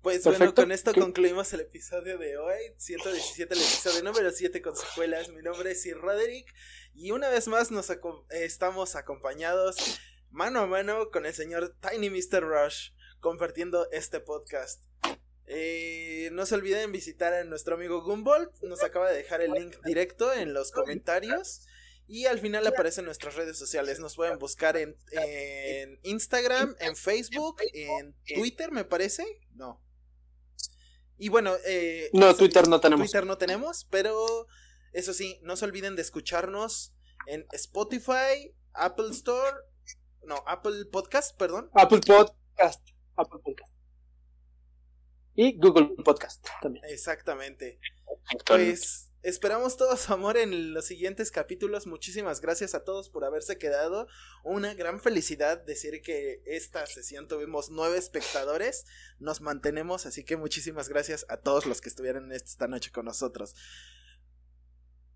Pues 0.05 0.23
bueno, 0.23 0.53
con 0.53 0.71
esto 0.71 0.93
concluimos 0.93 1.51
el 1.53 1.61
episodio 1.61 2.19
de 2.19 2.37
hoy, 2.37 2.59
117, 2.77 3.51
el 3.55 3.59
episodio 3.59 4.03
número 4.03 4.29
7 4.29 4.61
con 4.61 4.75
secuelas. 4.75 5.29
Mi 5.29 5.41
nombre 5.41 5.71
es 5.71 5.81
Sir 5.81 5.97
Roderick 5.97 6.45
y 6.93 7.09
una 7.09 7.27
vez 7.29 7.47
más 7.47 7.71
nos 7.71 7.91
estamos 8.29 8.95
acompañados 8.95 9.99
mano 10.29 10.59
a 10.59 10.67
mano 10.67 11.09
con 11.09 11.25
el 11.25 11.33
señor 11.33 11.75
Tiny 11.81 12.11
Mr. 12.11 12.43
Rush 12.43 12.91
compartiendo 13.19 13.89
este 13.89 14.19
podcast. 14.19 14.83
Eh, 15.47 16.29
no 16.33 16.45
se 16.45 16.53
olviden 16.53 16.91
visitar 16.91 17.33
a 17.33 17.43
nuestro 17.43 17.73
amigo 17.73 18.03
Gumbolt, 18.03 18.61
nos 18.61 18.83
acaba 18.83 19.09
de 19.09 19.17
dejar 19.17 19.41
el 19.41 19.53
link 19.53 19.75
directo 19.85 20.31
en 20.31 20.53
los 20.53 20.71
comentarios. 20.71 21.65
Y 22.07 22.27
al 22.27 22.37
final 22.37 22.67
aparecen 22.67 23.05
nuestras 23.05 23.33
redes 23.33 23.57
sociales. 23.57 23.99
Nos 23.99 24.15
pueden 24.15 24.37
buscar 24.37 24.77
en, 24.77 24.95
en 25.13 25.99
Instagram, 26.03 26.75
en 26.79 26.95
Facebook, 26.95 27.59
en 27.73 28.13
Twitter, 28.35 28.71
me 28.71 28.85
parece. 28.85 29.25
No, 29.55 29.81
y 31.17 31.29
bueno, 31.29 31.53
eh, 31.65 32.09
no, 32.13 32.33
Twitter 32.35 32.67
no 32.67 32.79
tenemos. 32.79 33.09
Twitter 33.09 33.25
no 33.25 33.37
tenemos, 33.37 33.85
pero 33.89 34.47
eso 34.93 35.13
sí, 35.13 35.39
no 35.43 35.55
se 35.55 35.65
olviden 35.65 35.95
de 35.95 36.01
escucharnos 36.01 36.93
en 37.27 37.45
Spotify, 37.51 38.53
Apple 38.73 39.09
Store, 39.11 39.57
no, 40.23 40.43
Apple 40.45 40.85
Podcast, 40.91 41.37
perdón. 41.37 41.69
Apple 41.73 42.01
Podcast, 42.05 42.87
Apple 43.15 43.39
Podcast. 43.43 43.73
Y 45.35 45.57
Google 45.57 45.95
Podcast 46.03 46.47
también. 46.61 46.83
Exactamente. 46.85 47.79
Pues 48.45 49.04
Esperamos 49.25 49.75
todo 49.75 49.97
su 49.97 50.13
amor 50.13 50.37
en 50.37 50.75
los 50.75 50.85
siguientes 50.85 51.31
capítulos. 51.31 51.87
Muchísimas 51.87 52.41
gracias 52.41 52.75
a 52.75 52.83
todos 52.83 53.09
por 53.09 53.25
haberse 53.25 53.57
quedado. 53.57 54.07
Una 54.43 54.75
gran 54.75 54.99
felicidad 54.99 55.65
decir 55.65 56.03
que 56.03 56.43
esta 56.45 56.85
sesión 56.85 57.27
tuvimos 57.27 57.71
nueve 57.71 57.97
espectadores. 57.97 58.85
Nos 59.17 59.41
mantenemos, 59.41 60.05
así 60.05 60.23
que 60.23 60.37
muchísimas 60.37 60.89
gracias 60.89 61.25
a 61.27 61.37
todos 61.37 61.65
los 61.65 61.81
que 61.81 61.89
estuvieron 61.89 62.31
esta 62.31 62.67
noche 62.67 62.91
con 62.91 63.05
nosotros. 63.05 63.55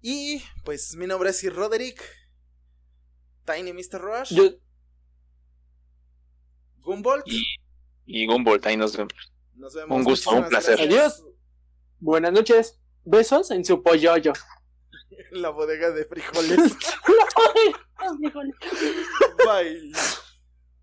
Y 0.01 0.41
pues 0.65 0.95
mi 0.95 1.05
nombre 1.05 1.29
es 1.29 1.37
Sir 1.37 1.53
Roderick. 1.53 2.01
Tiny 3.45 3.73
Mr. 3.73 4.01
Rush. 4.01 4.33
Yo... 4.33 4.55
Gumbolt. 6.79 7.27
Y, 7.27 7.43
y 8.07 8.25
Gumbolt, 8.25 8.65
ahí 8.65 8.75
nos 8.75 8.97
vemos. 8.97 9.13
Nos 9.53 9.75
vemos. 9.75 9.95
Un 9.95 10.03
gusto, 10.03 10.31
un 10.31 10.49
placer. 10.49 10.81
Adiós. 10.81 11.23
Buenas 11.99 12.33
noches. 12.33 12.78
Besos 13.09 13.49
en 13.49 13.65
su 13.65 13.81
pollo 13.81 14.13
La 15.31 15.49
bodega 15.49 15.89
de 15.89 16.05
frijoles. 16.05 16.59
Bye. 19.45 19.91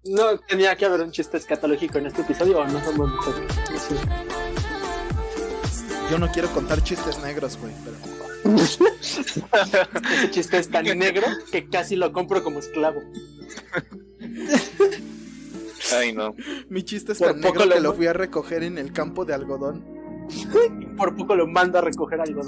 No 0.02 0.36
tenía 0.40 0.74
que 0.76 0.86
haber 0.86 1.02
un 1.02 1.12
chiste 1.12 1.36
escatológico 1.36 1.98
en 1.98 2.06
este 2.06 2.22
episodio 2.22 2.58
o 2.58 2.66
no 2.66 2.84
somos 2.84 3.12
Yo 6.10 6.18
no 6.18 6.28
quiero 6.32 6.48
contar 6.52 6.82
chistes 6.82 7.20
negros, 7.20 7.56
güey, 7.58 7.72
pero. 7.84 7.96
este 10.12 10.30
chiste 10.32 10.58
es 10.58 10.68
tan 10.68 10.84
negro 10.98 11.28
que 11.52 11.68
casi 11.68 11.94
lo 11.94 12.12
compro 12.12 12.42
como 12.42 12.58
esclavo. 12.58 13.02
Ay, 15.92 16.12
no. 16.12 16.34
Mi 16.68 16.82
chiste 16.82 17.12
es 17.12 17.18
tan 17.18 17.40
negro 17.40 17.68
que 17.68 17.80
lo 17.80 17.94
fui 17.94 18.08
a 18.08 18.12
recoger 18.12 18.64
en 18.64 18.78
el 18.78 18.92
campo 18.92 19.24
de 19.24 19.34
algodón. 19.34 19.95
Por 20.96 21.14
poco 21.14 21.36
lo 21.36 21.46
mando 21.46 21.78
a 21.78 21.82
recoger 21.82 22.20
algo. 22.20 22.42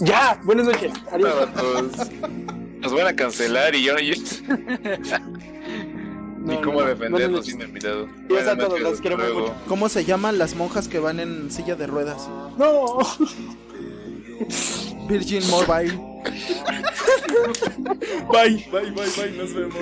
Ya, 0.00 0.40
buenas 0.44 0.66
noches. 0.66 0.92
Adiós. 1.10 1.48
Nos 2.80 2.92
van 2.92 3.06
a 3.06 3.16
cancelar 3.16 3.74
y 3.74 3.84
yo. 3.84 3.94
Ni 6.44 6.56
cómo 6.58 6.82
defendernos 6.82 7.46
sin 7.46 7.62
invitado. 7.62 8.06
a 8.06 8.56
todos, 8.56 8.80
los 8.80 9.00
quiero 9.00 9.16
mucho. 9.16 9.54
¿Cómo 9.66 9.88
se 9.88 10.04
llaman 10.04 10.36
las 10.36 10.54
monjas 10.54 10.88
que 10.88 10.98
van 10.98 11.18
en 11.18 11.50
silla 11.50 11.74
de 11.74 11.86
ruedas? 11.86 12.28
No. 12.58 12.98
Virgin 15.08 15.42
Mobile. 15.48 15.98
bye, 18.30 18.68
bye, 18.70 18.90
bye, 18.90 19.08
bye, 19.16 19.30
nos 19.38 19.54
vemos. 19.54 19.74